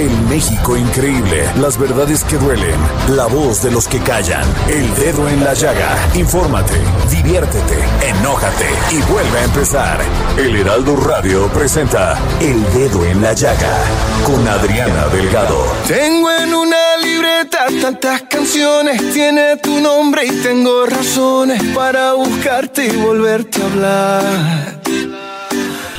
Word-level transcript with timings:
El 0.00 0.18
México 0.30 0.78
increíble, 0.78 1.44
las 1.56 1.76
verdades 1.76 2.24
que 2.24 2.38
duelen, 2.38 2.74
la 3.10 3.26
voz 3.26 3.62
de 3.62 3.70
los 3.70 3.86
que 3.86 3.98
callan, 3.98 4.48
el 4.66 4.94
dedo 4.94 5.28
en 5.28 5.44
la 5.44 5.52
llaga. 5.52 5.94
Infórmate, 6.14 6.80
diviértete, 7.10 7.76
enójate 8.08 8.64
y 8.92 9.12
vuelve 9.12 9.38
a 9.38 9.44
empezar. 9.44 10.00
El 10.38 10.56
Heraldo 10.56 10.96
Radio 10.96 11.48
presenta 11.48 12.18
El 12.40 12.62
Dedo 12.72 13.04
en 13.04 13.20
la 13.20 13.34
Llaga 13.34 13.76
con 14.24 14.48
Adriana 14.48 15.06
Delgado. 15.08 15.66
Tengo 15.86 16.30
en 16.30 16.54
una 16.54 16.96
libreta 16.96 17.66
tantas 17.82 18.22
canciones, 18.22 19.12
tiene 19.12 19.58
tu 19.58 19.80
nombre 19.80 20.24
y 20.24 20.30
tengo 20.30 20.86
razones 20.86 21.62
para 21.74 22.14
buscarte 22.14 22.86
y 22.86 22.96
volverte 22.96 23.60
a 23.60 23.66
hablar. 23.66 25.29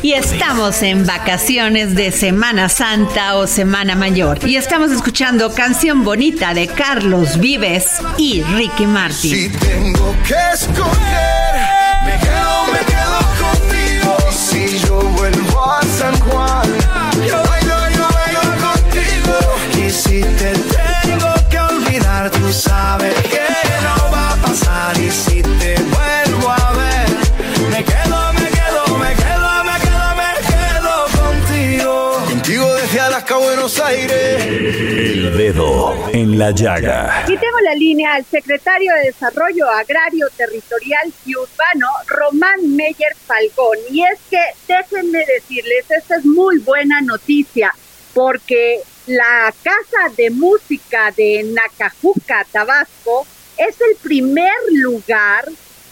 Y 0.04 0.14
estamos 0.14 0.82
en 0.82 1.06
vacaciones 1.06 1.94
de 1.94 2.12
Semana 2.12 2.70
Santa 2.70 3.36
o 3.36 3.46
Semana 3.46 3.96
Mayor. 3.96 4.40
Y 4.48 4.56
estamos 4.56 4.92
escuchando 4.92 5.54
Canción 5.54 6.04
Bonita 6.04 6.56
de 6.56 6.68
Carlos 6.68 7.40
Vives 7.40 8.02
y 8.18 8.42
Ricky 8.42 8.88
Martin. 8.88 9.32
Si 9.32 9.50
tengo 9.50 10.16
que 10.28 10.36
escoger, 10.54 11.56
me 12.04 12.41
la 36.42 36.50
Llaga. 36.50 37.24
Y 37.28 37.38
tengo 37.38 37.60
la 37.64 37.76
línea 37.76 38.16
al 38.16 38.26
secretario 38.26 38.92
de 38.96 39.12
Desarrollo 39.12 39.70
Agrario, 39.70 40.28
Territorial 40.36 41.14
y 41.24 41.36
Urbano, 41.36 41.88
Román 42.08 42.76
Meyer 42.76 43.16
Falcón. 43.28 43.78
Y 43.92 44.02
es 44.02 44.20
que 44.28 44.42
déjenme 44.68 45.20
decirles, 45.20 45.86
esta 45.90 46.16
es 46.16 46.26
muy 46.26 46.58
buena 46.58 47.00
noticia, 47.02 47.72
porque 48.16 48.80
la 49.06 49.54
Casa 49.62 50.16
de 50.18 50.32
Música 50.32 51.14
de 51.16 51.44
Nacajuca, 51.44 52.44
Tabasco, 52.52 53.28
es 53.58 53.80
el 53.80 53.96
primer 54.02 54.58
lugar 54.72 55.46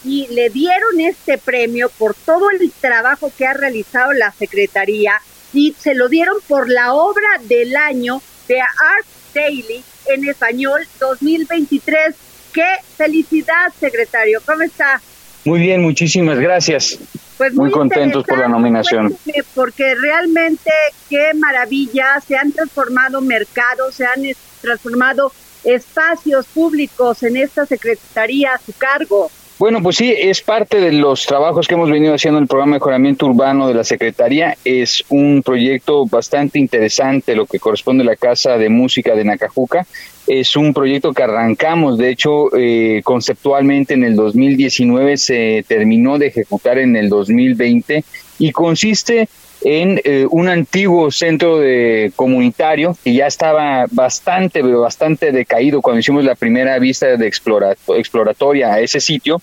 y 0.03 0.27
le 0.29 0.49
dieron 0.49 0.99
este 0.99 1.37
premio 1.37 1.91
por 1.95 2.15
todo 2.15 2.49
el 2.49 2.71
trabajo 2.71 3.31
que 3.37 3.45
ha 3.45 3.53
realizado 3.53 4.13
la 4.13 4.31
Secretaría 4.31 5.21
y 5.53 5.75
se 5.79 5.93
lo 5.93 6.09
dieron 6.09 6.37
por 6.47 6.71
la 6.71 6.93
obra 6.93 7.29
del 7.43 7.75
año 7.75 8.19
de 8.47 8.59
Art 8.61 9.18
Daily 9.33 9.83
en 10.07 10.27
español 10.27 10.81
2023. 10.99 12.15
¡Qué 12.53 12.65
felicidad, 12.97 13.71
secretario! 13.79 14.41
¿Cómo 14.45 14.63
está? 14.63 15.01
Muy 15.45 15.59
bien, 15.59 15.81
muchísimas 15.81 16.39
gracias. 16.39 16.99
Pues 17.37 17.53
muy 17.53 17.71
contentos 17.71 18.25
por 18.25 18.37
la 18.37 18.47
nominación. 18.47 19.15
Porque 19.55 19.95
realmente 19.95 20.71
qué 21.09 21.31
maravilla, 21.35 22.19
se 22.27 22.35
han 22.35 22.51
transformado 22.51 23.21
mercados, 23.21 23.95
se 23.95 24.05
han 24.05 24.23
transformado 24.61 25.31
espacios 25.63 26.45
públicos 26.47 27.23
en 27.23 27.37
esta 27.37 27.65
secretaría 27.65 28.53
a 28.53 28.57
su 28.59 28.73
cargo. 28.73 29.31
Bueno, 29.59 29.83
pues 29.83 29.97
sí, 29.97 30.15
es 30.17 30.39
parte 30.39 30.79
de 30.79 30.93
los 30.93 31.25
trabajos 31.25 31.67
que 31.67 31.73
hemos 31.73 31.91
venido 31.91 32.13
haciendo 32.13 32.37
en 32.37 32.43
el 32.43 32.47
programa 32.47 32.75
de 32.75 32.79
mejoramiento 32.79 33.25
urbano 33.25 33.67
de 33.67 33.73
la 33.73 33.83
Secretaría. 33.83 34.55
Es 34.63 35.03
un 35.09 35.43
proyecto 35.43 36.05
bastante 36.05 36.59
interesante 36.59 37.35
lo 37.35 37.45
que 37.45 37.59
corresponde 37.59 38.03
a 38.03 38.05
la 38.05 38.15
Casa 38.15 38.57
de 38.57 38.69
Música 38.69 39.15
de 39.15 39.25
Nacajuca. 39.25 39.85
Es 40.27 40.55
un 40.55 40.73
proyecto 40.73 41.11
que 41.11 41.23
arrancamos, 41.23 41.97
de 41.97 42.09
hecho, 42.09 42.55
eh, 42.55 43.01
conceptualmente 43.03 43.95
en 43.95 44.05
el 44.05 44.15
2019, 44.15 45.17
se 45.17 45.65
terminó 45.67 46.17
de 46.17 46.27
ejecutar 46.27 46.77
en 46.77 46.95
el 46.95 47.09
2020 47.09 48.05
y 48.37 48.53
consiste 48.53 49.27
en 49.61 49.99
eh, 50.03 50.25
un 50.29 50.47
antiguo 50.47 51.11
centro 51.11 51.59
de 51.59 52.11
comunitario 52.15 52.97
que 53.03 53.13
ya 53.13 53.27
estaba 53.27 53.85
bastante, 53.91 54.61
pero 54.61 54.81
bastante 54.81 55.31
decaído 55.31 55.81
cuando 55.81 55.99
hicimos 55.99 56.23
la 56.23 56.35
primera 56.35 56.77
vista 56.79 57.17
de 57.17 57.27
explora- 57.27 57.75
exploratoria 57.95 58.73
a 58.73 58.79
ese 58.79 58.99
sitio, 58.99 59.41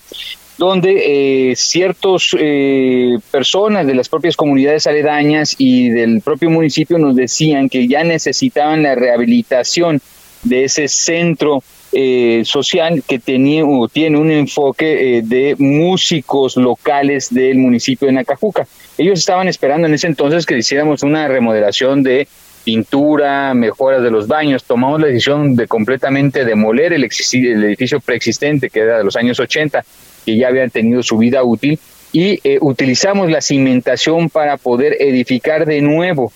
donde 0.57 1.51
eh, 1.51 1.55
ciertos 1.55 2.35
eh, 2.39 3.17
personas 3.31 3.85
de 3.85 3.93
las 3.93 4.09
propias 4.09 4.35
comunidades 4.35 4.87
aledañas 4.87 5.55
y 5.57 5.89
del 5.89 6.21
propio 6.21 6.49
municipio 6.49 6.97
nos 6.97 7.15
decían 7.15 7.69
que 7.69 7.87
ya 7.87 8.03
necesitaban 8.03 8.81
la 8.81 8.95
rehabilitación 8.95 10.01
de 10.43 10.63
ese 10.63 10.87
centro 10.87 11.61
eh, 11.99 12.43
social 12.45 13.03
que 13.07 13.17
tenía 13.17 13.65
o 13.65 13.87
tiene 13.87 14.19
un 14.19 14.29
enfoque 14.29 15.17
eh, 15.17 15.21
de 15.23 15.55
músicos 15.57 16.55
locales 16.55 17.33
del 17.33 17.57
municipio 17.57 18.05
de 18.05 18.13
Nacajuca. 18.13 18.67
Ellos 18.99 19.17
estaban 19.17 19.47
esperando 19.47 19.87
en 19.87 19.95
ese 19.95 20.05
entonces 20.05 20.45
que 20.45 20.55
hiciéramos 20.55 21.01
una 21.01 21.27
remodelación 21.27 22.03
de 22.03 22.27
pintura, 22.63 23.55
mejoras 23.55 24.03
de 24.03 24.11
los 24.11 24.27
baños. 24.27 24.63
Tomamos 24.63 25.01
la 25.01 25.07
decisión 25.07 25.55
de 25.55 25.65
completamente 25.65 26.45
demoler 26.45 26.93
el, 26.93 27.03
edificio 27.05 27.99
preexistente 27.99 28.69
que 28.69 28.81
era 28.81 28.99
de 28.99 29.03
los 29.03 29.15
años 29.15 29.39
80, 29.39 29.83
que 30.23 30.37
ya 30.37 30.49
habían 30.49 30.69
tenido 30.69 31.01
su 31.01 31.17
vida 31.17 31.43
útil, 31.43 31.79
y 32.11 32.39
eh, 32.43 32.59
utilizamos 32.61 33.31
la 33.31 33.41
cimentación 33.41 34.29
para 34.29 34.57
poder 34.57 34.97
edificar 34.99 35.65
de 35.65 35.81
nuevo 35.81 36.31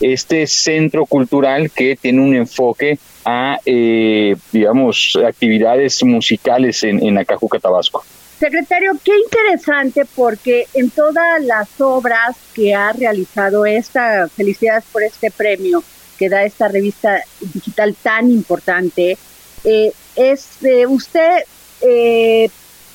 este 0.00 0.46
centro 0.46 1.04
cultural 1.04 1.70
que 1.70 1.96
tiene 1.96 2.22
un 2.22 2.34
enfoque 2.34 2.98
a, 3.24 3.58
eh, 3.64 4.34
digamos, 4.50 5.18
actividades 5.26 6.02
musicales 6.04 6.82
en, 6.82 7.04
en 7.04 7.18
Acajuca, 7.18 7.58
Tabasco. 7.58 8.04
Secretario, 8.38 8.94
qué 9.04 9.12
interesante 9.16 10.04
porque 10.16 10.66
en 10.74 10.90
todas 10.90 11.40
las 11.44 11.80
obras 11.80 12.36
que 12.54 12.74
ha 12.74 12.92
realizado 12.92 13.64
esta, 13.66 14.28
felicidades 14.28 14.82
por 14.90 15.04
este 15.04 15.30
premio 15.30 15.84
que 16.18 16.28
da 16.28 16.42
esta 16.42 16.66
revista 16.66 17.22
digital 17.40 17.94
tan 18.02 18.30
importante, 18.30 19.16
eh, 19.64 19.92
es 20.16 20.62
eh, 20.64 20.86
usted 20.88 21.44
eh, 21.82 22.48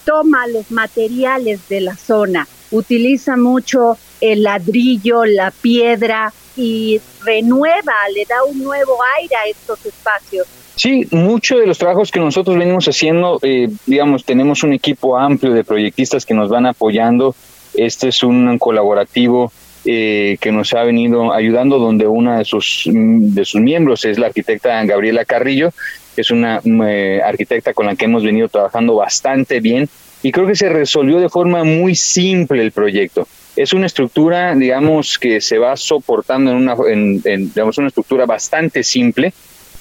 toma 0.03 0.47
los 0.47 0.69
materiales 0.69 1.61
de 1.69 1.79
la 1.81 1.95
zona, 1.95 2.45
utiliza 2.71 3.37
mucho 3.37 3.97
el 4.19 4.43
ladrillo, 4.43 5.23
la 5.23 5.51
piedra 5.51 6.33
y 6.57 6.99
renueva, 7.23 7.93
le 8.13 8.25
da 8.25 8.43
un 8.43 8.63
nuevo 8.63 8.97
aire 9.19 9.35
a 9.35 9.49
estos 9.49 9.85
espacios. 9.85 10.47
Sí, 10.75 11.07
muchos 11.11 11.59
de 11.59 11.67
los 11.67 11.77
trabajos 11.77 12.11
que 12.11 12.19
nosotros 12.19 12.57
venimos 12.57 12.85
haciendo, 12.87 13.39
eh, 13.41 13.69
digamos, 13.85 14.25
tenemos 14.25 14.63
un 14.63 14.73
equipo 14.73 15.17
amplio 15.17 15.53
de 15.53 15.63
proyectistas 15.63 16.25
que 16.25 16.33
nos 16.33 16.49
van 16.49 16.65
apoyando. 16.65 17.35
Este 17.73 18.09
es 18.09 18.21
un 18.23 18.57
colaborativo 18.59 19.51
eh, 19.85 20.37
que 20.41 20.51
nos 20.51 20.73
ha 20.73 20.83
venido 20.83 21.33
ayudando, 21.33 21.79
donde 21.79 22.07
una 22.07 22.39
de 22.39 22.45
sus, 22.45 22.83
de 22.85 23.45
sus 23.45 23.61
miembros 23.61 24.05
es 24.05 24.19
la 24.19 24.27
arquitecta 24.27 24.83
Gabriela 24.83 25.25
Carrillo, 25.25 25.69
que 26.13 26.21
es 26.21 26.31
una 26.31 26.61
mm, 26.63 26.81
eh, 26.83 27.21
arquitecta 27.23 27.73
con 27.73 27.85
la 27.85 27.95
que 27.95 28.05
hemos 28.05 28.23
venido 28.23 28.49
trabajando 28.49 28.95
bastante 28.95 29.59
bien 29.59 29.87
y 30.23 30.31
creo 30.31 30.47
que 30.47 30.55
se 30.55 30.69
resolvió 30.69 31.19
de 31.19 31.29
forma 31.29 31.63
muy 31.63 31.95
simple 31.95 32.61
el 32.61 32.71
proyecto. 32.71 33.27
Es 33.57 33.73
una 33.73 33.87
estructura, 33.87 34.55
digamos, 34.55 35.17
que 35.17 35.41
se 35.41 35.57
va 35.57 35.75
soportando 35.75 36.51
en 36.51 36.57
una, 36.57 36.75
en, 36.89 37.21
en, 37.25 37.47
digamos, 37.49 37.77
una 37.79 37.87
estructura 37.87 38.27
bastante 38.27 38.83
simple, 38.83 39.33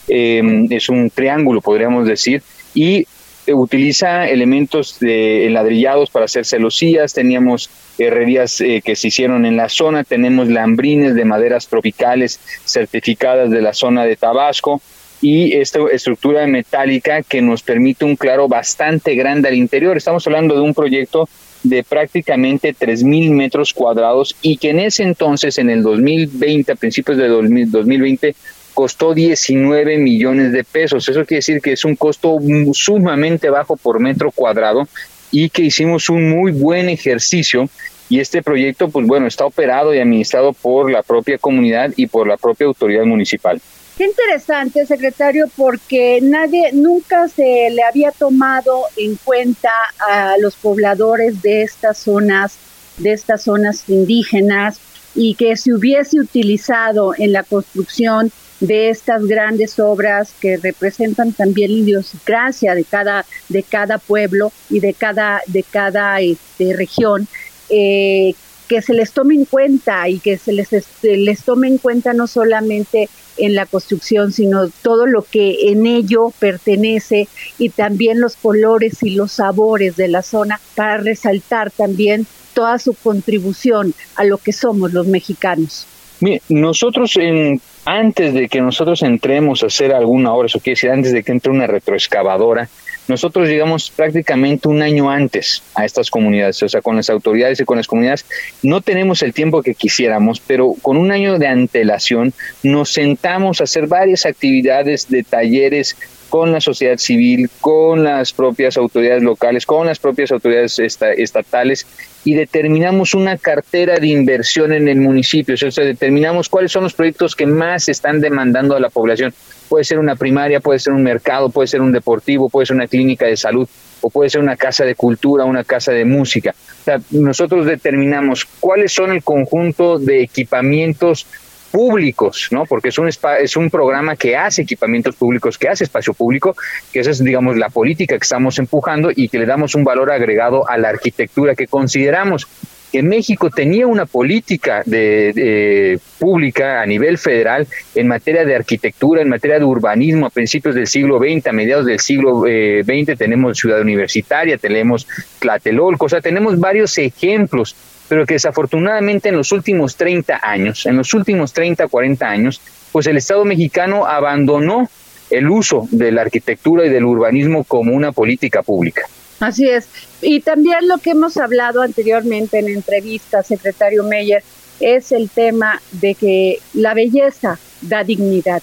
em, 0.08 0.66
es 0.70 0.88
un 0.88 1.10
triángulo, 1.10 1.60
podríamos 1.60 2.08
decir, 2.08 2.42
y 2.74 3.06
utiliza 3.52 4.28
elementos 4.28 4.98
de 4.98 5.48
ladrillados 5.50 6.10
para 6.10 6.24
hacer 6.24 6.44
celosías, 6.44 7.12
teníamos 7.12 7.70
herrerías 7.98 8.60
eh, 8.60 8.82
que 8.84 8.96
se 8.96 9.08
hicieron 9.08 9.44
en 9.46 9.56
la 9.56 9.68
zona, 9.68 10.04
tenemos 10.04 10.48
lambrines 10.48 11.14
de 11.14 11.24
maderas 11.24 11.68
tropicales 11.68 12.40
certificadas 12.64 13.50
de 13.50 13.62
la 13.62 13.72
zona 13.72 14.04
de 14.04 14.16
Tabasco. 14.16 14.80
Y 15.22 15.54
esta 15.54 15.78
estructura 15.90 16.46
metálica 16.46 17.22
que 17.22 17.40
nos 17.40 17.62
permite 17.62 18.04
un 18.04 18.16
claro 18.16 18.48
bastante 18.48 19.14
grande 19.14 19.48
al 19.48 19.54
interior. 19.54 19.96
Estamos 19.96 20.26
hablando 20.26 20.54
de 20.54 20.60
un 20.60 20.74
proyecto 20.74 21.26
de 21.68 21.82
prácticamente 21.82 22.74
3.000 22.74 23.30
metros 23.30 23.72
cuadrados 23.72 24.36
y 24.42 24.56
que 24.56 24.70
en 24.70 24.80
ese 24.80 25.02
entonces, 25.02 25.58
en 25.58 25.70
el 25.70 25.82
2020, 25.82 26.72
a 26.72 26.76
principios 26.76 27.18
de 27.18 27.28
2020, 27.28 28.34
costó 28.74 29.14
19 29.14 29.98
millones 29.98 30.52
de 30.52 30.62
pesos. 30.62 31.08
Eso 31.08 31.24
quiere 31.24 31.38
decir 31.38 31.60
que 31.60 31.72
es 31.72 31.84
un 31.84 31.96
costo 31.96 32.38
sumamente 32.72 33.50
bajo 33.50 33.76
por 33.76 34.00
metro 34.00 34.30
cuadrado 34.30 34.86
y 35.30 35.48
que 35.48 35.62
hicimos 35.62 36.08
un 36.08 36.30
muy 36.30 36.52
buen 36.52 36.88
ejercicio 36.88 37.68
y 38.08 38.20
este 38.20 38.42
proyecto, 38.42 38.88
pues 38.88 39.06
bueno, 39.06 39.26
está 39.26 39.46
operado 39.46 39.92
y 39.94 39.98
administrado 39.98 40.52
por 40.52 40.90
la 40.90 41.02
propia 41.02 41.38
comunidad 41.38 41.92
y 41.96 42.06
por 42.06 42.28
la 42.28 42.36
propia 42.36 42.66
autoridad 42.66 43.04
municipal. 43.04 43.60
Qué 43.96 44.04
interesante, 44.04 44.84
secretario, 44.84 45.48
porque 45.56 46.20
nadie, 46.20 46.70
nunca 46.74 47.28
se 47.28 47.70
le 47.70 47.82
había 47.82 48.12
tomado 48.12 48.82
en 48.94 49.16
cuenta 49.16 49.70
a 50.06 50.36
los 50.38 50.54
pobladores 50.54 51.40
de 51.40 51.62
estas 51.62 51.96
zonas, 51.96 52.58
de 52.98 53.12
estas 53.12 53.44
zonas 53.44 53.88
indígenas, 53.88 54.80
y 55.14 55.34
que 55.34 55.56
se 55.56 55.72
hubiese 55.72 56.20
utilizado 56.20 57.14
en 57.16 57.32
la 57.32 57.42
construcción 57.42 58.30
de 58.60 58.90
estas 58.90 59.24
grandes 59.24 59.78
obras 59.78 60.34
que 60.40 60.58
representan 60.58 61.32
también 61.32 61.72
la 61.72 61.78
idiosincrasia 61.78 62.74
de 62.74 62.84
cada, 62.84 63.24
de 63.48 63.62
cada 63.62 63.96
pueblo 63.96 64.52
y 64.68 64.80
de 64.80 64.92
cada, 64.92 65.40
de 65.46 65.62
cada 65.62 66.20
este, 66.20 66.74
región, 66.76 67.26
eh, 67.70 68.34
que 68.68 68.82
se 68.82 68.92
les 68.92 69.12
tome 69.12 69.36
en 69.36 69.46
cuenta 69.46 70.06
y 70.10 70.18
que 70.18 70.36
se 70.36 70.52
les, 70.52 70.70
este, 70.74 71.16
les 71.16 71.42
tome 71.44 71.68
en 71.68 71.78
cuenta 71.78 72.12
no 72.12 72.26
solamente 72.26 73.08
en 73.38 73.54
la 73.54 73.66
construcción, 73.66 74.32
sino 74.32 74.68
todo 74.82 75.06
lo 75.06 75.22
que 75.22 75.70
en 75.70 75.86
ello 75.86 76.32
pertenece 76.38 77.28
y 77.58 77.70
también 77.70 78.20
los 78.20 78.36
colores 78.36 79.02
y 79.02 79.10
los 79.10 79.32
sabores 79.32 79.96
de 79.96 80.08
la 80.08 80.22
zona 80.22 80.60
para 80.74 80.98
resaltar 80.98 81.70
también 81.70 82.26
toda 82.54 82.78
su 82.78 82.94
contribución 82.94 83.94
a 84.14 84.24
lo 84.24 84.38
que 84.38 84.52
somos 84.52 84.92
los 84.92 85.06
mexicanos. 85.06 85.86
Mire, 86.20 86.40
nosotros 86.48 87.16
en, 87.16 87.60
antes 87.84 88.32
de 88.32 88.48
que 88.48 88.62
nosotros 88.62 89.02
entremos 89.02 89.62
a 89.62 89.66
hacer 89.66 89.92
alguna 89.92 90.32
obra, 90.32 90.46
eso 90.46 90.60
quiere 90.60 90.76
decir 90.76 90.90
antes 90.90 91.12
de 91.12 91.22
que 91.22 91.32
entre 91.32 91.52
una 91.52 91.66
retroexcavadora, 91.66 92.68
nosotros 93.08 93.48
llegamos 93.48 93.90
prácticamente 93.90 94.68
un 94.68 94.82
año 94.82 95.10
antes 95.10 95.62
a 95.74 95.84
estas 95.84 96.10
comunidades, 96.10 96.62
o 96.62 96.68
sea, 96.68 96.82
con 96.82 96.96
las 96.96 97.08
autoridades 97.10 97.60
y 97.60 97.64
con 97.64 97.76
las 97.76 97.86
comunidades. 97.86 98.24
No 98.62 98.80
tenemos 98.80 99.22
el 99.22 99.32
tiempo 99.32 99.62
que 99.62 99.74
quisiéramos, 99.74 100.40
pero 100.40 100.74
con 100.82 100.96
un 100.96 101.12
año 101.12 101.38
de 101.38 101.46
antelación 101.46 102.32
nos 102.62 102.92
sentamos 102.92 103.60
a 103.60 103.64
hacer 103.64 103.86
varias 103.86 104.26
actividades 104.26 105.08
de 105.08 105.22
talleres 105.22 105.96
con 106.28 106.52
la 106.52 106.60
sociedad 106.60 106.98
civil, 106.98 107.48
con 107.60 108.02
las 108.02 108.32
propias 108.32 108.76
autoridades 108.76 109.22
locales, 109.22 109.64
con 109.64 109.86
las 109.86 109.98
propias 109.98 110.32
autoridades 110.32 110.78
estatales 110.78 111.86
y 112.24 112.34
determinamos 112.34 113.14
una 113.14 113.38
cartera 113.38 113.98
de 113.98 114.08
inversión 114.08 114.72
en 114.72 114.88
el 114.88 114.98
municipio, 115.00 115.54
o 115.54 115.70
sea, 115.70 115.84
determinamos 115.84 116.48
cuáles 116.48 116.72
son 116.72 116.82
los 116.82 116.94
proyectos 116.94 117.36
que 117.36 117.46
más 117.46 117.88
están 117.88 118.20
demandando 118.20 118.74
a 118.74 118.80
la 118.80 118.90
población. 118.90 119.32
Puede 119.68 119.84
ser 119.84 119.98
una 119.98 120.16
primaria, 120.16 120.60
puede 120.60 120.78
ser 120.78 120.92
un 120.92 121.02
mercado, 121.02 121.50
puede 121.50 121.66
ser 121.66 121.80
un 121.80 121.92
deportivo, 121.92 122.48
puede 122.48 122.66
ser 122.66 122.76
una 122.76 122.86
clínica 122.86 123.26
de 123.26 123.36
salud 123.36 123.68
o 124.00 124.10
puede 124.10 124.30
ser 124.30 124.40
una 124.40 124.56
casa 124.56 124.84
de 124.84 124.94
cultura, 124.94 125.44
una 125.44 125.64
casa 125.64 125.92
de 125.92 126.04
música. 126.04 126.54
O 126.80 126.84
sea, 126.84 126.98
nosotros 127.10 127.66
determinamos 127.66 128.44
cuáles 128.60 128.92
son 128.92 129.12
el 129.12 129.22
conjunto 129.22 129.98
de 129.98 130.22
equipamientos 130.22 131.26
públicos, 131.70 132.48
¿no? 132.52 132.64
Porque 132.64 132.88
es 132.88 132.98
un 132.98 133.08
es 133.08 133.56
un 133.56 133.70
programa 133.70 134.16
que 134.16 134.36
hace 134.36 134.62
equipamientos 134.62 135.14
públicos, 135.16 135.58
que 135.58 135.68
hace 135.68 135.84
espacio 135.84 136.14
público, 136.14 136.54
que 136.92 137.00
esa 137.00 137.10
es 137.10 137.22
digamos 137.22 137.56
la 137.56 137.68
política 137.68 138.16
que 138.16 138.22
estamos 138.22 138.58
empujando 138.58 139.10
y 139.14 139.28
que 139.28 139.38
le 139.38 139.46
damos 139.46 139.74
un 139.74 139.84
valor 139.84 140.10
agregado 140.10 140.68
a 140.68 140.78
la 140.78 140.88
arquitectura 140.88 141.54
que 141.54 141.66
consideramos 141.66 142.46
que 142.92 143.02
México 143.02 143.50
tenía 143.50 143.86
una 143.86 144.06
política 144.06 144.82
de, 144.84 145.98
pública 146.18 146.80
a 146.80 146.86
nivel 146.86 147.18
federal 147.18 147.66
en 147.94 148.08
materia 148.08 148.44
de 148.44 148.54
arquitectura, 148.54 149.22
en 149.22 149.28
materia 149.28 149.58
de 149.58 149.64
urbanismo 149.64 150.26
a 150.26 150.30
principios 150.30 150.74
del 150.74 150.86
siglo 150.86 151.18
XX, 151.18 151.48
a 151.48 151.52
mediados 151.52 151.86
del 151.86 152.00
siglo 152.00 152.40
XX 152.40 153.08
eh, 153.08 153.16
tenemos 153.16 153.58
Ciudad 153.58 153.80
Universitaria, 153.80 154.58
tenemos 154.58 155.06
Tlatelolco, 155.38 156.06
o 156.06 156.08
sea, 156.08 156.20
tenemos 156.20 156.58
varios 156.58 156.96
ejemplos 156.98 157.76
pero 158.08 158.24
que 158.24 158.34
desafortunadamente 158.34 159.30
en 159.30 159.36
los 159.36 159.52
últimos 159.52 159.96
30 159.96 160.40
años, 160.42 160.86
en 160.86 160.96
los 160.96 161.12
últimos 161.14 161.52
30, 161.52 161.88
40 161.88 162.26
años, 162.26 162.60
pues 162.92 163.06
el 163.06 163.16
Estado 163.16 163.44
mexicano 163.44 164.06
abandonó 164.06 164.88
el 165.30 165.48
uso 165.48 165.88
de 165.90 166.12
la 166.12 166.22
arquitectura 166.22 166.86
y 166.86 166.88
del 166.88 167.04
urbanismo 167.04 167.64
como 167.64 167.92
una 167.92 168.12
política 168.12 168.62
pública. 168.62 169.02
Así 169.40 169.68
es. 169.68 169.86
Y 170.22 170.40
también 170.40 170.88
lo 170.88 170.98
que 170.98 171.10
hemos 171.10 171.36
hablado 171.36 171.82
anteriormente 171.82 172.58
en 172.58 172.68
entrevistas, 172.68 173.46
secretario 173.46 174.02
Meyer, 174.02 174.42
es 174.80 175.12
el 175.12 175.28
tema 175.28 175.80
de 175.92 176.14
que 176.14 176.60
la 176.74 176.94
belleza 176.94 177.58
da 177.82 178.04
dignidad 178.04 178.62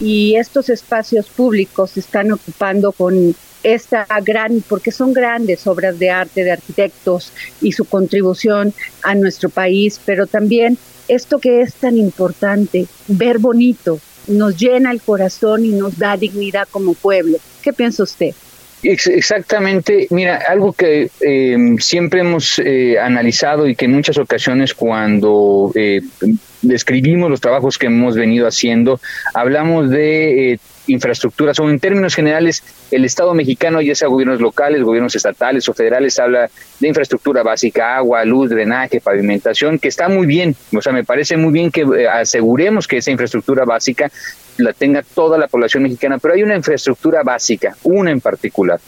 y 0.00 0.36
estos 0.36 0.68
espacios 0.68 1.28
públicos 1.28 1.92
se 1.92 2.00
están 2.00 2.30
ocupando 2.32 2.92
con 2.92 3.34
esta 3.62 4.06
gran, 4.24 4.62
porque 4.68 4.92
son 4.92 5.12
grandes 5.12 5.66
obras 5.66 5.98
de 5.98 6.10
arte 6.10 6.44
de 6.44 6.52
arquitectos 6.52 7.32
y 7.60 7.72
su 7.72 7.84
contribución 7.84 8.72
a 9.02 9.14
nuestro 9.14 9.50
país, 9.50 10.00
pero 10.04 10.26
también 10.26 10.78
esto 11.08 11.38
que 11.38 11.62
es 11.62 11.74
tan 11.74 11.96
importante, 11.96 12.86
ver 13.08 13.38
bonito, 13.38 13.98
nos 14.28 14.56
llena 14.56 14.92
el 14.92 15.00
corazón 15.00 15.64
y 15.64 15.70
nos 15.70 15.98
da 15.98 16.16
dignidad 16.16 16.68
como 16.70 16.94
pueblo. 16.94 17.38
¿Qué 17.62 17.72
piensa 17.72 18.02
usted? 18.02 18.34
Exactamente, 18.82 20.06
mira, 20.10 20.36
algo 20.48 20.72
que 20.72 21.10
em, 21.20 21.78
siempre 21.78 22.20
hemos 22.20 22.60
eh, 22.60 22.96
analizado 22.98 23.66
y 23.66 23.74
que 23.74 23.86
en 23.86 23.92
muchas 23.92 24.18
ocasiones 24.18 24.72
cuando 24.72 25.72
eh, 25.74 26.00
describimos 26.62 27.28
los 27.28 27.40
trabajos 27.40 27.76
que 27.76 27.86
hemos 27.86 28.14
venido 28.14 28.46
haciendo, 28.46 29.00
hablamos 29.34 29.90
de 29.90 30.52
eh, 30.52 30.58
infraestructuras 30.88 31.58
o 31.60 31.68
en 31.68 31.78
términos 31.78 32.14
generales 32.14 32.64
el 32.90 33.04
Estado 33.04 33.34
mexicano, 33.34 33.80
ya 33.80 33.94
sea 33.94 34.08
gobiernos 34.08 34.40
locales, 34.40 34.82
gobiernos 34.82 35.14
estatales 35.14 35.68
o 35.68 35.74
federales, 35.74 36.18
habla 36.18 36.50
de 36.80 36.88
infraestructura 36.88 37.42
básica, 37.42 37.96
agua, 37.96 38.24
luz, 38.24 38.50
drenaje, 38.50 39.00
pavimentación, 39.00 39.78
que 39.78 39.88
está 39.88 40.08
muy 40.08 40.26
bien, 40.26 40.56
o 40.76 40.82
sea, 40.82 40.92
me 40.92 41.04
parece 41.04 41.36
muy 41.36 41.52
bien 41.52 41.70
que 41.70 41.82
eh, 41.82 42.08
aseguremos 42.08 42.86
que 42.88 42.98
esa 42.98 43.10
infraestructura 43.10 43.64
básica 43.64 44.10
la 44.58 44.72
tenga 44.72 45.02
toda 45.02 45.38
la 45.38 45.46
población 45.46 45.84
mexicana, 45.84 46.18
pero 46.18 46.34
hay 46.34 46.42
una 46.42 46.56
infraestructura 46.56 47.22
básica, 47.22 47.76
una 47.84 48.10
en 48.10 48.20
particular, 48.20 48.80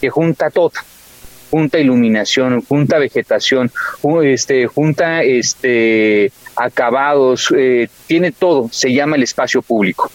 que 0.00 0.10
junta 0.10 0.50
todo. 0.50 0.72
Junta 1.50 1.78
iluminación, 1.78 2.62
junta 2.62 2.98
vegetación, 2.98 3.70
este, 4.24 4.66
junta 4.66 5.22
este, 5.22 6.32
acabados, 6.56 7.54
eh, 7.56 7.88
tiene 8.08 8.32
todo, 8.32 8.68
se 8.72 8.92
llama 8.92 9.14
el 9.14 9.22
espacio 9.22 9.62
público. 9.62 10.10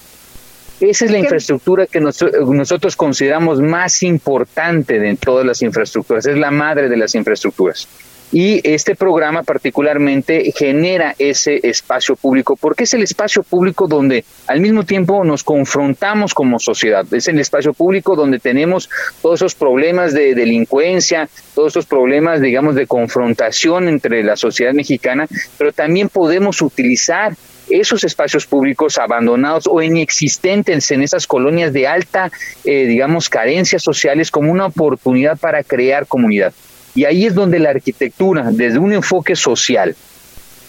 Esa 0.82 1.06
es 1.06 1.12
la 1.12 1.20
infraestructura 1.20 1.88
que 1.88 2.00
nosotros 2.00 2.96
consideramos 2.96 3.60
más 3.60 4.02
importante 4.04 5.00
de 5.00 5.16
todas 5.18 5.46
las 5.46 5.62
infraestructuras, 5.62 6.26
es 6.26 6.38
la 6.38 6.52
madre 6.52 6.88
de 6.88 6.98
las 6.98 7.16
infraestructuras. 7.16 7.88
Y 8.32 8.62
este 8.64 8.94
programa 8.94 9.42
particularmente 9.42 10.54
genera 10.56 11.16
ese 11.18 11.60
espacio 11.64 12.16
público, 12.16 12.56
porque 12.56 12.84
es 12.84 12.94
el 12.94 13.02
espacio 13.02 13.42
público 13.42 13.88
donde 13.88 14.24
al 14.46 14.62
mismo 14.62 14.84
tiempo 14.84 15.24
nos 15.24 15.44
confrontamos 15.44 16.36
como 16.36 16.60
sociedad. 16.60 17.06
Es 17.12 17.28
el 17.28 17.40
espacio 17.40 17.74
público 17.74 18.16
donde 18.16 18.38
tenemos 18.38 18.88
todos 19.24 19.40
esos 19.42 19.56
problemas 19.56 20.14
de 20.14 20.36
delincuencia, 20.36 21.28
todos 21.56 21.74
esos 21.74 21.88
problemas, 21.88 22.40
digamos, 22.40 22.76
de 22.76 22.86
confrontación 22.86 23.90
entre 23.90 24.24
la 24.24 24.36
sociedad 24.36 24.74
mexicana, 24.74 25.26
pero 25.58 25.72
también 25.72 26.08
podemos 26.08 26.62
utilizar 26.62 27.34
esos 27.70 28.04
espacios 28.04 28.46
públicos 28.46 28.98
abandonados 28.98 29.66
o 29.70 29.82
inexistentes 29.82 30.92
en 30.92 31.02
esas 31.02 31.28
colonias 31.28 31.74
de 31.74 31.88
alta, 31.88 32.32
eh, 32.64 32.86
digamos, 32.86 33.30
carencias 33.30 33.84
sociales 33.84 34.32
como 34.32 34.52
una 34.52 34.68
oportunidad 34.68 35.38
para 35.38 35.64
crear 35.64 36.08
comunidad. 36.08 36.54
Y 36.96 37.06
ahí 37.06 37.26
es 37.26 37.36
donde 37.36 37.60
la 37.60 37.70
arquitectura, 37.70 38.50
desde 38.52 38.80
un 38.80 38.94
enfoque 38.94 39.36
social, 39.36 39.96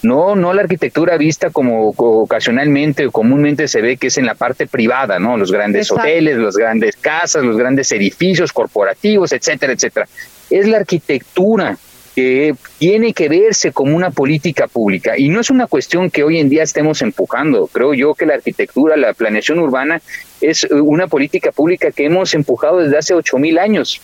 no, 0.02 0.34
no 0.34 0.54
la 0.54 0.62
arquitectura 0.62 1.18
vista 1.18 1.50
como 1.50 1.90
ocasionalmente 1.90 3.06
o 3.06 3.10
comúnmente 3.10 3.68
se 3.68 3.82
ve 3.82 3.96
que 3.96 4.06
es 4.06 4.16
en 4.16 4.26
la 4.26 4.34
parte 4.34 4.66
privada, 4.66 5.18
¿no? 5.18 5.36
Los 5.36 5.52
grandes 5.52 5.90
hoteles, 5.92 6.38
las 6.38 6.56
grandes 6.56 6.96
casas, 6.96 7.44
los 7.44 7.56
grandes 7.56 7.92
edificios 7.92 8.52
corporativos, 8.52 9.32
etcétera, 9.32 9.74
etcétera. 9.74 10.06
Es 10.48 10.66
la 10.66 10.78
arquitectura 10.78 11.76
que 12.14 12.54
tiene 12.78 13.12
que 13.12 13.28
verse 13.28 13.72
como 13.72 13.96
una 13.96 14.10
política 14.10 14.66
pública. 14.66 15.16
Y 15.16 15.28
no 15.28 15.40
es 15.40 15.50
una 15.50 15.66
cuestión 15.66 16.10
que 16.10 16.24
hoy 16.24 16.38
en 16.38 16.48
día 16.48 16.62
estemos 16.62 17.02
empujando. 17.02 17.66
Creo 17.68 17.94
yo 17.94 18.14
que 18.14 18.26
la 18.26 18.34
arquitectura, 18.34 18.96
la 18.96 19.14
planeación 19.14 19.58
urbana 19.58 20.00
es 20.40 20.64
una 20.64 21.06
política 21.06 21.52
pública 21.52 21.90
que 21.90 22.06
hemos 22.06 22.34
empujado 22.34 22.78
desde 22.78 22.98
hace 22.98 23.14
ocho 23.14 23.38
mil 23.38 23.58
años 23.58 24.00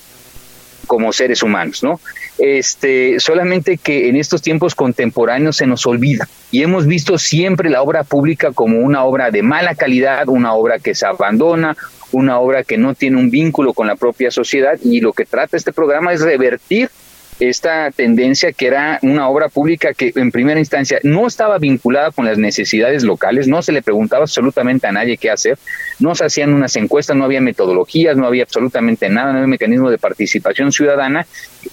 como 0.86 1.12
seres 1.12 1.42
humanos, 1.42 1.82
¿no? 1.82 2.00
Este, 2.38 3.18
solamente 3.18 3.76
que 3.76 4.08
en 4.08 4.16
estos 4.16 4.42
tiempos 4.42 4.74
contemporáneos 4.74 5.56
se 5.56 5.66
nos 5.66 5.86
olvida 5.86 6.28
y 6.50 6.62
hemos 6.62 6.86
visto 6.86 7.18
siempre 7.18 7.70
la 7.70 7.82
obra 7.82 8.04
pública 8.04 8.52
como 8.52 8.78
una 8.78 9.04
obra 9.04 9.30
de 9.30 9.42
mala 9.42 9.74
calidad, 9.74 10.28
una 10.28 10.54
obra 10.54 10.78
que 10.78 10.94
se 10.94 11.06
abandona, 11.06 11.76
una 12.12 12.38
obra 12.38 12.62
que 12.62 12.78
no 12.78 12.94
tiene 12.94 13.16
un 13.16 13.30
vínculo 13.30 13.72
con 13.72 13.86
la 13.86 13.96
propia 13.96 14.30
sociedad 14.30 14.78
y 14.84 15.00
lo 15.00 15.12
que 15.12 15.24
trata 15.24 15.56
este 15.56 15.72
programa 15.72 16.12
es 16.12 16.20
revertir 16.20 16.88
esta 17.38 17.90
tendencia 17.90 18.52
que 18.52 18.66
era 18.66 18.98
una 19.02 19.28
obra 19.28 19.48
pública 19.48 19.92
que 19.92 20.12
en 20.14 20.30
primera 20.30 20.58
instancia 20.58 20.98
no 21.02 21.26
estaba 21.26 21.58
vinculada 21.58 22.10
con 22.10 22.24
las 22.24 22.38
necesidades 22.38 23.02
locales, 23.02 23.46
no 23.46 23.62
se 23.62 23.72
le 23.72 23.82
preguntaba 23.82 24.22
absolutamente 24.22 24.86
a 24.86 24.92
nadie 24.92 25.18
qué 25.18 25.30
hacer, 25.30 25.58
no 25.98 26.14
se 26.14 26.24
hacían 26.24 26.54
unas 26.54 26.76
encuestas, 26.76 27.16
no 27.16 27.24
había 27.24 27.40
metodologías, 27.40 28.16
no 28.16 28.26
había 28.26 28.44
absolutamente 28.44 29.08
nada, 29.08 29.32
no 29.32 29.38
había 29.38 29.48
mecanismo 29.48 29.90
de 29.90 29.98
participación 29.98 30.72
ciudadana 30.72 31.26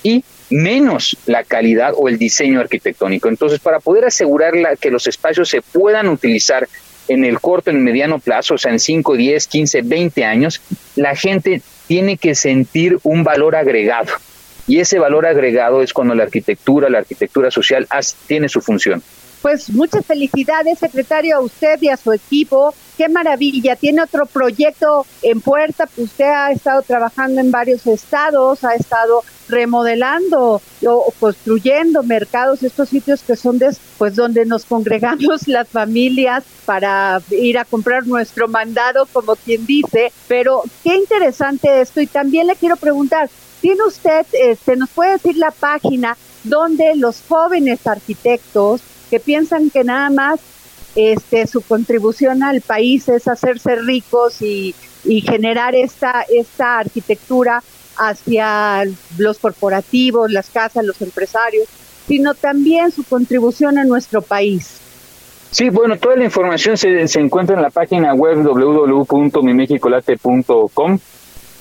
y 0.03 0.23
menos 0.49 1.17
la 1.25 1.43
calidad 1.43 1.93
o 1.95 2.09
el 2.09 2.17
diseño 2.17 2.59
arquitectónico. 2.59 3.29
Entonces, 3.29 3.59
para 3.59 3.79
poder 3.79 4.05
asegurar 4.05 4.53
que 4.77 4.91
los 4.91 5.07
espacios 5.07 5.49
se 5.49 5.61
puedan 5.61 6.09
utilizar 6.09 6.67
en 7.07 7.23
el 7.23 7.39
corto, 7.39 7.69
en 7.69 7.77
el 7.77 7.83
mediano 7.83 8.19
plazo, 8.19 8.55
o 8.55 8.57
sea, 8.57 8.71
en 8.71 8.79
5, 8.79 9.15
10, 9.15 9.47
15, 9.47 9.81
20 9.81 10.25
años, 10.25 10.61
la 10.95 11.15
gente 11.15 11.61
tiene 11.87 12.17
que 12.17 12.35
sentir 12.35 12.97
un 13.03 13.23
valor 13.23 13.55
agregado 13.55 14.13
y 14.67 14.79
ese 14.79 14.99
valor 14.99 15.25
agregado 15.25 15.81
es 15.81 15.93
cuando 15.93 16.15
la 16.15 16.23
arquitectura, 16.23 16.89
la 16.89 16.99
arquitectura 16.99 17.51
social 17.51 17.87
tiene 18.27 18.49
su 18.49 18.61
función. 18.61 19.03
Pues 19.41 19.69
muchas 19.69 20.05
felicidades, 20.05 20.79
secretario, 20.79 21.35
a 21.35 21.41
usted 21.41 21.77
y 21.81 21.89
a 21.89 21.97
su 21.97 22.13
equipo. 22.13 22.73
Qué 22.97 23.09
maravilla. 23.09 23.75
Tiene 23.75 24.01
otro 24.01 24.25
proyecto 24.25 25.05
en 25.21 25.41
puerta. 25.41 25.89
Usted 25.97 26.23
ha 26.23 26.51
estado 26.53 26.81
trabajando 26.81 27.41
en 27.41 27.51
varios 27.51 27.85
estados, 27.85 28.63
ha 28.63 28.73
estado 28.75 29.21
remodelando 29.49 30.61
o 30.85 31.13
construyendo 31.19 32.03
mercados, 32.03 32.63
estos 32.63 32.87
sitios 32.87 33.21
que 33.21 33.35
son 33.35 33.59
pues 33.97 34.15
donde 34.15 34.45
nos 34.45 34.63
congregamos 34.63 35.45
las 35.47 35.67
familias 35.67 36.45
para 36.65 37.21
ir 37.31 37.57
a 37.57 37.65
comprar 37.65 38.07
nuestro 38.07 38.47
mandado, 38.47 39.07
como 39.11 39.35
quien 39.35 39.65
dice. 39.65 40.13
Pero 40.29 40.63
qué 40.85 40.95
interesante 40.95 41.81
esto. 41.81 41.99
Y 41.99 42.07
también 42.07 42.47
le 42.47 42.55
quiero 42.55 42.77
preguntar, 42.77 43.29
¿Tiene 43.63 43.81
usted, 43.87 44.27
este, 44.33 44.75
nos 44.75 44.89
puede 44.89 45.13
decir 45.13 45.37
la 45.37 45.51
página 45.51 46.17
donde 46.43 46.97
los 46.97 47.23
jóvenes 47.25 47.87
arquitectos 47.87 48.81
que 49.09 49.21
piensan 49.21 49.69
que 49.69 49.85
nada 49.85 50.09
más 50.09 50.41
este, 50.97 51.47
su 51.47 51.61
contribución 51.61 52.43
al 52.43 52.59
país 52.59 53.07
es 53.07 53.29
hacerse 53.29 53.77
ricos 53.77 54.41
y, 54.41 54.75
generar 55.05 55.75
esta, 55.75 56.25
esta 56.29 56.79
arquitectura 56.79 57.63
hacia 57.97 58.83
los 59.17 59.39
corporativos, 59.39 60.29
las 60.29 60.49
casas, 60.49 60.83
los 60.83 61.01
empresarios, 61.01 61.69
sino 62.05 62.33
también 62.33 62.91
su 62.91 63.05
contribución 63.05 63.77
a 63.77 63.85
nuestro 63.85 64.21
país? 64.21 64.81
Sí, 65.51 65.69
bueno, 65.69 65.97
toda 65.97 66.17
la 66.17 66.25
información 66.25 66.75
se, 66.75 67.07
se 67.07 67.21
encuentra 67.21 67.55
en 67.55 67.61
la 67.61 67.69
página 67.69 68.13
web 68.13 68.43
www.mimexicolate.com 68.43 70.99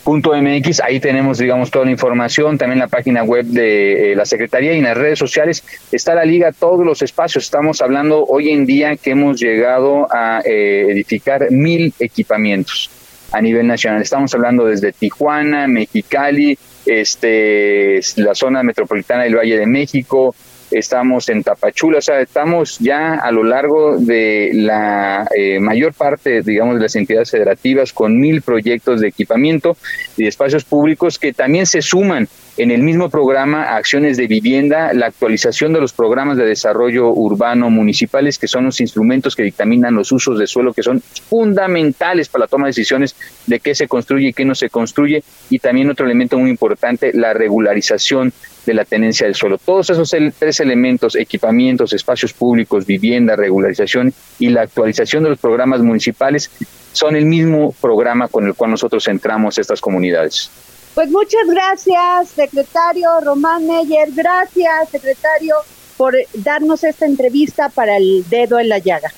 Punto 0.05 0.33
MX, 0.35 0.81
ahí 0.81 0.99
tenemos, 0.99 1.39
digamos, 1.39 1.71
toda 1.71 1.85
la 1.85 1.93
información, 1.93 2.59
también 2.59 2.81
la 2.81 2.89
página 2.89 3.23
web 3.23 3.45
de 3.47 4.13
eh, 4.13 4.17
la 4.17 4.25
Secretaría 4.25 4.73
y 4.75 4.79
en 4.79 4.85
las 4.85 4.97
redes 4.97 5.19
sociales 5.19 5.63
está 5.93 6.15
la 6.15 6.25
liga, 6.25 6.51
todos 6.51 6.85
los 6.85 7.03
espacios. 7.03 7.45
Estamos 7.45 7.81
hablando 7.81 8.25
hoy 8.25 8.51
en 8.51 8.67
día 8.67 8.97
que 8.97 9.13
hemos 9.13 9.41
llegado 9.41 10.09
a 10.13 10.41
eh, 10.45 10.87
edificar 10.91 11.53
mil 11.53 11.95
equipamientos 12.01 12.91
a 13.31 13.41
nivel 13.41 13.67
nacional. 13.67 14.03
Estamos 14.03 14.35
hablando 14.35 14.65
desde 14.65 14.93
Tijuana, 14.93 15.69
Mexicali, 15.69 16.59
este, 16.85 18.01
la 18.17 18.35
zona 18.35 18.65
metropolitana 18.65 19.23
del 19.23 19.37
Valle 19.37 19.57
de 19.57 19.67
México, 19.67 20.35
estamos 20.73 21.29
en 21.29 21.43
Tapachula, 21.43 21.99
o 21.99 22.02
sea, 22.02 22.21
estamos 22.21 22.79
ya 22.79 23.14
a 23.14 23.31
lo 23.31 23.45
largo 23.45 23.97
de 23.99 24.50
la 24.55 25.26
eh, 25.37 25.59
mayor 25.61 25.93
parte, 25.93 26.43
digamos, 26.43 26.76
de 26.76 26.83
las 26.83 26.97
entidades 26.97 27.31
federativas 27.31 27.93
con 27.93 28.19
mil 28.19 28.43
proyectos 28.43 29.00
de 29.00 29.09
equipamiento 29.09 29.76
y 30.17 30.26
espacios 30.26 30.64
públicos 30.64 31.19
que 31.19 31.33
también 31.33 31.67
se 31.67 31.83
suman 31.83 32.29
en 32.57 32.71
el 32.71 32.83
mismo 32.83 33.09
programa 33.09 33.75
acciones 33.77 34.17
de 34.19 34.27
vivienda, 34.27 34.93
la 34.93 35.07
actualización 35.07 35.73
de 35.73 35.81
los 35.81 35.93
programas 35.93 36.37
de 36.37 36.45
desarrollo 36.45 37.09
urbano 37.09 37.71
municipales, 37.71 38.39
que 38.39 38.47
son 38.47 38.67
los 38.67 38.81
instrumentos 38.81 39.35
que 39.35 39.43
dictaminan 39.43 39.95
los 39.95 40.13
usos 40.13 40.39
de 40.39 40.47
suelo, 40.47 40.75
que 40.75 40.83
son 40.83 41.01
fundamentales 41.01 42.29
para 42.29 42.45
la 42.45 42.49
toma 42.49 42.67
de 42.67 42.71
decisiones 42.71 43.17
de 43.47 43.59
qué 43.61 43.75
se 43.75 43.89
construye 43.89 44.29
y 44.29 44.33
qué 44.35 44.45
no 44.45 44.55
se 44.55 44.69
construye, 44.69 45.23
y 45.49 45.59
también 45.61 45.91
otro 45.91 46.05
elemento 46.05 46.39
muy 46.39 46.51
importante, 46.51 47.13
la 47.15 47.33
regularización 47.33 48.33
de 48.67 48.75
la 48.75 48.85
tenencia 48.85 49.27
del 49.27 49.35
suelo. 49.35 49.57
Todos 49.59 49.91
esos 49.91 50.15
tres 50.39 50.61
elementos, 50.61 51.17
equipamientos, 51.17 51.95
espacios 51.95 52.35
públicos, 52.35 52.87
vivienda, 52.87 53.35
regularización 53.35 54.13
y 54.39 54.51
la 54.51 54.63
actualización 54.63 55.23
de 55.25 55.31
los 55.31 55.39
programas 55.39 55.81
municipales, 55.81 56.51
son 56.93 57.17
el 57.17 57.25
mismo 57.25 57.75
programa 57.81 58.29
con 58.29 58.47
el 58.47 58.55
cual 58.55 58.73
nosotros 58.73 59.09
entramos 59.09 59.59
estas 59.59 59.81
comunidades. 59.81 60.51
Pues 60.95 61.11
muchas 61.11 61.47
gracias, 61.49 62.29
secretario 62.35 63.09
Román 63.25 63.67
Meyer. 63.67 64.11
Gracias, 64.13 64.91
secretario, 64.91 65.57
por 65.97 66.15
darnos 66.35 66.85
esta 66.85 67.07
entrevista 67.07 67.71
para 67.71 67.97
el 67.97 68.25
dedo 68.29 68.59
en 68.61 68.69
la 68.69 68.79
llaga. 68.79 69.11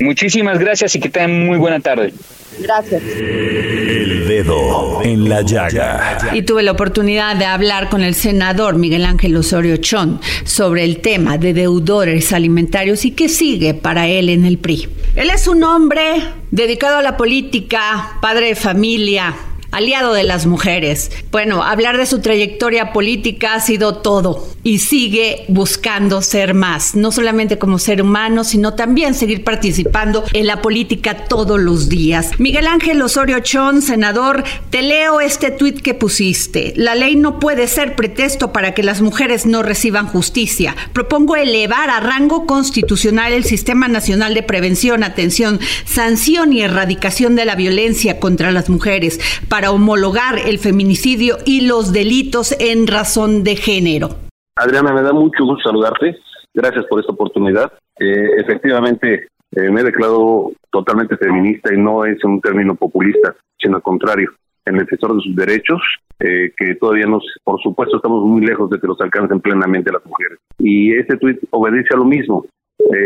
Muchísimas 0.00 0.58
gracias 0.58 0.96
y 0.96 1.00
que 1.00 1.08
tengan 1.08 1.46
muy 1.46 1.58
buena 1.58 1.78
tarde. 1.78 2.12
Gracias. 2.58 3.00
El 3.02 4.26
dedo 4.26 5.00
en 5.02 5.28
la 5.28 5.42
llaga. 5.42 6.30
Y 6.32 6.42
tuve 6.42 6.64
la 6.64 6.72
oportunidad 6.72 7.36
de 7.36 7.44
hablar 7.44 7.88
con 7.88 8.02
el 8.02 8.14
senador 8.14 8.76
Miguel 8.76 9.04
Ángel 9.04 9.36
Osorio 9.36 9.76
Chón 9.76 10.20
sobre 10.44 10.84
el 10.84 11.00
tema 11.00 11.38
de 11.38 11.54
deudores 11.54 12.32
alimentarios 12.32 13.04
y 13.04 13.12
qué 13.12 13.28
sigue 13.28 13.74
para 13.74 14.08
él 14.08 14.28
en 14.28 14.44
el 14.44 14.58
PRI. 14.58 14.88
Él 15.14 15.30
es 15.30 15.46
un 15.46 15.62
hombre 15.62 16.24
dedicado 16.50 16.96
a 16.96 17.02
la 17.02 17.16
política, 17.16 18.18
padre 18.20 18.48
de 18.48 18.54
familia, 18.56 19.34
aliado 19.72 20.12
de 20.12 20.22
las 20.22 20.46
mujeres. 20.46 21.10
Bueno, 21.32 21.64
hablar 21.64 21.98
de 21.98 22.06
su 22.06 22.20
trayectoria 22.20 22.92
política 22.92 23.54
ha 23.54 23.60
sido 23.60 23.96
todo 23.96 24.46
y 24.64 24.78
sigue 24.78 25.44
buscando 25.48 26.22
ser 26.22 26.54
más, 26.54 26.94
no 26.94 27.10
solamente 27.12 27.58
como 27.58 27.78
ser 27.78 28.02
humano, 28.02 28.44
sino 28.44 28.74
también 28.74 29.14
seguir 29.14 29.44
participando 29.44 30.24
en 30.32 30.46
la 30.46 30.62
política 30.62 31.26
todos 31.26 31.60
los 31.60 31.88
días. 31.88 32.30
Miguel 32.38 32.66
Ángel 32.66 33.02
Osorio 33.02 33.40
Chón, 33.40 33.82
senador, 33.82 34.44
te 34.70 34.82
leo 34.82 35.20
este 35.20 35.50
tuit 35.50 35.80
que 35.80 35.94
pusiste. 35.94 36.72
La 36.76 36.94
ley 36.94 37.16
no 37.16 37.38
puede 37.38 37.66
ser 37.66 37.96
pretexto 37.96 38.52
para 38.52 38.74
que 38.74 38.82
las 38.82 39.00
mujeres 39.00 39.46
no 39.46 39.62
reciban 39.62 40.06
justicia. 40.06 40.76
Propongo 40.92 41.36
elevar 41.36 41.90
a 41.90 42.00
rango 42.00 42.46
constitucional 42.46 43.32
el 43.32 43.44
Sistema 43.44 43.88
Nacional 43.88 44.34
de 44.34 44.42
Prevención, 44.42 45.02
Atención, 45.04 45.60
Sanción 45.84 46.52
y 46.52 46.62
Erradicación 46.62 47.36
de 47.36 47.44
la 47.44 47.54
Violencia 47.54 48.20
contra 48.20 48.52
las 48.52 48.68
Mujeres 48.68 49.20
para 49.48 49.70
homologar 49.70 50.38
el 50.38 50.58
feminicidio 50.58 51.38
y 51.44 51.62
los 51.62 51.92
delitos 51.92 52.54
en 52.58 52.86
razón 52.86 53.44
de 53.44 53.56
género. 53.56 54.31
Adriana, 54.62 54.92
me 54.92 55.02
da 55.02 55.12
mucho 55.12 55.44
gusto 55.44 55.70
saludarte. 55.70 56.16
Gracias 56.54 56.84
por 56.86 57.00
esta 57.00 57.12
oportunidad. 57.12 57.72
Eh, 57.98 58.30
efectivamente, 58.38 59.26
eh, 59.50 59.70
me 59.70 59.80
he 59.80 59.84
declarado 59.84 60.52
totalmente 60.70 61.16
feminista 61.16 61.74
y 61.74 61.78
no 61.78 62.04
es 62.04 62.22
un 62.22 62.40
término 62.40 62.76
populista, 62.76 63.34
sino 63.58 63.76
al 63.76 63.82
contrario, 63.82 64.30
en 64.64 64.76
el 64.76 64.86
sector 64.86 65.16
de 65.16 65.22
sus 65.22 65.34
derechos, 65.34 65.80
eh, 66.20 66.52
que 66.56 66.76
todavía 66.76 67.06
nos, 67.06 67.24
por 67.42 67.60
supuesto, 67.60 67.96
estamos 67.96 68.24
muy 68.24 68.46
lejos 68.46 68.70
de 68.70 68.78
que 68.78 68.86
los 68.86 69.00
alcancen 69.00 69.40
plenamente 69.40 69.90
las 69.90 70.06
mujeres. 70.06 70.38
Y 70.58 70.94
este 70.94 71.16
tuit 71.16 71.38
obedece 71.50 71.94
a 71.94 71.98
lo 71.98 72.04
mismo. 72.04 72.44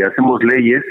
hacemos 0.07 0.43
leyes 0.43 0.83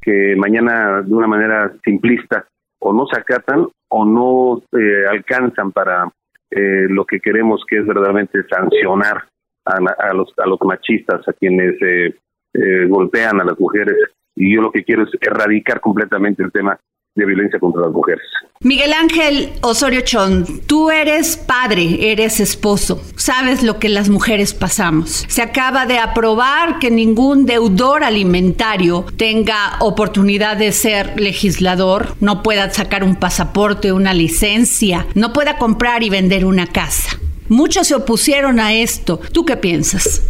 que 0.00 0.34
mañana, 0.36 1.02
de 1.02 1.14
una 1.14 1.26
manera 1.26 1.72
simplista, 1.84 2.46
o 2.80 2.92
no 2.92 3.06
se 3.06 3.20
acatan 3.20 3.68
o 3.88 4.04
no 4.04 4.62
eh, 4.76 5.06
alcanzan 5.08 5.70
para 5.72 6.10
eh, 6.50 6.86
lo 6.88 7.04
que 7.04 7.20
queremos 7.20 7.62
que 7.68 7.78
es 7.78 7.86
verdaderamente 7.86 8.42
sancionar 8.48 9.24
a, 9.70 10.12
los 10.12 10.32
a 10.38 10.46
los 10.46 10.58
machistas 10.62 11.26
a 11.26 11.32
quienes 11.32 11.74
eh, 11.82 12.86
golpean 12.88 13.40
a 13.40 13.44
las 13.44 13.58
mujeres 13.58 13.96
y 14.36 14.54
yo 14.54 14.62
lo 14.62 14.72
que 14.72 14.84
quiero 14.84 15.04
es 15.04 15.10
erradicar 15.20 15.80
completamente 15.80 16.42
el 16.42 16.52
tema 16.52 16.78
de 17.14 17.26
violencia 17.26 17.58
contra 17.58 17.82
las 17.82 17.92
mujeres. 17.92 18.22
Miguel 18.60 18.92
Ángel 18.92 19.52
Osorio 19.62 20.02
Chón, 20.02 20.44
tú 20.66 20.90
eres 20.90 21.36
padre, 21.36 22.12
eres 22.12 22.40
esposo, 22.40 23.00
sabes 23.16 23.62
lo 23.62 23.78
que 23.78 23.88
las 23.88 24.08
mujeres 24.08 24.54
pasamos. 24.54 25.24
Se 25.28 25.42
acaba 25.42 25.86
de 25.86 25.98
aprobar 25.98 26.78
que 26.78 26.90
ningún 26.90 27.46
deudor 27.46 28.04
alimentario 28.04 29.04
tenga 29.16 29.76
oportunidad 29.80 30.56
de 30.56 30.72
ser 30.72 31.18
legislador, 31.18 32.14
no 32.20 32.42
pueda 32.42 32.70
sacar 32.70 33.02
un 33.02 33.16
pasaporte, 33.16 33.92
una 33.92 34.14
licencia, 34.14 35.06
no 35.14 35.32
pueda 35.32 35.58
comprar 35.58 36.02
y 36.02 36.10
vender 36.10 36.44
una 36.44 36.66
casa. 36.66 37.18
Muchos 37.50 37.88
se 37.88 37.96
opusieron 37.96 38.60
a 38.60 38.72
esto. 38.72 39.18
¿Tú 39.34 39.44
qué 39.44 39.56
piensas? 39.56 40.22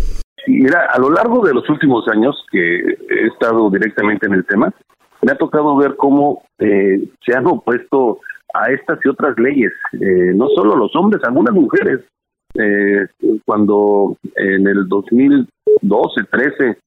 Mira, 0.46 0.86
a 0.90 0.98
lo 0.98 1.10
largo 1.10 1.46
de 1.46 1.52
los 1.52 1.68
últimos 1.68 2.08
años 2.08 2.34
que 2.50 2.78
he 2.78 3.26
estado 3.26 3.68
directamente 3.68 4.26
en 4.26 4.32
el 4.32 4.46
tema, 4.46 4.72
me 5.20 5.32
ha 5.32 5.34
tocado 5.36 5.76
ver 5.76 5.96
cómo 5.96 6.42
eh, 6.58 6.98
se 7.22 7.36
han 7.36 7.46
opuesto 7.46 8.20
a 8.54 8.72
estas 8.72 8.98
y 9.04 9.08
otras 9.10 9.38
leyes, 9.38 9.70
eh, 9.92 10.32
no 10.34 10.48
solo 10.48 10.74
los 10.74 10.96
hombres, 10.96 11.22
algunas 11.22 11.54
mujeres. 11.54 12.00
Eh, 12.54 13.06
cuando 13.44 14.16
en 14.36 14.66
el 14.66 14.88
2012, 14.88 16.24
13 16.24 16.78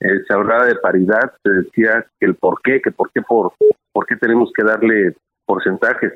se 0.00 0.34
hablaba 0.34 0.64
de 0.64 0.74
paridad, 0.76 1.32
se 1.44 1.50
decía 1.50 2.04
que 2.18 2.26
el 2.26 2.34
por 2.34 2.60
qué, 2.62 2.80
que 2.80 2.90
por 2.90 3.12
qué, 3.12 3.20
por, 3.20 3.52
por 3.92 4.06
qué 4.06 4.16
tenemos 4.16 4.50
que 4.56 4.64
darle 4.64 5.14
porcentajes. 5.44 6.14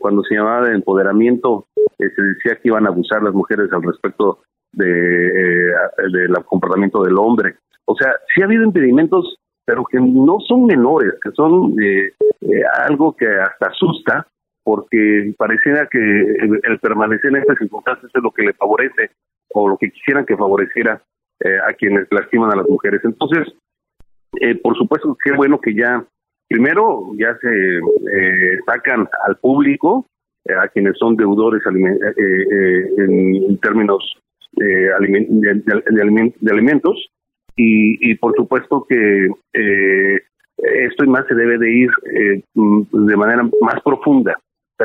Cuando 0.00 0.22
se 0.22 0.34
llamaba 0.34 0.68
de 0.68 0.74
empoderamiento, 0.74 1.66
se 1.98 2.22
decía 2.22 2.56
que 2.56 2.68
iban 2.68 2.86
a 2.86 2.90
abusar 2.90 3.22
las 3.22 3.34
mujeres 3.34 3.72
al 3.72 3.82
respecto 3.82 4.40
de, 4.72 5.72
del 6.12 6.34
comportamiento 6.44 7.02
del 7.02 7.16
hombre. 7.18 7.56
O 7.86 7.96
sea, 7.96 8.12
sí 8.34 8.42
ha 8.42 8.44
habido 8.44 8.64
impedimentos 8.64 9.38
pero 9.66 9.84
que 9.84 9.98
no 10.00 10.38
son 10.46 10.64
menores, 10.64 11.14
que 11.22 11.32
son 11.32 11.74
eh, 11.82 12.12
eh, 12.40 12.62
algo 12.86 13.14
que 13.16 13.26
hasta 13.26 13.66
asusta, 13.66 14.26
porque 14.62 15.34
pareciera 15.36 15.88
que 15.90 15.98
el, 15.98 16.78
permanecer 16.80 17.30
en 17.30 17.36
estas 17.38 17.58
circunstancias 17.58 18.10
es 18.14 18.22
lo 18.22 18.30
que 18.30 18.44
le 18.44 18.52
favorece 18.54 19.10
o 19.52 19.68
lo 19.68 19.76
que 19.76 19.90
quisieran 19.90 20.24
que 20.24 20.36
favoreciera 20.36 21.02
eh, 21.40 21.58
a 21.68 21.72
quienes 21.72 22.06
lastiman 22.10 22.52
a 22.52 22.56
las 22.56 22.68
mujeres. 22.68 23.00
Entonces, 23.04 23.52
por 24.62 24.76
supuesto, 24.76 25.16
qué 25.24 25.32
bueno 25.32 25.60
que 25.60 25.74
ya, 25.74 26.04
primero, 26.48 27.12
ya 27.18 27.36
se 27.40 27.80
sacan 28.66 29.08
al 29.26 29.36
público 29.36 30.06
a 30.62 30.68
quienes 30.68 30.96
son 30.98 31.16
deudores 31.16 31.62
en, 31.66 33.58
términos 33.58 34.16
de, 34.52 34.92
alimentos. 36.50 37.10
Y, 37.56 38.14
por 38.16 38.34
supuesto 38.36 38.86
que 38.88 39.28
eh, 39.54 40.20
esto 40.56 41.04
y 41.04 41.08
más 41.08 41.26
se 41.26 41.34
debe 41.34 41.58
de 41.58 41.70
ir 41.70 41.90
eh, 42.12 42.42
de 42.54 43.16
manera 43.16 43.48
más 43.60 43.80
profunda. 43.82 44.36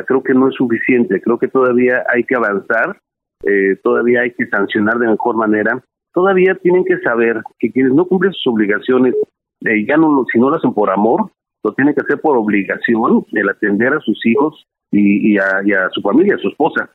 Creo 0.06 0.22
que 0.22 0.32
no 0.32 0.48
es 0.48 0.54
suficiente, 0.54 1.20
creo 1.20 1.38
que 1.38 1.48
todavía 1.48 2.02
hay 2.08 2.24
que 2.24 2.34
avanzar, 2.34 2.98
eh, 3.44 3.76
todavía 3.82 4.22
hay 4.22 4.30
que 4.30 4.46
sancionar 4.46 4.98
de 4.98 5.08
mejor 5.08 5.36
manera, 5.36 5.82
todavía 6.14 6.54
tienen 6.54 6.84
que 6.84 6.98
saber 7.00 7.42
que 7.58 7.70
quienes 7.70 7.92
no 7.92 8.06
cumplen 8.06 8.32
sus 8.32 8.54
obligaciones, 8.54 9.14
ya 9.60 9.96
no 9.98 10.24
si 10.32 10.38
no 10.38 10.48
lo 10.48 10.56
hacen 10.56 10.72
por 10.72 10.90
amor, 10.90 11.30
lo 11.64 11.72
tienen 11.74 11.94
que 11.94 12.00
hacer 12.00 12.20
por 12.20 12.36
obligación, 12.36 13.24
el 13.32 13.48
atender 13.48 13.94
a 13.94 14.00
sus 14.00 14.24
hijos 14.26 14.66
y, 14.90 15.38
a, 15.38 15.62
y 15.64 15.72
a, 15.72 15.88
su 15.90 16.02
familia, 16.02 16.34
a 16.34 16.38
su 16.38 16.48
esposa. 16.48 16.90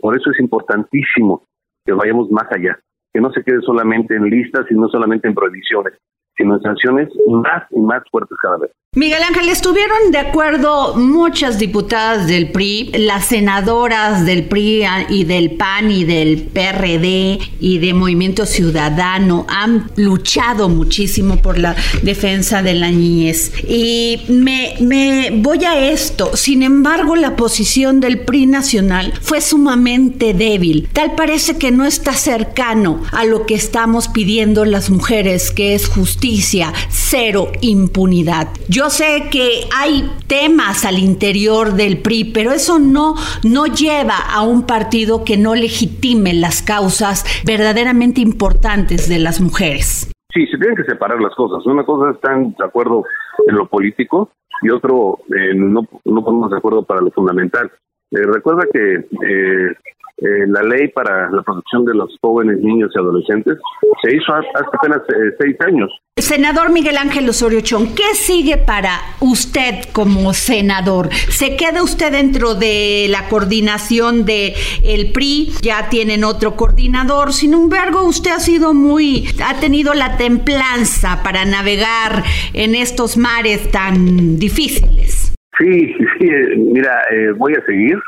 por 0.00 0.16
eso 0.16 0.30
es 0.30 0.40
importantísimo 0.40 1.44
que 1.84 1.92
vayamos 1.92 2.30
más 2.30 2.46
allá 2.50 2.78
que 3.12 3.20
no 3.20 3.30
se 3.32 3.42
quede 3.42 3.60
solamente 3.60 4.16
en 4.16 4.24
listas 4.24 4.64
y 4.70 4.74
no 4.74 4.88
solamente 4.88 5.28
en 5.28 5.34
prohibiciones, 5.34 5.94
sino 6.36 6.54
en 6.54 6.62
sanciones 6.62 7.08
más 7.28 7.64
y 7.70 7.80
más 7.80 8.02
fuertes 8.10 8.38
cada 8.40 8.58
vez. 8.58 8.70
Miguel 8.94 9.22
Ángel, 9.22 9.48
estuvieron 9.48 10.10
de 10.10 10.18
acuerdo 10.18 10.96
muchas 10.96 11.58
diputadas 11.58 12.26
del 12.26 12.50
PRI, 12.50 12.90
las 12.92 13.24
senadoras 13.24 14.26
del 14.26 14.44
PRI 14.44 14.84
y 15.08 15.24
del 15.24 15.52
PAN 15.52 15.90
y 15.90 16.04
del 16.04 16.42
PRD 16.42 17.38
y 17.58 17.78
de 17.78 17.94
Movimiento 17.94 18.44
Ciudadano 18.44 19.46
han 19.48 19.90
luchado 19.96 20.68
muchísimo 20.68 21.38
por 21.38 21.56
la 21.56 21.74
defensa 22.02 22.62
de 22.62 22.74
la 22.74 22.90
niñez. 22.90 23.52
Y 23.66 24.20
me, 24.28 25.30
voy 25.36 25.64
a 25.64 25.90
esto. 25.90 26.36
Sin 26.36 26.62
embargo, 26.62 27.16
la 27.16 27.34
posición 27.34 27.98
del 27.98 28.18
PRI 28.18 28.44
nacional 28.44 29.14
fue 29.22 29.40
sumamente 29.40 30.34
débil. 30.34 30.90
Tal 30.92 31.14
parece 31.14 31.56
que 31.56 31.70
no 31.70 31.86
está 31.86 32.12
cercano 32.12 33.02
a 33.10 33.24
lo 33.24 33.46
que 33.46 33.54
estamos 33.54 34.08
pidiendo 34.08 34.66
las 34.66 34.90
mujeres, 34.90 35.50
que 35.50 35.74
es 35.74 35.88
justicia, 35.88 36.74
cero 36.90 37.50
impunidad. 37.62 38.48
Sé 38.90 39.28
que 39.30 39.68
hay 39.76 40.10
temas 40.26 40.84
al 40.84 40.98
interior 40.98 41.72
del 41.72 41.98
PRI, 41.98 42.32
pero 42.32 42.52
eso 42.52 42.78
no, 42.78 43.14
no 43.44 43.66
lleva 43.66 44.16
a 44.16 44.42
un 44.42 44.66
partido 44.66 45.24
que 45.24 45.36
no 45.36 45.54
legitime 45.54 46.34
las 46.34 46.62
causas 46.62 47.24
verdaderamente 47.44 48.20
importantes 48.20 49.08
de 49.08 49.18
las 49.18 49.40
mujeres. 49.40 50.10
Sí, 50.32 50.46
se 50.46 50.56
tienen 50.58 50.76
que 50.76 50.84
separar 50.84 51.20
las 51.20 51.34
cosas. 51.34 51.66
Una 51.66 51.84
cosa 51.84 52.12
están 52.12 52.54
de 52.58 52.64
acuerdo 52.64 53.04
en 53.46 53.56
lo 53.56 53.66
político 53.66 54.30
y 54.62 54.70
otro 54.70 55.18
eh, 55.36 55.54
no, 55.54 55.82
no 56.04 56.24
ponemos 56.24 56.50
de 56.50 56.56
acuerdo 56.56 56.84
para 56.84 57.00
lo 57.00 57.10
fundamental. 57.10 57.70
Eh, 58.10 58.22
recuerda 58.22 58.64
que 58.72 58.94
eh, 58.94 59.76
eh, 60.18 60.46
la 60.46 60.62
ley 60.62 60.88
para 60.88 61.30
la 61.30 61.42
protección 61.42 61.84
de 61.84 61.94
los 61.94 62.16
jóvenes, 62.20 62.58
niños 62.58 62.92
y 62.94 62.98
adolescentes 62.98 63.58
se 64.02 64.14
hizo 64.14 64.32
hace 64.32 64.48
apenas 64.72 65.00
eh, 65.08 65.34
seis 65.40 65.56
años. 65.66 65.90
Senador 66.16 66.70
Miguel 66.70 66.96
Ángel 66.96 67.28
Osorio 67.28 67.60
Chón, 67.62 67.94
¿qué 67.94 68.14
sigue 68.14 68.56
para 68.56 69.00
usted 69.20 69.84
como 69.92 70.32
senador? 70.32 71.12
¿Se 71.12 71.56
queda 71.56 71.82
usted 71.82 72.12
dentro 72.12 72.54
de 72.54 73.06
la 73.08 73.28
coordinación 73.28 74.24
de 74.24 74.54
el 74.84 75.10
PRI? 75.12 75.54
Ya 75.62 75.88
tienen 75.88 76.22
otro 76.22 76.54
coordinador. 76.54 77.32
Sin 77.32 77.54
embargo, 77.54 78.04
usted 78.04 78.30
ha 78.30 78.40
sido 78.40 78.74
muy, 78.74 79.26
ha 79.44 79.58
tenido 79.58 79.94
la 79.94 80.16
templanza 80.18 81.22
para 81.24 81.44
navegar 81.44 82.22
en 82.52 82.74
estos 82.74 83.16
mares 83.16 83.70
tan 83.72 84.38
difíciles. 84.38 85.34
Sí, 85.58 85.94
sí, 86.18 86.26
eh, 86.28 86.56
mira, 86.58 87.02
voy 87.38 87.54
a 87.54 87.64
seguir 87.64 87.98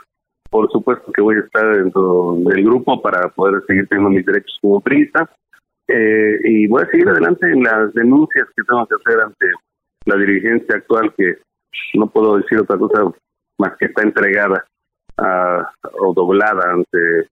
por 0.54 0.70
supuesto 0.70 1.10
que 1.10 1.20
voy 1.20 1.34
a 1.34 1.40
estar 1.40 1.76
dentro 1.76 2.36
del 2.38 2.62
grupo 2.62 3.02
para 3.02 3.28
poder 3.30 3.60
seguir 3.66 3.88
teniendo 3.88 4.10
mis 4.10 4.24
derechos 4.24 4.56
como 4.62 4.80
priista 4.80 5.28
eh, 5.88 6.38
y 6.44 6.68
voy 6.68 6.84
a 6.84 6.90
seguir 6.92 7.08
adelante 7.08 7.50
en 7.50 7.60
las 7.60 7.92
denuncias 7.92 8.46
que 8.56 8.62
tengo 8.62 8.86
que 8.86 8.94
hacer 8.94 9.20
ante 9.20 9.46
la 10.04 10.14
dirigencia 10.14 10.76
actual 10.76 11.12
que 11.18 11.38
no 11.94 12.06
puedo 12.06 12.36
decir 12.36 12.60
otra 12.60 12.78
cosa 12.78 13.02
más 13.58 13.76
que 13.80 13.86
está 13.86 14.02
entregada 14.02 14.64
o 15.98 16.14
doblada 16.14 16.70
ante 16.70 17.26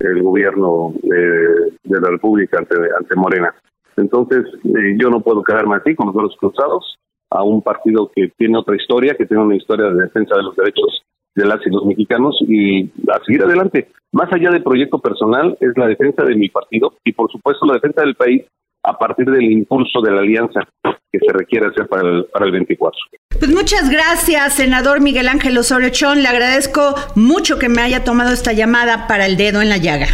el 0.00 0.22
gobierno 0.22 0.92
de, 1.02 1.98
la 1.98 2.10
República, 2.10 2.58
ante, 2.58 2.76
ante 2.94 3.16
Morena. 3.16 3.54
Entonces, 3.96 4.44
eh, 4.64 4.96
yo 4.98 5.08
no 5.08 5.22
puedo 5.22 5.42
quedarme 5.42 5.76
así 5.76 5.94
con 5.94 6.08
los 6.08 6.14
brazos 6.14 6.36
cruzados 6.38 6.98
a 7.30 7.42
un 7.42 7.62
partido 7.62 8.10
que 8.14 8.30
tiene 8.36 8.58
otra 8.58 8.76
historia, 8.76 9.16
que 9.16 9.24
tiene 9.24 9.44
una 9.44 9.56
historia 9.56 9.86
de 9.86 10.02
defensa 10.02 10.36
de 10.36 10.42
los 10.42 10.56
derechos 10.56 11.06
de 11.36 11.46
las 11.46 11.64
y 11.64 11.70
los 11.70 11.84
mexicanos 11.84 12.36
y 12.48 12.84
a 13.08 13.22
seguir 13.24 13.42
adelante. 13.44 13.88
Más 14.12 14.32
allá 14.32 14.50
del 14.50 14.62
proyecto 14.62 14.98
personal, 14.98 15.56
es 15.60 15.76
la 15.76 15.86
defensa 15.86 16.24
de 16.24 16.34
mi 16.34 16.48
partido 16.48 16.94
y, 17.04 17.12
por 17.12 17.30
supuesto, 17.30 17.66
la 17.66 17.74
defensa 17.74 18.00
del 18.00 18.14
país 18.14 18.42
a 18.82 18.96
partir 18.98 19.26
del 19.26 19.42
impulso 19.42 20.00
de 20.00 20.12
la 20.12 20.20
alianza 20.20 20.60
que 20.82 21.18
se 21.18 21.32
requiere 21.32 21.66
hacer 21.66 21.86
para 21.88 22.08
el, 22.08 22.24
para 22.26 22.46
el 22.46 22.52
24. 22.52 22.98
Pues 23.38 23.52
muchas 23.52 23.90
gracias, 23.90 24.54
senador 24.54 25.00
Miguel 25.00 25.28
Ángel 25.28 25.58
Osorio 25.58 25.90
Chón. 25.90 26.22
Le 26.22 26.28
agradezco 26.28 26.94
mucho 27.14 27.58
que 27.58 27.68
me 27.68 27.82
haya 27.82 28.04
tomado 28.04 28.32
esta 28.32 28.52
llamada 28.52 29.06
para 29.06 29.26
el 29.26 29.36
dedo 29.36 29.60
en 29.60 29.68
la 29.68 29.76
llaga. 29.76 30.06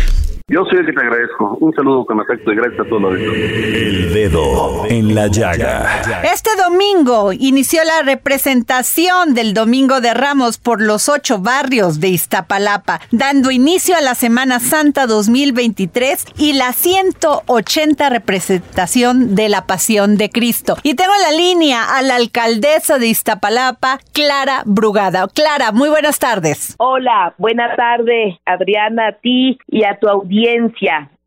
Yo 0.48 0.64
soy 0.64 0.81
el 0.81 0.87
que 0.87 0.92
te 0.92 1.00
agradezco. 1.00 1.57
Un 1.61 1.72
saludo 1.74 2.05
con 2.05 2.20
afecto 2.20 2.52
y 2.52 2.57
gracias 2.57 2.81
a 2.81 2.88
todos. 2.88 3.14
El 3.14 4.12
dedo 4.12 4.85
en 4.88 5.14
la 5.14 5.28
llaga. 5.28 6.02
Este 6.24 6.50
domingo 6.57 7.33
inició 7.33 7.85
la 7.85 8.02
representación 8.02 9.35
del 9.35 9.55
Domingo 9.55 10.00
de 10.00 10.14
Ramos 10.14 10.59
por 10.59 10.83
los 10.83 11.09
ocho 11.09 11.38
barrios 11.38 12.00
de 12.00 12.09
Iztapalapa, 12.09 13.00
dando 13.12 13.50
inicio 13.50 13.96
a 13.96 14.00
la 14.00 14.14
Semana 14.14 14.59
Santa 14.59 15.07
2023 15.07 16.26
y 16.37 16.55
la 16.55 16.72
180 16.72 18.09
representación 18.11 19.35
de 19.35 19.48
la 19.48 19.66
Pasión 19.66 20.16
de 20.16 20.31
Cristo. 20.31 20.76
Y 20.83 20.94
tengo 20.94 21.12
la 21.22 21.37
línea 21.37 21.96
a 21.96 22.02
la 22.02 22.16
alcaldesa 22.16 22.98
de 22.98 23.07
Iztapalapa, 23.07 24.00
Clara 24.12 24.62
Brugada. 24.66 25.28
Clara, 25.33 25.72
muy 25.72 25.88
buenas 25.88 26.18
tardes. 26.18 26.74
Hola, 26.78 27.35
buenas 27.38 27.76
tardes, 27.76 28.37
Adriana, 28.44 29.09
a 29.09 29.12
ti 29.12 29.59
y 29.68 29.85
a 29.85 29.98
tu 29.98 30.09
audiencia 30.09 30.32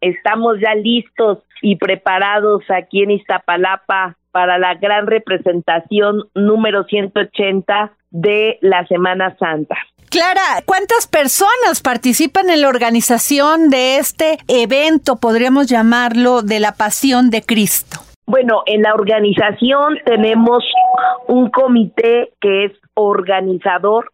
Estamos 0.01 0.57
ya 0.59 0.75
listos 0.75 1.39
y 1.61 1.77
preparados 1.77 2.63
aquí 2.69 3.03
en 3.03 3.11
Iztapalapa 3.11 4.17
para 4.31 4.57
la 4.57 4.75
gran 4.75 5.07
representación 5.07 6.23
número 6.33 6.83
180 6.83 7.91
de 8.11 8.57
la 8.61 8.85
Semana 8.87 9.35
Santa. 9.37 9.75
Clara, 10.09 10.63
¿cuántas 10.65 11.07
personas 11.07 11.81
participan 11.83 12.49
en 12.49 12.61
la 12.61 12.69
organización 12.69 13.69
de 13.69 13.97
este 13.97 14.37
evento, 14.47 15.17
podríamos 15.17 15.67
llamarlo, 15.67 16.41
de 16.41 16.59
la 16.59 16.73
Pasión 16.73 17.29
de 17.29 17.41
Cristo? 17.41 17.99
Bueno, 18.25 18.63
en 18.65 18.81
la 18.81 18.93
organización 18.93 19.97
tenemos 20.05 20.63
un 21.27 21.49
comité 21.49 22.31
que 22.39 22.65
es 22.65 22.71
organizador 22.93 24.11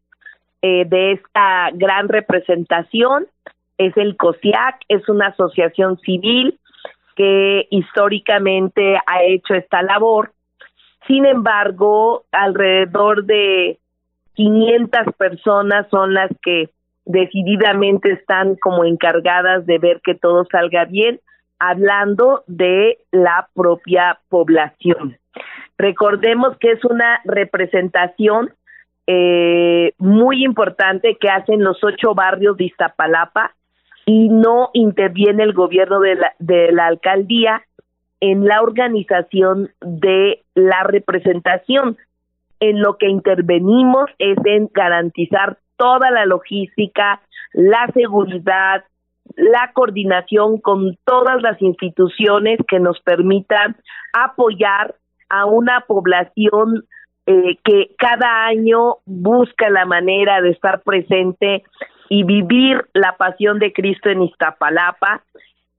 eh, 0.61 0.85
de 0.85 1.13
esta 1.13 1.69
gran 1.73 2.09
representación 2.09 3.27
es 3.85 3.97
el 3.97 4.15
COSIAC, 4.15 4.81
es 4.87 5.07
una 5.09 5.27
asociación 5.27 5.97
civil 5.99 6.59
que 7.15 7.67
históricamente 7.71 8.97
ha 9.05 9.23
hecho 9.23 9.55
esta 9.55 9.81
labor. 9.81 10.33
Sin 11.07 11.25
embargo, 11.25 12.25
alrededor 12.31 13.25
de 13.25 13.79
500 14.35 15.15
personas 15.17 15.87
son 15.89 16.13
las 16.13 16.29
que 16.43 16.69
decididamente 17.05 18.11
están 18.11 18.55
como 18.55 18.85
encargadas 18.85 19.65
de 19.65 19.79
ver 19.79 20.01
que 20.03 20.13
todo 20.13 20.45
salga 20.51 20.85
bien, 20.85 21.19
hablando 21.57 22.43
de 22.47 22.99
la 23.11 23.49
propia 23.55 24.19
población. 24.29 25.17
Recordemos 25.77 26.55
que 26.59 26.71
es 26.71 26.85
una 26.85 27.21
representación 27.25 28.53
eh, 29.07 29.93
muy 29.97 30.45
importante 30.45 31.17
que 31.19 31.29
hacen 31.29 31.63
los 31.63 31.83
ocho 31.83 32.13
barrios 32.13 32.55
de 32.57 32.65
Iztapalapa 32.65 33.55
y 34.05 34.29
no 34.29 34.69
interviene 34.73 35.43
el 35.43 35.53
gobierno 35.53 35.99
de 35.99 36.15
la, 36.15 36.33
de 36.39 36.71
la 36.71 36.87
alcaldía 36.87 37.63
en 38.19 38.45
la 38.45 38.61
organización 38.61 39.71
de 39.81 40.43
la 40.53 40.83
representación. 40.83 41.97
En 42.59 42.79
lo 42.79 42.97
que 42.97 43.09
intervenimos 43.09 44.09
es 44.19 44.37
en 44.45 44.69
garantizar 44.71 45.57
toda 45.77 46.11
la 46.11 46.25
logística, 46.25 47.21
la 47.53 47.89
seguridad, 47.93 48.83
la 49.35 49.71
coordinación 49.73 50.59
con 50.59 50.97
todas 51.05 51.41
las 51.41 51.59
instituciones 51.61 52.59
que 52.67 52.79
nos 52.79 52.99
permitan 53.01 53.75
apoyar 54.13 54.95
a 55.29 55.45
una 55.45 55.81
población 55.87 56.85
eh, 57.25 57.57
que 57.63 57.95
cada 57.97 58.45
año 58.45 58.97
busca 59.05 59.69
la 59.69 59.85
manera 59.85 60.41
de 60.41 60.49
estar 60.49 60.81
presente 60.81 61.63
y 62.11 62.25
vivir 62.25 62.85
la 62.93 63.15
pasión 63.15 63.57
de 63.59 63.71
Cristo 63.71 64.09
en 64.09 64.23
Iztapalapa. 64.23 65.23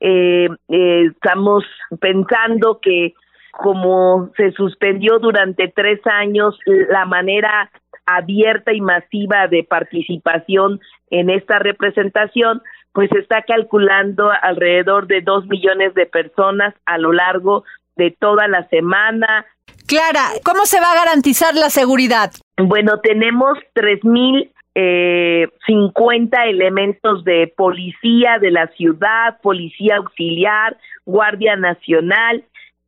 Eh, 0.01 0.49
eh, 0.68 1.05
estamos 1.12 1.62
pensando 2.01 2.81
que 2.81 3.12
como 3.53 4.31
se 4.38 4.51
suspendió 4.53 5.18
durante 5.18 5.68
tres 5.68 6.01
años 6.07 6.59
la 6.64 7.05
manera 7.05 7.71
abierta 8.07 8.73
y 8.73 8.81
masiva 8.81 9.47
de 9.47 9.62
participación 9.62 10.81
en 11.11 11.29
esta 11.29 11.59
representación, 11.59 12.62
pues 12.95 13.12
está 13.12 13.42
calculando 13.42 14.31
alrededor 14.31 15.09
de 15.09 15.21
dos 15.21 15.47
millones 15.49 15.92
de 15.92 16.07
personas 16.07 16.75
a 16.87 16.97
lo 16.97 17.12
largo 17.12 17.64
de 17.97 18.11
toda 18.11 18.49
la 18.49 18.66
semana. 18.68 19.45
Clara, 19.87 20.31
¿cómo 20.47 20.64
se 20.64 20.81
va 20.81 20.92
a 20.92 21.05
garantizar 21.05 21.55
la 21.55 21.68
seguridad? 21.68 22.31
Bueno, 22.57 23.01
tenemos 23.01 23.59
tres 23.75 24.03
mil 24.03 24.51
eh, 24.74 25.48
50 25.66 26.44
elementos 26.44 27.24
de 27.24 27.52
policía 27.54 28.38
de 28.38 28.50
la 28.50 28.68
ciudad, 28.68 29.38
policía 29.42 29.96
auxiliar, 29.96 30.76
guardia 31.04 31.56
nacional, 31.56 32.44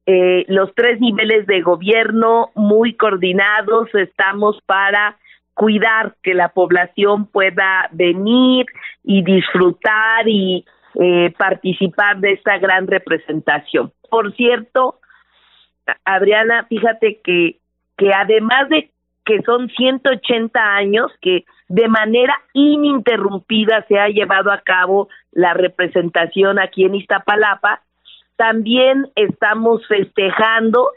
eh, 0.07 0.45
los 0.49 0.75
tres 0.75 1.01
niveles 1.01 1.47
de 1.47 1.63
gobierno 1.63 2.51
muy 2.55 2.95
coordinados 2.95 3.89
estamos 3.95 4.61
para 4.67 5.17
cuidar 5.55 6.15
que 6.23 6.35
la 6.35 6.51
población 6.51 7.27
pueda 7.27 7.89
venir 7.93 8.67
y 9.03 9.23
disfrutar 9.23 10.27
y 10.27 10.65
eh, 11.01 11.33
participar 11.39 12.19
de 12.19 12.33
esta 12.33 12.59
gran 12.59 12.87
representación. 12.87 13.93
Por 14.11 14.35
cierto, 14.35 15.01
Adriana, 16.05 16.67
fíjate 16.69 17.21
que, 17.23 17.59
que 17.97 18.13
además 18.13 18.69
de 18.69 18.91
que 19.25 19.41
son 19.43 19.69
180 19.71 20.61
años 20.61 21.11
que 21.23 21.45
de 21.69 21.89
manera 21.89 22.35
ininterrumpida 22.53 23.85
se 23.89 23.99
ha 23.99 24.09
llevado 24.09 24.53
a 24.53 24.61
cabo 24.61 25.09
la 25.33 25.55
representación 25.55 26.59
aquí 26.59 26.85
en 26.85 26.95
Iztapalapa, 26.95 27.83
también 28.37 29.11
estamos 29.15 29.87
festejando 29.87 30.91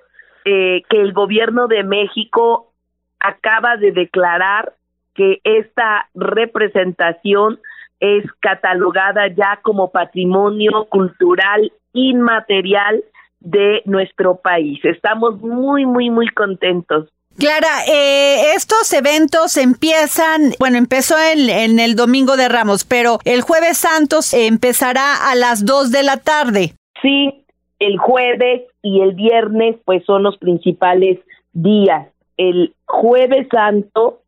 eh, 0.45 0.83
que 0.89 1.01
el 1.01 1.13
gobierno 1.13 1.67
de 1.67 1.83
México 1.83 2.71
acaba 3.19 3.77
de 3.77 3.91
declarar 3.91 4.73
que 5.13 5.39
esta 5.43 6.09
representación 6.13 7.59
es 7.99 8.23
catalogada 8.39 9.27
ya 9.27 9.59
como 9.61 9.91
patrimonio 9.91 10.85
cultural 10.85 11.71
inmaterial 11.93 13.03
de 13.39 13.81
nuestro 13.85 14.35
país. 14.37 14.79
Estamos 14.83 15.39
muy, 15.41 15.85
muy, 15.85 16.09
muy 16.09 16.27
contentos. 16.27 17.09
Clara, 17.37 17.85
eh, 17.87 18.55
estos 18.55 18.91
eventos 18.93 19.57
empiezan, 19.57 20.53
bueno, 20.59 20.77
empezó 20.77 21.15
en, 21.19 21.79
el 21.79 21.95
Domingo 21.95 22.35
de 22.35 22.49
Ramos, 22.49 22.83
pero 22.83 23.19
el 23.25 23.41
jueves 23.41 23.77
Santos 23.77 24.33
empezará 24.33 25.29
a 25.29 25.35
las 25.35 25.63
2 25.63 25.91
de 25.91 26.01
la 26.01 26.17
tarde. 26.17 26.73
Sí, 26.99 27.45
el 27.77 27.99
jueves 27.99 28.63
y 28.81 29.01
el 29.01 29.13
viernes 29.13 29.75
pues 29.85 30.03
son 30.05 30.23
los 30.23 30.37
principales 30.39 31.19
días. 31.53 32.07
El 32.37 32.73
jueves 32.85 33.47
santo, 33.51 34.21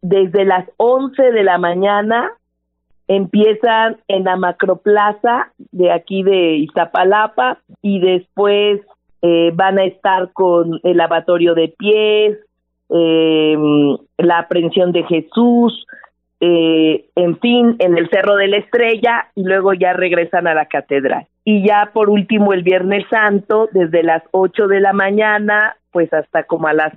desde 0.00 0.46
las 0.46 0.66
11 0.78 1.22
de 1.32 1.42
la 1.42 1.58
mañana, 1.58 2.30
empiezan 3.08 3.98
en 4.08 4.24
la 4.24 4.36
macroplaza 4.36 5.52
de 5.70 5.92
aquí 5.92 6.22
de 6.22 6.56
Iztapalapa 6.56 7.58
y 7.82 8.00
después 8.00 8.80
eh, 9.22 9.50
van 9.54 9.78
a 9.78 9.84
estar 9.84 10.32
con 10.32 10.80
el 10.82 10.96
lavatorio 10.96 11.54
de 11.54 11.74
pies, 11.76 12.38
eh, 12.90 13.56
la 14.18 14.38
aprehensión 14.38 14.92
de 14.92 15.04
Jesús, 15.04 15.86
eh, 16.40 17.06
en 17.16 17.38
fin, 17.40 17.76
en 17.80 17.98
el 17.98 18.08
Cerro 18.10 18.36
de 18.36 18.46
la 18.46 18.58
Estrella 18.58 19.26
y 19.34 19.42
luego 19.42 19.74
ya 19.74 19.92
regresan 19.92 20.46
a 20.46 20.54
la 20.54 20.66
catedral. 20.66 21.26
Y 21.44 21.66
ya 21.66 21.90
por 21.92 22.10
último 22.10 22.52
el 22.52 22.62
Viernes 22.62 23.04
Santo, 23.10 23.68
desde 23.72 24.02
las 24.02 24.22
8 24.30 24.68
de 24.68 24.80
la 24.80 24.92
mañana, 24.92 25.76
pues 25.90 26.12
hasta 26.12 26.44
como 26.44 26.68
a 26.68 26.74
las 26.74 26.92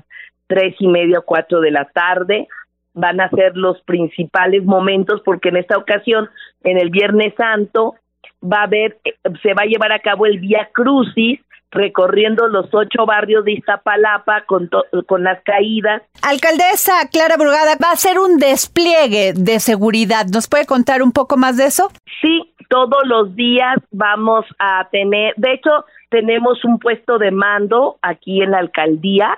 tres 0.47 0.75
y 0.79 0.87
media 0.87 1.19
o 1.19 1.23
cuatro 1.23 1.61
de 1.61 1.71
la 1.71 1.85
tarde, 1.85 2.47
van 2.93 3.21
a 3.21 3.29
ser 3.29 3.55
los 3.55 3.81
principales 3.83 4.63
momentos 4.63 5.21
porque 5.23 5.49
en 5.49 5.57
esta 5.57 5.77
ocasión, 5.77 6.29
en 6.63 6.77
el 6.77 6.89
Viernes 6.89 7.33
Santo, 7.35 7.95
va 8.43 8.59
a 8.59 8.63
haber, 8.63 8.97
se 9.41 9.53
va 9.53 9.63
a 9.63 9.67
llevar 9.67 9.91
a 9.91 9.99
cabo 9.99 10.25
el 10.25 10.39
Vía 10.39 10.69
Crucis, 10.73 11.39
recorriendo 11.71 12.47
los 12.47 12.67
ocho 12.73 13.05
barrios 13.05 13.45
de 13.45 13.53
Iztapalapa 13.53 14.43
con, 14.45 14.69
con 15.07 15.23
las 15.23 15.41
caídas. 15.43 16.03
Alcaldesa 16.21 17.07
Clara 17.11 17.37
Brugada, 17.37 17.77
¿va 17.81 17.91
a 17.91 17.95
ser 17.95 18.19
un 18.19 18.37
despliegue 18.37 19.33
de 19.33 19.59
seguridad? 19.59 20.25
¿Nos 20.31 20.47
puede 20.47 20.65
contar 20.65 21.01
un 21.01 21.11
poco 21.11 21.37
más 21.37 21.57
de 21.57 21.65
eso? 21.65 21.89
Sí, 22.21 22.53
todos 22.69 23.05
los 23.05 23.35
días 23.35 23.77
vamos 23.91 24.45
a 24.59 24.87
tener, 24.91 25.33
de 25.37 25.53
hecho, 25.53 25.85
tenemos 26.09 26.63
un 26.65 26.77
puesto 26.77 27.17
de 27.17 27.31
mando 27.31 27.97
aquí 28.01 28.41
en 28.41 28.51
la 28.51 28.59
alcaldía 28.59 29.37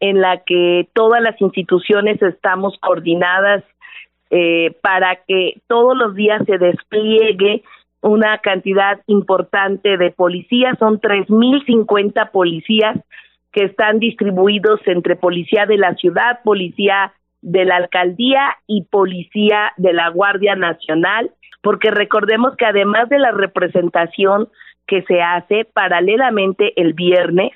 en 0.00 0.20
la 0.20 0.38
que 0.44 0.88
todas 0.92 1.22
las 1.22 1.40
instituciones 1.40 2.20
estamos 2.22 2.76
coordinadas 2.80 3.64
eh, 4.30 4.76
para 4.82 5.16
que 5.26 5.60
todos 5.66 5.96
los 5.96 6.14
días 6.14 6.42
se 6.46 6.58
despliegue 6.58 7.62
una 8.00 8.38
cantidad 8.38 9.00
importante 9.06 9.96
de 9.96 10.10
policías, 10.10 10.78
son 10.78 11.00
3.050 11.00 12.30
policías 12.30 12.98
que 13.52 13.64
están 13.64 13.98
distribuidos 13.98 14.80
entre 14.86 15.16
policía 15.16 15.66
de 15.66 15.78
la 15.78 15.94
ciudad, 15.94 16.40
policía 16.44 17.12
de 17.40 17.64
la 17.64 17.76
alcaldía 17.76 18.56
y 18.66 18.84
policía 18.84 19.72
de 19.76 19.92
la 19.92 20.10
Guardia 20.10 20.54
Nacional, 20.54 21.30
porque 21.62 21.90
recordemos 21.90 22.56
que 22.56 22.66
además 22.66 23.08
de 23.08 23.18
la 23.18 23.32
representación 23.32 24.48
que 24.86 25.02
se 25.02 25.20
hace 25.20 25.64
paralelamente 25.64 26.72
el 26.80 26.94
viernes, 26.94 27.52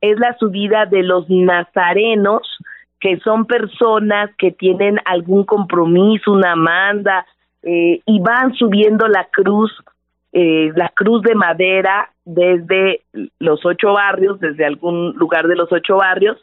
es 0.00 0.18
la 0.18 0.36
subida 0.38 0.86
de 0.86 1.02
los 1.02 1.28
nazarenos, 1.28 2.42
que 3.00 3.18
son 3.20 3.46
personas 3.46 4.30
que 4.36 4.52
tienen 4.52 4.98
algún 5.04 5.44
compromiso, 5.44 6.32
una 6.32 6.54
manda, 6.54 7.26
eh, 7.68 8.00
y 8.06 8.20
van 8.20 8.54
subiendo 8.54 9.08
la 9.08 9.26
cruz, 9.32 9.72
eh, 10.32 10.70
la 10.76 10.88
cruz 10.90 11.22
de 11.22 11.34
madera 11.34 12.10
desde 12.24 13.00
los 13.40 13.66
ocho 13.66 13.94
barrios, 13.94 14.38
desde 14.38 14.64
algún 14.64 15.14
lugar 15.16 15.48
de 15.48 15.56
los 15.56 15.72
ocho 15.72 15.96
barrios, 15.96 16.38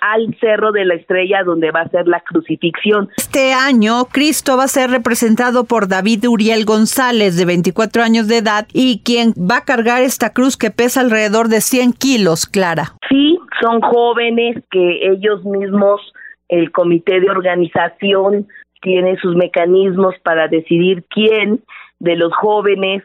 al 0.00 0.36
Cerro 0.38 0.70
de 0.70 0.84
la 0.84 0.94
Estrella 0.94 1.42
donde 1.42 1.72
va 1.72 1.80
a 1.80 1.88
ser 1.88 2.06
la 2.06 2.20
crucifixión. 2.20 3.08
Este 3.16 3.52
año 3.52 4.04
Cristo 4.04 4.56
va 4.56 4.64
a 4.64 4.68
ser 4.68 4.90
representado 4.90 5.64
por 5.64 5.88
David 5.88 6.28
Uriel 6.28 6.64
González 6.64 7.36
de 7.36 7.44
24 7.44 8.04
años 8.04 8.28
de 8.28 8.36
edad 8.36 8.68
y 8.72 9.02
quien 9.04 9.32
va 9.32 9.56
a 9.56 9.64
cargar 9.64 10.02
esta 10.02 10.32
cruz 10.32 10.56
que 10.56 10.70
pesa 10.70 11.00
alrededor 11.00 11.48
de 11.48 11.60
100 11.60 11.94
kilos, 11.94 12.46
Clara. 12.46 12.94
Sí, 13.08 13.36
son 13.60 13.80
jóvenes 13.80 14.62
que 14.70 15.10
ellos 15.10 15.44
mismos, 15.44 16.00
el 16.48 16.70
comité 16.70 17.18
de 17.18 17.30
organización, 17.30 18.46
tiene 18.80 19.16
sus 19.18 19.34
mecanismos 19.36 20.14
para 20.22 20.48
decidir 20.48 21.04
quién 21.08 21.62
de 21.98 22.16
los 22.16 22.34
jóvenes 22.34 23.02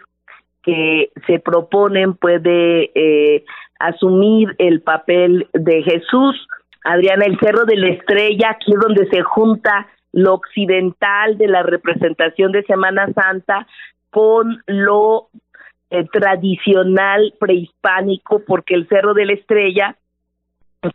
que 0.63 1.11
se 1.27 1.39
proponen 1.39 2.13
puede 2.13 2.91
eh, 2.95 3.43
asumir 3.79 4.55
el 4.59 4.81
papel 4.81 5.47
de 5.53 5.83
Jesús. 5.83 6.47
Adriana, 6.83 7.25
el 7.25 7.39
Cerro 7.39 7.65
de 7.65 7.77
la 7.77 7.89
Estrella, 7.89 8.51
aquí 8.51 8.71
es 8.73 8.79
donde 8.79 9.07
se 9.07 9.21
junta 9.21 9.87
lo 10.11 10.35
occidental 10.35 11.37
de 11.37 11.47
la 11.47 11.63
representación 11.63 12.51
de 12.51 12.63
Semana 12.63 13.11
Santa 13.13 13.67
con 14.09 14.61
lo 14.67 15.29
eh, 15.89 16.05
tradicional 16.11 17.33
prehispánico, 17.39 18.43
porque 18.45 18.75
el 18.75 18.87
Cerro 18.87 19.13
de 19.13 19.25
la 19.25 19.33
Estrella 19.33 19.95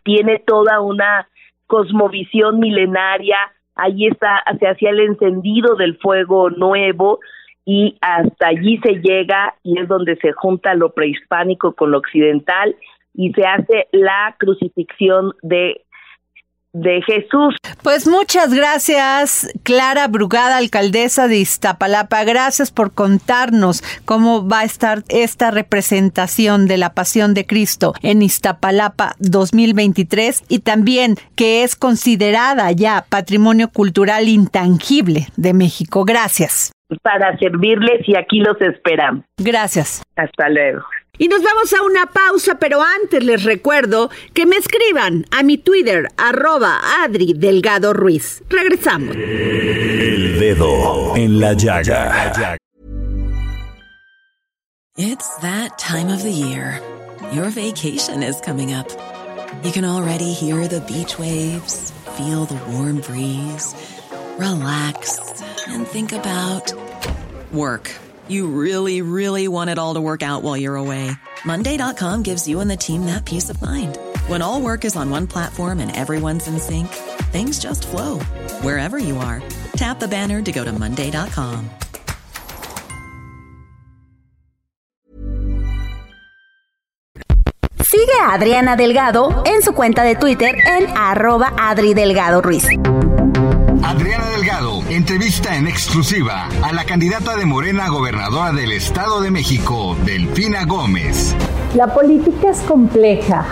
tiene 0.03 0.39
toda 0.39 0.81
una 0.81 1.29
cosmovisión 1.67 2.59
milenaria 2.59 3.37
Ahí 3.79 4.09
está, 4.09 4.43
se 4.59 4.67
hacía 4.67 4.91
el 4.91 5.01
encendido 5.01 5.77
del 5.77 5.97
fuego 5.99 6.51
nuevo 6.51 7.21
y 7.65 7.97
hasta 8.01 8.49
allí 8.49 8.79
se 8.79 8.95
llega 8.95 9.55
y 9.63 9.79
es 9.79 9.87
donde 9.87 10.17
se 10.17 10.33
junta 10.33 10.75
lo 10.75 10.93
prehispánico 10.93 11.75
con 11.75 11.93
lo 11.93 11.99
occidental 11.99 12.75
y 13.15 13.33
se 13.33 13.47
hace 13.47 13.87
la 13.93 14.35
crucifixión 14.39 15.33
de 15.43 15.83
de 16.81 17.03
Jesús. 17.03 17.57
Pues 17.83 18.07
muchas 18.07 18.53
gracias, 18.55 19.49
Clara 19.63 20.09
Brugada, 20.09 20.57
alcaldesa 20.57 21.29
de 21.29 21.39
Iztapalapa. 21.39 22.25
Gracias 22.25 22.71
por 22.71 22.93
contarnos 22.93 23.83
cómo 24.05 24.47
va 24.47 24.61
a 24.61 24.65
estar 24.65 25.03
esta 25.09 25.51
representación 25.51 26.67
de 26.67 26.77
la 26.77 26.95
Pasión 26.95 27.35
de 27.35 27.47
Cristo 27.47 27.95
en 28.03 28.23
Iztapalapa 28.23 29.15
2023 29.19 30.45
y 30.49 30.61
también 30.61 31.17
que 31.37 31.63
es 31.63 31.77
considerada 31.77 32.71
ya 32.73 33.05
patrimonio 33.09 33.69
cultural 33.69 34.29
intangible 34.29 35.29
de 35.37 35.55
México. 35.55 36.05
Gracias. 36.05 36.73
Para 37.03 37.37
servirles 37.39 38.09
y 38.09 38.17
aquí 38.17 38.41
los 38.41 38.59
esperamos. 38.61 39.25
Gracias. 39.37 40.03
Hasta 40.17 40.49
luego. 40.49 40.83
Y 41.19 41.27
nos 41.27 41.43
vamos 41.43 41.73
a 41.73 41.83
una 41.83 42.07
pausa, 42.07 42.59
pero 42.61 42.81
antes 42.81 43.25
les 43.25 43.43
recuerdo 43.43 44.09
que 44.35 44.47
me 44.47 44.57
escriban 44.57 45.27
a 45.33 45.43
mi 45.43 45.59
Twitter, 45.59 46.09
arroba 46.17 46.81
Adri 47.03 47.35
Delgado 47.35 47.93
Ruiz. 47.93 48.43
Regresamos. 48.49 49.17
El 49.17 50.39
dedo 50.39 51.17
en 51.17 51.41
la 51.41 51.55
llaga. 51.55 52.57
It's 54.97 55.37
that 55.43 55.79
time 55.79 56.09
of 56.09 56.23
the 56.23 56.31
year. 56.31 56.81
Your 57.33 57.51
vacation 57.51 58.23
is 58.23 58.41
coming 58.41 58.73
up. 58.73 58.89
You 59.65 59.73
can 59.73 59.85
already 59.85 60.33
hear 60.33 60.69
the 60.69 60.81
beach 60.83 61.19
waves, 61.19 61.93
feel 62.17 62.45
the 62.45 62.59
warm 62.71 63.01
breeze, 63.01 63.75
relax, 64.39 65.43
and 65.69 65.87
think 65.87 66.13
about 66.13 66.73
work. 67.53 67.91
You 68.29 68.49
really, 68.49 69.01
really 69.03 69.49
want 69.49 69.71
it 69.71 69.79
all 69.79 69.95
to 69.95 70.01
work 70.01 70.23
out 70.23 70.43
while 70.43 70.57
you're 70.57 70.77
away. 70.77 71.11
Monday.com 71.45 72.23
gives 72.23 72.47
you 72.47 72.61
and 72.61 72.71
the 72.71 72.77
team 72.77 73.07
that 73.07 73.25
peace 73.25 73.49
of 73.49 73.61
mind. 73.63 73.99
When 74.27 74.43
all 74.43 74.61
work 74.61 74.85
is 74.85 74.97
on 74.97 75.11
one 75.11 75.27
platform 75.27 75.81
and 75.81 75.95
everyone's 75.95 76.47
in 76.47 76.59
sync, 76.59 76.89
things 77.33 77.59
just 77.59 77.87
flow 77.87 78.19
wherever 78.63 78.99
you 78.99 79.19
are. 79.19 79.43
Tap 79.77 80.01
the 80.01 80.09
banner 80.09 80.43
to 80.43 80.53
go 80.53 80.65
to 80.65 80.73
Monday.com. 80.73 81.71
Sigue 87.83 88.21
a 88.21 88.35
Adriana 88.35 88.77
Delgado 88.77 89.43
en 89.47 89.63
su 89.63 89.73
cuenta 89.73 90.03
de 90.03 90.15
Twitter 90.15 90.55
en 90.67 90.95
arroba 90.95 91.55
Adri 91.57 91.95
Delgado 91.95 92.43
Ruiz. 92.43 92.67
Adriana 93.83 94.27
Delgado 94.27 94.38
entrevista 94.99 95.55
en 95.57 95.69
exclusiva 95.69 96.49
a 96.61 96.73
la 96.73 96.85
candidata 96.85 97.37
de 97.37 97.47
Morena 97.47 97.85
a 97.85 97.89
gobernadora 97.89 98.51
del 98.51 98.73
Estado 98.73 99.21
de 99.21 99.31
México, 99.31 99.97
Delfina 100.05 100.65
Gómez. 100.65 101.37
La 101.77 101.95
política 101.95 102.51
es 102.51 102.59
compleja, 102.63 103.47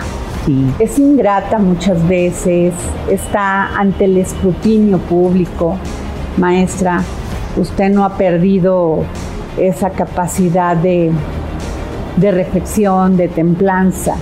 es 0.77 0.99
ingrata 0.99 1.57
muchas 1.57 2.05
veces, 2.05 2.73
está 3.09 3.77
ante 3.77 4.05
el 4.05 4.17
escrutinio 4.17 4.97
público. 4.97 5.77
Maestra, 6.35 7.01
usted 7.55 7.91
no 7.91 8.03
ha 8.03 8.17
perdido 8.17 9.05
esa 9.55 9.91
capacidad 9.91 10.75
de, 10.75 11.13
de 12.17 12.31
reflexión, 12.31 13.15
de 13.15 13.29
templanza 13.29 14.17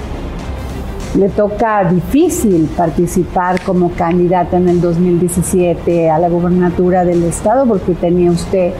le 1.17 1.30
toca 1.30 1.86
difícil 1.86 2.69
participar 2.75 3.62
como 3.62 3.91
candidata 3.91 4.58
en 4.58 4.67
el 4.67 4.82
2017 4.82 6.10
a 6.10 6.19
la 6.19 6.28
gobernatura 6.28 7.06
del 7.06 7.23
estado 7.23 7.65
porque 7.65 7.93
tenía 7.93 8.32
usted 8.32 8.73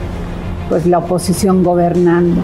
pues 0.68 0.84
la 0.84 0.98
oposición 0.98 1.62
gobernando. 1.62 2.42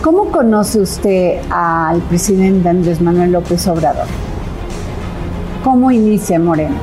¿Cómo 0.00 0.26
conoce 0.30 0.80
usted 0.80 1.40
al 1.50 2.00
presidente 2.02 2.68
Andrés 2.68 3.00
Manuel 3.00 3.32
López 3.32 3.66
Obrador? 3.66 4.06
¿Cómo 5.64 5.90
inicia 5.90 6.38
Moreno? 6.38 6.76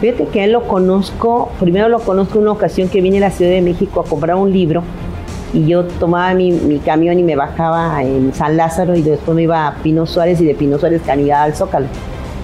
Fíjate 0.00 0.26
que 0.26 0.44
él 0.44 0.52
lo 0.52 0.66
conozco, 0.66 1.50
primero 1.60 1.88
lo 1.88 2.00
conozco 2.00 2.38
en 2.38 2.42
una 2.42 2.52
ocasión 2.52 2.88
que 2.88 3.00
vine 3.00 3.18
a 3.18 3.20
la 3.20 3.30
Ciudad 3.30 3.52
de 3.52 3.60
México 3.62 4.00
a 4.00 4.04
comprar 4.04 4.36
un 4.36 4.52
libro 4.52 4.82
y 5.52 5.66
yo 5.66 5.84
tomaba 5.84 6.34
mi, 6.34 6.80
camión 6.84 7.18
y 7.18 7.22
me 7.22 7.36
bajaba 7.36 8.02
en 8.02 8.32
San 8.34 8.56
Lázaro 8.56 8.94
y 8.94 9.02
después 9.02 9.34
me 9.34 9.42
iba 9.42 9.66
a 9.66 9.74
Pino 9.76 10.06
Suárez 10.06 10.40
y 10.40 10.44
de 10.44 10.54
Pino 10.54 10.78
Suárez 10.78 11.02
caminaba 11.04 11.44
al 11.44 11.54
Zócalo. 11.54 11.86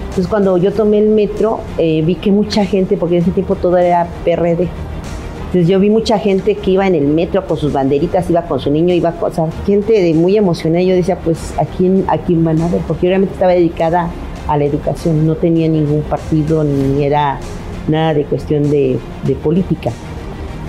Entonces 0.09 0.27
cuando 0.27 0.57
yo 0.57 0.73
tomé 0.73 0.99
el 0.99 1.09
metro 1.09 1.59
eh, 1.77 2.01
vi 2.05 2.15
que 2.15 2.31
mucha 2.31 2.65
gente, 2.65 2.97
porque 2.97 3.17
en 3.17 3.21
ese 3.21 3.31
tiempo 3.31 3.55
todo 3.55 3.77
era 3.77 4.07
PRD, 4.25 4.67
entonces 5.47 5.69
yo 5.69 5.79
vi 5.79 5.89
mucha 5.89 6.19
gente 6.19 6.55
que 6.55 6.71
iba 6.71 6.85
en 6.85 6.93
el 6.93 7.07
metro 7.07 7.47
con 7.47 7.55
sus 7.55 7.71
banderitas, 7.71 8.29
iba 8.29 8.41
con 8.41 8.59
su 8.59 8.69
niño, 8.69 8.93
iba 8.93 9.13
con 9.13 9.31
o 9.31 9.49
gente 9.65 10.13
muy 10.13 10.35
emocionada. 10.35 10.83
Yo 10.83 10.93
decía, 10.93 11.17
pues, 11.23 11.53
¿a 11.57 11.63
quién, 11.63 12.03
¿a 12.09 12.17
quién 12.17 12.43
van 12.43 12.61
a 12.61 12.67
ver? 12.67 12.81
Porque 12.85 13.07
obviamente 13.07 13.33
estaba 13.33 13.53
dedicada 13.53 14.09
a 14.45 14.57
la 14.57 14.65
educación, 14.65 15.25
no 15.25 15.35
tenía 15.35 15.69
ningún 15.69 16.01
partido 16.01 16.65
ni 16.65 17.01
era 17.01 17.39
nada 17.87 18.13
de 18.13 18.25
cuestión 18.25 18.69
de, 18.69 18.99
de 19.25 19.35
política. 19.35 19.91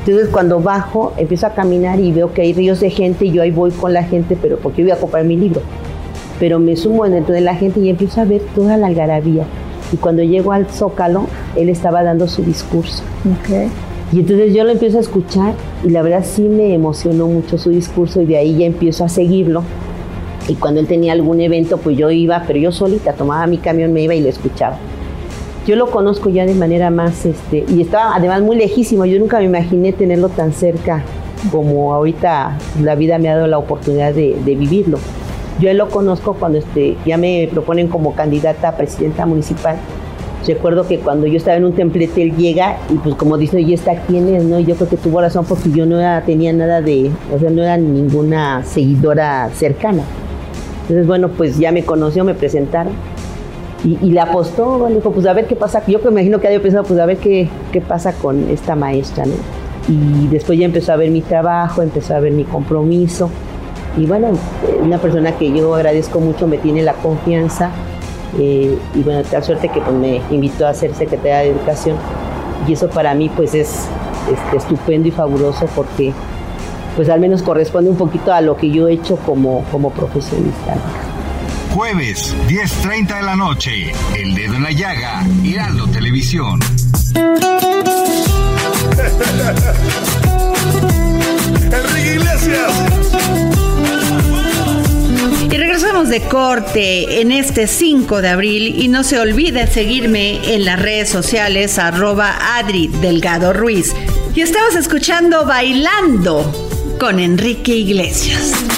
Entonces 0.09 0.31
cuando 0.33 0.59
bajo, 0.59 1.13
empiezo 1.19 1.47
a 1.47 1.51
caminar 1.51 2.01
y 2.01 2.13
veo 2.13 2.33
que 2.33 2.41
hay 2.41 2.55
ríos 2.55 2.81
de 2.81 2.89
gente 2.89 3.27
y 3.27 3.31
yo 3.31 3.43
ahí 3.43 3.51
voy 3.51 3.73
con 3.73 3.93
la 3.93 4.05
gente, 4.05 4.39
pero 4.41 4.57
porque 4.57 4.81
voy 4.81 4.91
a 4.91 4.97
comprar 4.97 5.23
mi 5.23 5.37
libro. 5.37 5.61
Pero 6.41 6.59
me 6.59 6.77
sumo 6.77 7.07
dentro 7.07 7.35
de 7.35 7.43
la 7.43 7.55
gente 7.55 7.81
y 7.81 7.91
empiezo 7.91 8.23
a 8.23 8.25
ver 8.25 8.41
toda 8.55 8.79
la 8.79 8.87
algarabía. 8.87 9.45
Y 9.93 9.99
cuando 9.99 10.23
llego 10.23 10.53
al 10.53 10.67
Zócalo, 10.71 11.27
él 11.57 11.69
estaba 11.69 12.03
dando 12.03 12.27
su 12.27 12.43
discurso. 12.43 13.03
Y 14.11 14.21
entonces 14.21 14.55
yo 14.55 14.65
lo 14.65 14.71
empiezo 14.71 14.97
a 14.97 15.03
escuchar 15.03 15.53
y 15.85 15.91
la 15.91 16.01
verdad 16.01 16.25
sí 16.25 16.41
me 16.49 16.73
emocionó 16.73 17.27
mucho 17.27 17.59
su 17.59 17.69
discurso 17.69 18.23
y 18.23 18.25
de 18.25 18.39
ahí 18.39 18.57
ya 18.57 18.65
empiezo 18.65 19.05
a 19.05 19.11
seguirlo. 19.11 19.63
Y 20.49 20.55
cuando 20.55 20.81
él 20.81 20.87
tenía 20.87 21.13
algún 21.13 21.43
evento, 21.43 21.77
pues 21.77 21.99
yo 21.99 22.11
iba, 22.11 22.45
pero 22.47 22.59
yo 22.59 22.73
solita 22.73 23.13
tomaba 23.13 23.47
mi 23.47 23.59
camión, 23.59 23.93
me 23.93 24.01
iba 24.01 24.15
y 24.15 24.23
lo 24.23 24.31
escuchaba 24.31 24.79
yo 25.69 25.77
lo 25.77 25.91
conozco 25.91 26.31
ya 26.31 26.47
de 26.47 26.55
manera 26.55 26.89
más, 26.89 27.27
este, 27.27 27.63
y 27.69 27.83
estaba 27.83 28.17
además 28.17 28.41
muy 28.41 28.57
lejísimo, 28.57 29.05
yo 29.05 29.19
nunca 29.19 29.39
me 29.39 29.45
imaginé 29.45 29.93
tenerlo 29.93 30.31
tan 30.31 30.55
cerca 30.55 31.05
como 31.53 31.93
ahorita 31.93 32.57
la 32.83 32.95
vida 32.95 33.19
me 33.19 33.29
ha 33.29 33.35
dado 33.35 33.49
la 33.49 33.59
oportunidad 33.59 34.15
de, 34.15 34.35
vivirlo. 34.47 34.99
Yo 35.61 35.71
lo 35.75 35.91
conozco 35.91 36.33
cuando 36.33 36.57
este, 36.57 36.97
ya 37.05 37.19
me 37.19 37.51
proponen 37.53 37.89
como 37.89 38.15
candidata 38.15 38.71
a 38.71 38.77
presidenta 38.79 39.27
municipal. 39.27 39.77
Recuerdo 40.47 40.89
que 40.89 41.01
cuando 41.01 41.27
yo 41.27 41.37
estaba 41.37 41.59
en 41.59 41.67
un 41.67 41.75
templete, 41.75 42.23
él 42.23 42.35
llega 42.35 42.79
y 42.89 42.95
pues 42.95 43.15
como 43.17 43.37
dice, 43.37 43.61
¿y 43.61 43.75
está 43.75 43.95
quién 44.07 44.35
es? 44.35 44.45
No? 44.45 44.59
yo 44.61 44.75
creo 44.75 44.89
que 44.89 44.97
tuvo 44.97 45.21
razón 45.21 45.45
porque 45.45 45.71
yo 45.71 45.85
no 45.85 45.99
tenía 46.23 46.51
nada 46.55 46.81
de, 46.81 47.11
o 47.31 47.39
sea, 47.39 47.51
no 47.51 47.63
era 47.63 47.77
ninguna 47.77 48.65
seguidora 48.65 49.51
cercana. 49.53 50.03
Entonces, 50.83 51.07
bueno, 51.07 51.29
pues 51.29 51.59
ya 51.59 51.73
me 51.73 51.85
conoció, 51.85 52.25
me 52.25 52.33
presentaron 52.33 52.95
y, 53.85 54.11
le 54.11 54.21
apostó, 54.21 54.89
dijo, 54.89 55.13
pues 55.13 55.27
a 55.27 55.33
ver 55.33 55.47
qué 55.47 55.55
pasa. 55.55 55.83
Yo 55.87 56.01
me 56.05 56.11
imagino 56.11 56.41
que 56.41 56.49
había 56.49 56.61
pensado, 56.61 56.85
pues 56.85 56.99
a 56.99 57.07
ver 57.07 57.19
qué, 57.19 57.49
qué 57.73 57.81
pasa 57.81 58.13
con 58.13 58.51
esta 58.51 58.75
maestra, 58.75 59.25
¿no? 59.25 59.35
Y 59.89 60.27
después 60.29 60.59
ya 60.59 60.67
empezó 60.67 60.93
a 60.93 60.97
ver 60.97 61.11
mi 61.11 61.23
trabajo, 61.23 61.83
empezó 61.83 62.15
a 62.15 62.21
ver 62.21 62.33
mi 62.33 62.45
compromiso. 62.45 63.31
Y 63.97 64.07
bueno, 64.07 64.29
una 64.83 64.99
persona 64.99 65.33
que 65.33 65.51
yo 65.51 65.75
agradezco 65.75 66.21
mucho 66.21 66.47
me 66.47 66.59
tiene 66.59 66.83
la 66.83 66.95
confianza. 66.95 67.71
Eh, 68.39 68.77
y 68.95 69.03
bueno, 69.03 69.23
tal 69.23 69.43
suerte 69.43 69.69
que 69.69 69.81
pues, 69.81 69.95
me 69.95 70.21
invitó 70.31 70.67
a 70.67 70.75
ser 70.75 70.95
secretaria 70.95 71.39
de 71.39 71.51
Educación. 71.51 71.97
Y 72.67 72.73
eso 72.73 72.89
para 72.91 73.15
mí 73.15 73.31
pues 73.35 73.55
es 73.55 73.87
este, 74.31 74.57
estupendo 74.57 75.09
y 75.09 75.11
fabuloso 75.11 75.67
porque 75.75 76.13
pues 76.97 77.09
al 77.09 77.21
menos 77.21 77.43
corresponde 77.43 77.89
un 77.89 77.97
poquito 77.97 78.33
a 78.33 78.41
lo 78.41 78.57
que 78.57 78.71
yo 78.71 78.89
he 78.89 78.93
hecho 78.93 79.17
como, 79.17 79.65
como 79.71 79.91
profesionista. 79.91 80.75
Jueves, 81.75 82.35
10.30 82.49 83.17
de 83.17 83.23
la 83.23 83.37
noche. 83.37 83.93
El 84.17 84.35
dedo 84.35 84.55
en 84.55 84.63
la 84.63 84.73
llaga. 84.73 85.25
Heraldo 85.45 85.87
Televisión. 85.89 86.61
Enrique 91.71 92.15
Iglesias. 92.15 92.73
Y 95.51 95.57
regresamos 95.57 96.09
de 96.09 96.21
corte 96.23 97.21
en 97.21 97.33
este 97.33 97.67
5 97.67 98.23
de 98.23 98.29
abril 98.29 98.83
y 98.83 98.89
no 98.89 99.03
se 99.03 99.19
olvide 99.19 99.67
seguirme 99.67 100.55
en 100.55 100.65
las 100.65 100.81
redes 100.81 101.09
sociales 101.09 101.79
arroba 101.79 102.57
Adri 102.59 102.89
Delgado 102.89 103.53
Ruiz. 103.53 103.95
Y 104.35 104.41
estamos 104.41 104.77
escuchando 104.77 105.45
Bailando 105.47 106.97
con 106.99 107.19
Enrique 107.19 107.77
Iglesias. 107.77 108.78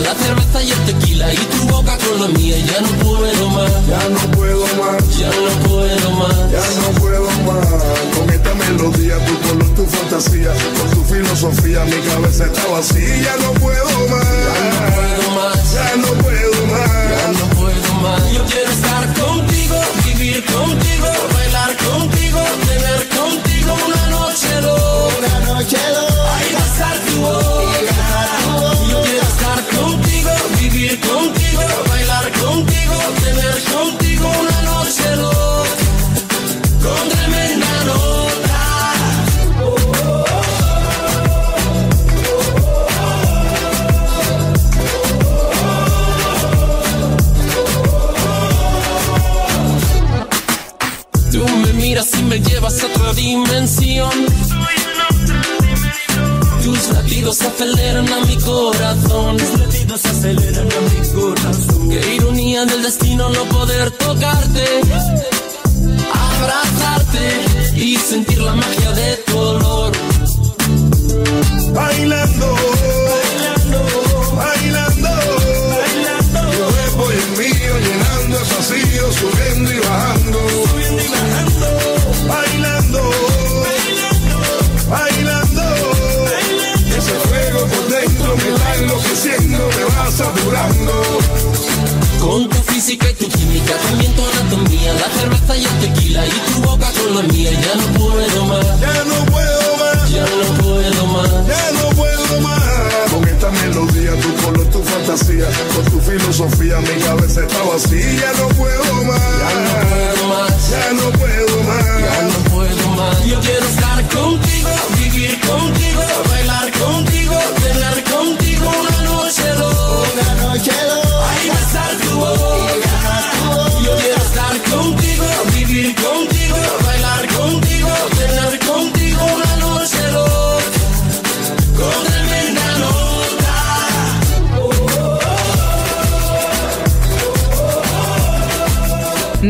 la 0.00 0.14
cerveza 0.14 0.62
y 0.62 0.70
el 0.70 0.78
tequila 0.84 1.32
y 1.32 1.36
tu 1.36 1.68
boca 1.68 1.96
con 1.98 2.20
la 2.20 2.28
mía. 2.28 2.56
Ya 2.58 2.80
no 2.80 2.88
puedo 3.04 3.48
más, 3.50 3.72
ya 3.88 4.08
no 4.08 4.20
puedo 4.36 4.66
más, 4.80 5.18
ya 5.18 5.28
no 5.28 5.68
puedo 5.68 6.10
más, 6.12 6.36
ya 6.50 6.64
no 6.80 7.00
puedo 7.00 7.30
más. 7.46 7.68
Con 8.16 8.30
esta 8.30 8.54
melodía, 8.54 9.16
tu 9.26 9.38
color, 9.48 9.74
tu 9.74 9.86
fantasía, 9.86 10.52
con 10.78 10.90
tu 10.90 11.14
filosofía, 11.14 11.84
mi 11.84 12.00
cabeza 12.08 12.44
está 12.46 12.66
vacía. 12.68 13.16
Ya 13.22 13.36
no 13.36 13.52
puedo 13.54 13.84
más, 14.08 14.26
ya 14.44 14.56
no 14.76 14.92
puedo 14.96 15.30
más, 15.36 15.72
ya 15.74 15.96
no 15.96 16.08
puedo 16.22 16.66
más, 16.66 16.90
ya 17.10 17.32
no 17.38 17.46
puedo 17.56 17.94
más. 18.02 18.32
Yo 18.32 18.44
quiero 18.46 18.70
estar 18.70 19.14
contigo, 19.14 19.76
vivir 20.04 20.44
contigo, 20.44 21.08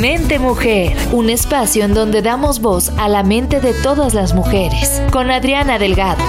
Mente 0.02 0.40
Mujer, 0.40 0.96
un 1.12 1.30
espacio 1.30 1.84
en 1.84 1.94
donde 1.94 2.22
damos 2.22 2.60
voz 2.60 2.88
a 2.98 3.08
la 3.08 3.22
mente 3.22 3.60
de 3.60 3.72
todas 3.72 4.14
las 4.14 4.34
mujeres, 4.34 5.00
con 5.12 5.30
Adriana 5.30 5.78
Delgado. 5.78 6.24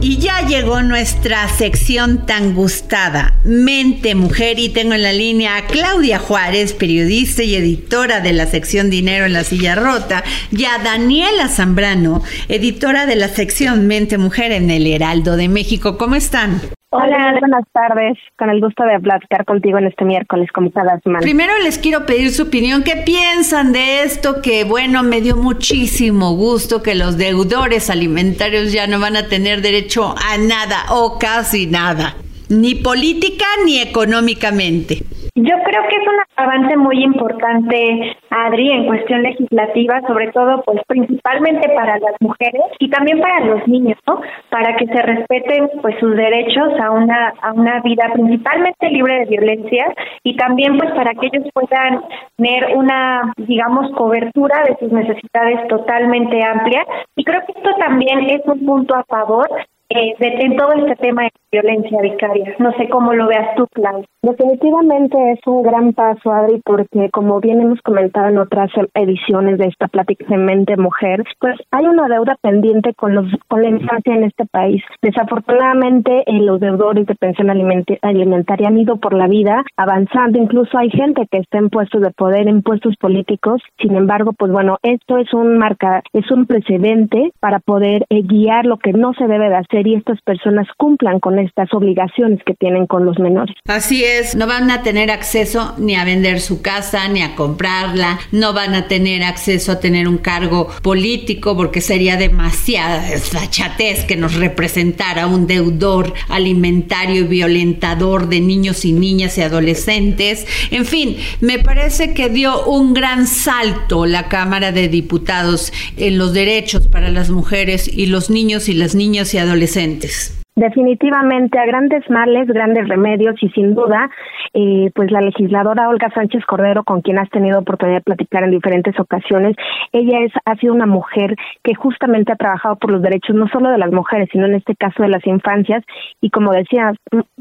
Y 0.00 0.16
ya 0.18 0.44
llegó 0.44 0.82
nuestra 0.82 1.46
sección 1.46 2.26
tan 2.26 2.56
gustada, 2.56 3.38
Mente 3.44 4.16
Mujer, 4.16 4.58
y 4.58 4.70
tengo 4.70 4.94
en 4.94 5.04
la 5.04 5.12
línea 5.12 5.56
a 5.56 5.66
Claudia 5.68 6.18
Juárez, 6.18 6.72
periodista 6.72 7.44
y 7.44 7.54
editora 7.54 8.18
de 8.18 8.32
la 8.32 8.48
sección 8.48 8.90
Dinero 8.90 9.24
en 9.24 9.34
la 9.34 9.44
Silla 9.44 9.76
Rota, 9.76 10.24
y 10.50 10.64
a 10.64 10.78
Daniela 10.78 11.46
Zambrano, 11.46 12.24
editora 12.48 13.06
de 13.06 13.14
la 13.14 13.28
sección 13.28 13.86
Mente 13.86 14.18
Mujer 14.18 14.50
en 14.50 14.68
el 14.68 14.84
Heraldo 14.88 15.36
de 15.36 15.46
México. 15.46 15.96
¿Cómo 15.96 16.16
están? 16.16 16.60
Hola, 16.96 17.34
buenas 17.40 17.64
tardes. 17.72 18.16
Con 18.38 18.50
el 18.50 18.60
gusto 18.60 18.84
de 18.84 19.00
platicar 19.00 19.44
contigo 19.44 19.78
en 19.78 19.86
este 19.86 20.04
miércoles, 20.04 20.48
como 20.52 20.70
cada 20.70 21.00
semana. 21.00 21.22
Primero 21.22 21.52
les 21.64 21.76
quiero 21.76 22.06
pedir 22.06 22.30
su 22.30 22.44
opinión. 22.44 22.84
¿Qué 22.84 23.02
piensan 23.04 23.72
de 23.72 24.04
esto? 24.04 24.40
Que 24.40 24.62
bueno, 24.62 25.02
me 25.02 25.20
dio 25.20 25.36
muchísimo 25.36 26.36
gusto 26.36 26.84
que 26.84 26.94
los 26.94 27.18
deudores 27.18 27.90
alimentarios 27.90 28.72
ya 28.72 28.86
no 28.86 29.00
van 29.00 29.16
a 29.16 29.26
tener 29.26 29.60
derecho 29.60 30.14
a 30.16 30.38
nada 30.38 30.84
o 30.90 31.18
casi 31.18 31.66
nada, 31.66 32.14
ni 32.48 32.76
política 32.76 33.44
ni 33.64 33.80
económicamente. 33.80 35.02
Yo 35.36 35.56
creo 35.64 35.82
que 35.88 35.96
es 35.96 36.06
un 36.06 36.20
avance 36.36 36.76
muy 36.76 37.02
importante, 37.02 38.16
Adri, 38.30 38.70
en 38.70 38.86
cuestión 38.86 39.22
legislativa, 39.24 40.00
sobre 40.06 40.30
todo, 40.30 40.62
pues 40.64 40.80
principalmente 40.86 41.70
para 41.70 41.98
las 41.98 42.14
mujeres 42.20 42.62
y 42.78 42.88
también 42.88 43.20
para 43.20 43.40
los 43.40 43.66
niños, 43.66 43.98
¿no? 44.06 44.20
Para 44.50 44.76
que 44.76 44.86
se 44.86 45.02
respeten, 45.02 45.70
pues, 45.82 45.98
sus 45.98 46.14
derechos 46.14 46.78
a 46.80 46.92
una 46.92 47.34
a 47.42 47.52
una 47.52 47.80
vida 47.80 48.12
principalmente 48.12 48.90
libre 48.90 49.18
de 49.20 49.24
violencia 49.24 49.92
y 50.22 50.36
también, 50.36 50.78
pues, 50.78 50.92
para 50.92 51.12
que 51.14 51.26
ellos 51.26 51.48
puedan 51.52 52.04
tener 52.36 52.76
una, 52.76 53.32
digamos, 53.36 53.90
cobertura 53.96 54.62
de 54.68 54.76
sus 54.78 54.92
necesidades 54.92 55.66
totalmente 55.66 56.44
amplia. 56.44 56.86
Y 57.16 57.24
creo 57.24 57.40
que 57.44 57.58
esto 57.58 57.70
también 57.80 58.30
es 58.30 58.40
un 58.46 58.64
punto 58.64 58.94
a 58.94 59.02
favor 59.02 59.48
eh, 59.90 60.14
de, 60.18 60.56
todo 60.56 60.72
este 60.72 60.96
tema 60.96 61.22
de 61.24 61.30
violencia 61.52 62.00
vicaria. 62.00 62.54
No 62.58 62.72
sé 62.72 62.88
cómo 62.88 63.12
lo 63.12 63.28
veas 63.28 63.54
tú, 63.56 63.66
Claudia. 63.72 64.06
Definitivamente 64.22 65.32
es 65.32 65.40
un 65.46 65.62
gran 65.62 65.92
paso, 65.92 66.32
Adri, 66.32 66.60
porque 66.64 67.10
como 67.10 67.40
bien 67.40 67.60
hemos 67.60 67.80
comentado 67.82 68.28
en 68.28 68.38
otras 68.38 68.70
ediciones 68.94 69.58
de 69.58 69.66
esta 69.66 69.86
plática 69.88 70.24
de 70.26 70.38
mente 70.38 70.76
mujer, 70.78 71.22
pues 71.38 71.56
hay 71.70 71.86
una 71.86 72.08
deuda 72.08 72.36
pendiente 72.40 72.94
con 72.94 73.14
los 73.14 73.26
con 73.48 73.62
la 73.62 73.68
infancia 73.68 74.14
en 74.14 74.24
este 74.24 74.46
país. 74.46 74.82
Desafortunadamente, 75.02 76.22
eh, 76.26 76.40
los 76.40 76.58
deudores 76.58 77.06
de 77.06 77.14
pensión 77.14 77.50
alimentaria 77.50 78.68
han 78.68 78.78
ido 78.78 78.96
por 78.96 79.12
la 79.12 79.26
vida 79.26 79.62
avanzando. 79.76 80.38
Incluso 80.38 80.78
hay 80.78 80.90
gente 80.90 81.26
que 81.30 81.38
está 81.38 81.58
en 81.58 81.68
puestos 81.68 82.00
de 82.00 82.10
poder, 82.10 82.48
en 82.48 82.62
puestos 82.62 82.96
políticos. 82.96 83.62
Sin 83.78 83.94
embargo, 83.94 84.32
pues 84.32 84.50
bueno, 84.50 84.78
esto 84.82 85.18
es 85.18 85.32
un 85.34 85.58
marca, 85.58 86.02
es 86.14 86.30
un 86.30 86.46
precedente 86.46 87.32
para 87.40 87.58
poder 87.58 88.06
eh, 88.08 88.22
guiar 88.22 88.64
lo 88.64 88.78
que 88.78 88.92
no 88.94 89.12
se 89.12 89.26
debe 89.26 89.50
de 89.50 89.56
hacer 89.56 89.73
y 89.82 89.94
estas 89.94 90.20
personas 90.22 90.68
cumplan 90.76 91.18
con 91.20 91.38
estas 91.38 91.72
obligaciones 91.74 92.40
que 92.46 92.54
tienen 92.54 92.86
con 92.86 93.04
los 93.04 93.18
menores. 93.18 93.54
Así 93.66 94.04
es, 94.04 94.36
no 94.36 94.46
van 94.46 94.70
a 94.70 94.82
tener 94.82 95.10
acceso 95.10 95.74
ni 95.78 95.96
a 95.96 96.04
vender 96.04 96.40
su 96.40 96.62
casa, 96.62 97.08
ni 97.08 97.22
a 97.22 97.34
comprarla, 97.34 98.18
no 98.30 98.52
van 98.52 98.74
a 98.74 98.86
tener 98.86 99.22
acceso 99.22 99.72
a 99.72 99.80
tener 99.80 100.06
un 100.06 100.18
cargo 100.18 100.68
político 100.82 101.56
porque 101.56 101.80
sería 101.80 102.16
demasiada 102.16 103.08
desfachatez 103.08 104.04
que 104.04 104.16
nos 104.16 104.34
representara 104.34 105.26
un 105.26 105.46
deudor 105.46 106.12
alimentario 106.28 107.22
y 107.22 107.26
violentador 107.26 108.28
de 108.28 108.40
niños 108.40 108.84
y 108.84 108.92
niñas 108.92 109.36
y 109.38 109.42
adolescentes. 109.42 110.46
En 110.70 110.84
fin, 110.84 111.16
me 111.40 111.58
parece 111.58 112.14
que 112.14 112.28
dio 112.28 112.64
un 112.66 112.94
gran 112.94 113.26
salto 113.26 114.06
la 114.06 114.28
Cámara 114.28 114.72
de 114.72 114.88
Diputados 114.88 115.72
en 115.96 116.18
los 116.18 116.32
derechos 116.32 116.86
para 116.88 117.10
las 117.10 117.30
mujeres 117.30 117.88
y 117.88 118.06
los 118.06 118.30
niños 118.30 118.68
y 118.68 118.74
las 118.74 118.94
niñas 118.94 119.34
y 119.34 119.38
adolescentes 119.38 119.63
adolescentes. 119.64 120.43
Definitivamente 120.56 121.58
a 121.58 121.66
grandes 121.66 122.08
males, 122.08 122.46
grandes 122.46 122.86
remedios 122.86 123.34
y 123.42 123.48
sin 123.48 123.74
duda, 123.74 124.08
eh, 124.52 124.88
pues 124.94 125.10
la 125.10 125.20
legisladora 125.20 125.88
Olga 125.88 126.10
Sánchez 126.14 126.44
Cordero, 126.46 126.84
con 126.84 127.00
quien 127.00 127.18
has 127.18 127.28
tenido 127.30 127.58
oportunidad 127.58 127.98
de 127.98 128.04
platicar 128.04 128.44
en 128.44 128.52
diferentes 128.52 128.94
ocasiones, 129.00 129.56
ella 129.90 130.20
es 130.20 130.30
ha 130.44 130.54
sido 130.54 130.72
una 130.72 130.86
mujer 130.86 131.34
que 131.64 131.74
justamente 131.74 132.30
ha 132.30 132.36
trabajado 132.36 132.76
por 132.76 132.92
los 132.92 133.02
derechos 133.02 133.34
no 133.34 133.48
solo 133.48 133.68
de 133.70 133.78
las 133.78 133.90
mujeres, 133.90 134.28
sino 134.30 134.46
en 134.46 134.54
este 134.54 134.76
caso 134.76 135.02
de 135.02 135.08
las 135.08 135.26
infancias 135.26 135.82
y 136.20 136.30
como 136.30 136.52
decías, 136.52 136.94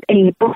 eh, 0.08 0.34
pues, 0.36 0.54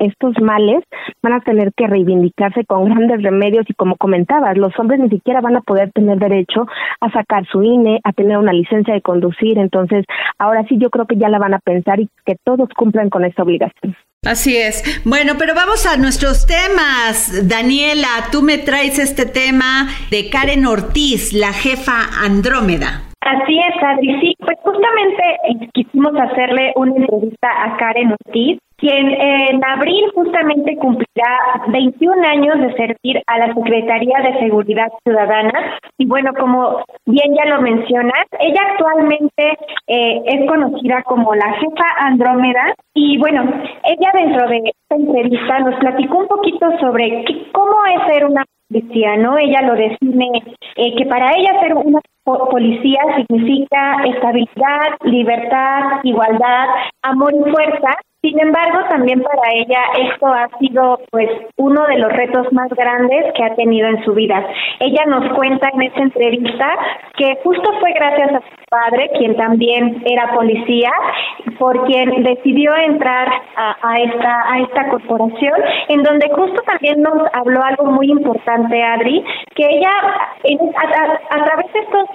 estos 0.00 0.38
males 0.42 0.84
van 1.22 1.32
a 1.32 1.40
tener 1.40 1.72
que 1.74 1.86
reivindicarse 1.86 2.66
con 2.66 2.84
grandes 2.84 3.22
remedios 3.22 3.64
y 3.70 3.72
como 3.72 3.96
comentabas, 3.96 4.58
los 4.58 4.78
hombres 4.78 5.00
ni 5.00 5.08
siquiera 5.08 5.40
van 5.40 5.56
a 5.56 5.62
poder 5.62 5.92
tener 5.92 6.18
derecho 6.18 6.66
a 7.00 7.10
sacar 7.10 7.46
su 7.46 7.62
INE, 7.62 8.00
a 8.04 8.12
tener 8.12 8.36
una 8.36 8.52
licencia 8.52 8.92
de 8.92 9.00
conducir, 9.00 9.56
entonces 9.56 10.04
ahora 10.38 10.62
sí 10.68 10.76
yo 10.76 10.90
creo 10.90 11.06
que 11.06 11.16
ya 11.16 11.30
la 11.30 11.38
van 11.38 11.54
a 11.54 11.58
pensar 11.58 11.85
y 12.00 12.08
que 12.24 12.36
todos 12.44 12.68
cumplan 12.76 13.10
con 13.10 13.24
esta 13.24 13.42
obligación. 13.42 13.96
Así 14.24 14.56
es. 14.56 14.82
Bueno, 15.04 15.34
pero 15.38 15.54
vamos 15.54 15.86
a 15.86 15.96
nuestros 15.96 16.46
temas. 16.46 17.48
Daniela, 17.48 18.08
tú 18.32 18.42
me 18.42 18.58
traes 18.58 18.98
este 18.98 19.24
tema 19.24 19.88
de 20.10 20.28
Karen 20.30 20.66
Ortiz, 20.66 21.32
la 21.32 21.52
jefa 21.52 22.08
Andrómeda. 22.24 23.02
Así 23.20 23.58
es, 23.58 23.82
Adri. 23.82 24.20
Sí, 24.20 24.34
pues 24.38 24.56
justamente 24.62 25.22
eh, 25.48 25.68
quisimos 25.74 26.12
hacerle 26.16 26.72
una 26.76 26.96
entrevista 26.96 27.48
a 27.48 27.76
Karen 27.76 28.12
Ortiz, 28.12 28.58
quien 28.76 29.08
en 29.08 29.64
abril 29.64 30.04
justamente 30.14 30.76
cumplirá 30.76 31.64
21 31.68 32.28
años 32.28 32.60
de 32.60 32.74
servir 32.74 33.22
a 33.26 33.38
la 33.38 33.54
Secretaría 33.54 34.18
de 34.22 34.38
Seguridad 34.38 34.92
Ciudadana. 35.02 35.78
Y 35.98 36.06
bueno, 36.06 36.32
como 36.38 36.84
bien 37.06 37.34
ya 37.34 37.50
lo 37.50 37.62
mencionas, 37.62 38.26
ella 38.38 38.60
actualmente 38.72 39.58
eh, 39.86 40.22
es 40.26 40.48
conocida 40.48 41.02
como 41.04 41.34
la 41.34 41.52
jefa 41.54 41.86
Andrómeda. 41.98 42.74
Y 42.94 43.18
bueno, 43.18 43.42
ella 43.84 44.10
dentro 44.12 44.48
de 44.48 44.58
esta 44.58 44.96
entrevista 44.96 45.58
nos 45.60 45.76
platicó 45.76 46.18
un 46.18 46.28
poquito 46.28 46.66
sobre 46.80 47.24
cómo 47.52 47.76
es 47.86 48.12
ser 48.12 48.26
una 48.26 48.44
policía, 48.68 49.16
¿no? 49.16 49.38
Ella 49.38 49.62
lo 49.62 49.74
define 49.74 50.42
eh, 50.76 50.96
que 50.96 51.06
para 51.06 51.30
ella 51.36 51.60
ser 51.60 51.74
una 51.74 52.00
policía 52.24 53.00
significa 53.16 54.02
estabilidad, 54.04 54.96
libertad, 55.04 56.00
igualdad, 56.02 56.68
amor 57.02 57.32
y 57.34 57.50
fuerza. 57.50 57.96
Sin 58.26 58.40
embargo, 58.40 58.80
también 58.88 59.22
para 59.22 59.52
ella 59.54 59.78
esto 60.10 60.26
ha 60.26 60.48
sido 60.58 60.98
pues 61.12 61.30
uno 61.58 61.86
de 61.86 61.98
los 61.98 62.12
retos 62.12 62.52
más 62.52 62.68
grandes 62.70 63.32
que 63.34 63.44
ha 63.44 63.54
tenido 63.54 63.86
en 63.86 64.04
su 64.04 64.14
vida. 64.14 64.44
Ella 64.80 65.04
nos 65.06 65.32
cuenta 65.34 65.68
en 65.72 65.82
esta 65.82 66.00
entrevista 66.00 66.76
que 67.16 67.38
justo 67.44 67.70
fue 67.78 67.92
gracias 67.92 68.32
a 68.34 68.40
su 68.40 68.64
padre, 68.68 69.12
quien 69.16 69.36
también 69.36 70.02
era 70.04 70.34
policía, 70.34 70.90
por 71.56 71.86
quien 71.86 72.24
decidió 72.24 72.74
entrar 72.74 73.28
a, 73.54 74.00
esta 74.00 74.52
a 74.52 74.58
esta 74.58 74.88
corporación, 74.88 75.60
en 75.86 76.02
donde 76.02 76.28
justo 76.30 76.60
también 76.62 77.02
nos 77.02 77.32
habló 77.32 77.62
algo 77.62 77.92
muy 77.92 78.10
importante, 78.10 78.82
Adri, 78.82 79.24
que 79.54 79.66
ella 79.70 79.92
a, 80.00 81.36
a 81.36 81.44
través 81.44 81.72
de 81.72 81.78
estos 81.78 82.08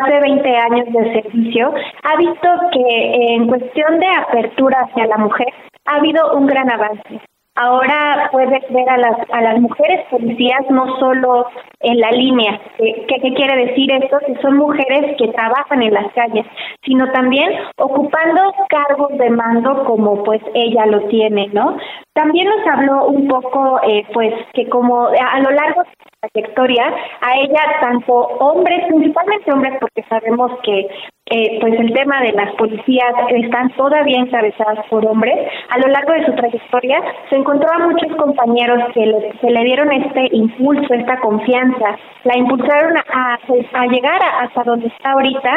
hace 0.00 0.20
20 0.20 0.56
años 0.56 0.86
de 0.92 1.22
servicio, 1.22 1.74
ha 2.02 2.16
visto 2.16 2.48
que 2.72 3.34
en 3.34 3.46
cuestión 3.46 3.98
de 3.98 4.06
apertura 4.08 4.80
hacia 4.80 5.06
la 5.06 5.18
mujer 5.18 5.48
ha 5.86 5.96
habido 5.96 6.34
un 6.34 6.46
gran 6.46 6.70
avance. 6.70 7.20
Ahora 7.54 8.30
puedes 8.32 8.62
ver 8.70 8.88
a 8.88 8.96
las, 8.96 9.18
a 9.30 9.42
las 9.42 9.60
mujeres 9.60 10.06
policías 10.10 10.62
no 10.70 10.98
solo 10.98 11.46
en 11.80 12.00
la 12.00 12.10
línea, 12.10 12.58
¿qué, 12.78 13.34
quiere 13.34 13.66
decir 13.66 13.92
esto? 13.92 14.16
Que 14.26 14.40
son 14.40 14.56
mujeres 14.56 15.16
que 15.18 15.28
trabajan 15.28 15.82
en 15.82 15.92
las 15.92 16.10
calles, 16.14 16.46
sino 16.82 17.12
también 17.12 17.50
ocupando 17.76 18.54
cargos 18.70 19.18
de 19.18 19.28
mando 19.28 19.84
como 19.84 20.22
pues 20.24 20.40
ella 20.54 20.86
lo 20.86 21.00
tiene, 21.08 21.48
¿no? 21.52 21.76
También 22.14 22.48
nos 22.48 22.66
habló 22.66 23.06
un 23.08 23.28
poco, 23.28 23.80
eh, 23.86 24.06
pues, 24.14 24.32
que 24.54 24.68
como 24.70 25.08
a 25.08 25.40
lo 25.40 25.50
largo 25.50 25.82
trayectoria, 26.22 26.84
a 27.20 27.36
ella 27.36 27.60
tanto 27.80 28.12
hombres, 28.14 28.86
principalmente 28.88 29.52
hombres, 29.52 29.74
porque 29.80 30.04
sabemos 30.08 30.52
que 30.62 30.88
eh, 31.34 31.58
pues 31.60 31.74
el 31.80 31.92
tema 31.94 32.20
de 32.20 32.32
las 32.32 32.54
policías 32.56 33.14
están 33.30 33.70
todavía 33.70 34.18
encabezadas 34.18 34.86
por 34.88 35.04
hombres. 35.06 35.34
A 35.70 35.78
lo 35.78 35.88
largo 35.88 36.12
de 36.12 36.26
su 36.26 36.32
trayectoria 36.34 37.00
se 37.30 37.36
encontró 37.36 37.68
a 37.72 37.86
muchos 37.86 38.14
compañeros 38.16 38.92
que 38.92 39.06
le, 39.06 39.32
se 39.40 39.50
le 39.50 39.64
dieron 39.64 39.90
este 39.92 40.28
impulso, 40.32 40.94
esta 40.94 41.18
confianza, 41.20 41.96
la 42.24 42.36
impulsaron 42.36 42.96
a, 42.98 43.38
a 43.72 43.86
llegar 43.86 44.20
hasta 44.42 44.62
donde 44.64 44.88
está 44.88 45.12
ahorita 45.12 45.50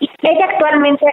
y 0.00 0.10
ella 0.22 0.46
actualmente 0.50 1.06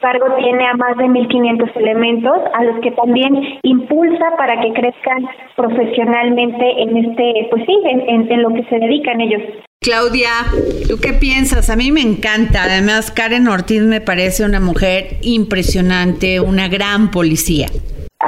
cargo 0.00 0.26
tiene 0.36 0.66
a 0.66 0.74
más 0.74 0.96
de 0.96 1.04
1.500 1.04 1.76
elementos, 1.76 2.36
a 2.54 2.64
los 2.64 2.80
que 2.80 2.90
también 2.92 3.34
impulsa 3.62 4.24
para 4.36 4.60
que 4.60 4.72
crezcan 4.72 5.28
profesionalmente 5.56 6.82
en 6.82 6.96
este, 6.96 7.48
pues 7.50 7.64
sí, 7.66 7.76
en, 7.84 8.30
en 8.30 8.42
lo 8.42 8.50
que 8.50 8.64
se 8.64 8.78
dedican 8.78 9.20
ellos. 9.20 9.42
Claudia, 9.80 10.30
¿tú 10.88 10.98
qué 11.00 11.12
piensas? 11.12 11.70
A 11.70 11.76
mí 11.76 11.92
me 11.92 12.02
encanta. 12.02 12.64
Además, 12.64 13.10
Karen 13.10 13.48
Ortiz 13.48 13.82
me 13.82 14.00
parece 14.00 14.44
una 14.44 14.60
mujer 14.60 15.18
impresionante, 15.22 16.40
una 16.40 16.68
gran 16.68 17.10
policía. 17.10 17.68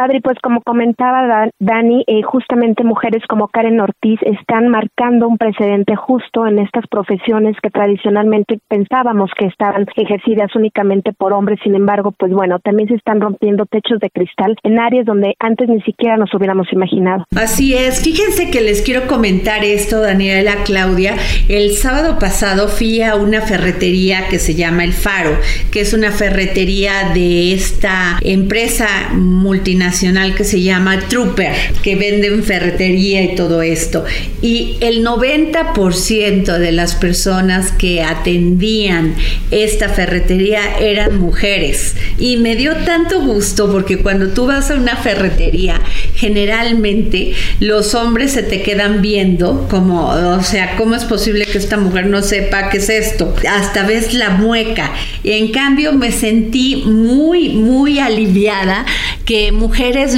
Adri, 0.01 0.21
pues 0.21 0.39
como 0.43 0.63
comentaba 0.63 1.51
Dani, 1.59 2.05
eh, 2.07 2.23
justamente 2.23 2.85
mujeres 2.85 3.23
como 3.29 3.49
Karen 3.49 3.81
Ortiz 3.81 4.19
están 4.23 4.69
marcando 4.69 5.29
un 5.29 5.37
precedente 5.37 5.95
justo 5.95 6.47
en 6.47 6.59
estas 6.59 6.87
profesiones 6.87 7.55
que 7.63 7.69
tradicionalmente 7.69 8.61
pensábamos 8.69 9.31
que 9.39 9.47
estaban 9.47 9.87
ejercidas 9.97 10.55
únicamente 10.57 11.13
por 11.13 11.35
hombres, 11.35 11.59
sin 11.63 11.75
embargo, 11.75 12.13
pues 12.13 12.33
bueno, 12.33 12.59
también 12.61 12.89
se 12.89 12.95
están 12.95 13.21
rompiendo 13.21 13.67
techos 13.67 14.01
de 14.01 14.09
cristal 14.09 14.57
en 14.63 14.79
áreas 14.79 15.05
donde 15.05 15.35
antes 15.39 15.69
ni 15.69 15.83
siquiera 15.83 16.17
nos 16.17 16.33
hubiéramos 16.33 16.73
imaginado. 16.73 17.27
Así 17.37 17.75
es, 17.75 18.03
fíjense 18.03 18.51
que 18.51 18.63
les 18.63 18.81
quiero 18.81 19.07
comentar 19.07 19.65
esto, 19.65 20.01
Daniela, 20.01 20.65
Claudia. 20.65 21.17
El 21.49 21.73
sábado 21.73 22.19
pasado 22.19 22.69
fui 22.69 23.03
a 23.03 23.17
una 23.17 23.43
ferretería 23.43 24.29
que 24.31 24.39
se 24.39 24.55
llama 24.55 24.85
El 24.85 24.95
Faro, 24.95 25.33
que 25.71 25.81
es 25.81 25.93
una 25.93 26.11
ferretería 26.11 27.11
de 27.13 27.53
esta 27.53 28.19
empresa 28.23 28.87
multinacional 29.13 29.90
que 30.37 30.45
se 30.45 30.63
llama 30.63 31.01
Trooper, 31.09 31.53
que 31.83 31.97
venden 31.97 32.45
ferretería 32.45 33.23
y 33.23 33.35
todo 33.35 33.63
esto. 33.63 34.05
Y 34.41 34.77
el 34.81 35.05
90% 35.05 36.59
de 36.59 36.73
las 36.73 36.95
personas 36.95 37.73
que 37.73 38.03
atendían 38.03 39.15
esta 39.51 39.89
ferretería 39.89 40.79
eran 40.79 41.19
mujeres. 41.19 41.97
Y 42.19 42.37
me 42.37 42.57
dio 42.57 42.77
tanto 42.77 43.21
gusto 43.21 43.71
porque 43.71 43.99
cuando 43.99 44.29
tú 44.29 44.47
vas 44.47 44.71
a 44.71 44.75
una 44.75 44.97
ferretería, 44.97 45.81
generalmente 46.15 47.33
los 47.59 47.95
hombres 47.95 48.33
se 48.33 48.43
te 48.43 48.63
quedan 48.63 49.03
viendo 49.03 49.67
como, 49.69 50.09
o 50.09 50.43
sea, 50.43 50.77
¿cómo 50.77 50.95
es 50.95 51.05
posible 51.05 51.47
que 51.47 51.59
esta 51.59 51.77
mujer 51.77 52.07
no 52.07 52.23
sepa 52.23 52.71
qué 52.71 52.79
es 52.79 52.89
esto? 52.89 53.35
Hasta 53.49 53.85
ves 53.85 54.15
la 54.15 54.31
mueca. 54.31 54.93
Y 55.23 55.33
en 55.33 55.49
cambio 55.49 55.93
me 55.93 56.13
sentí 56.13 56.85
muy, 56.87 57.51
muy 57.51 57.99
aliviada 57.99 58.87
que 59.25 59.53
mujeres 59.53 59.70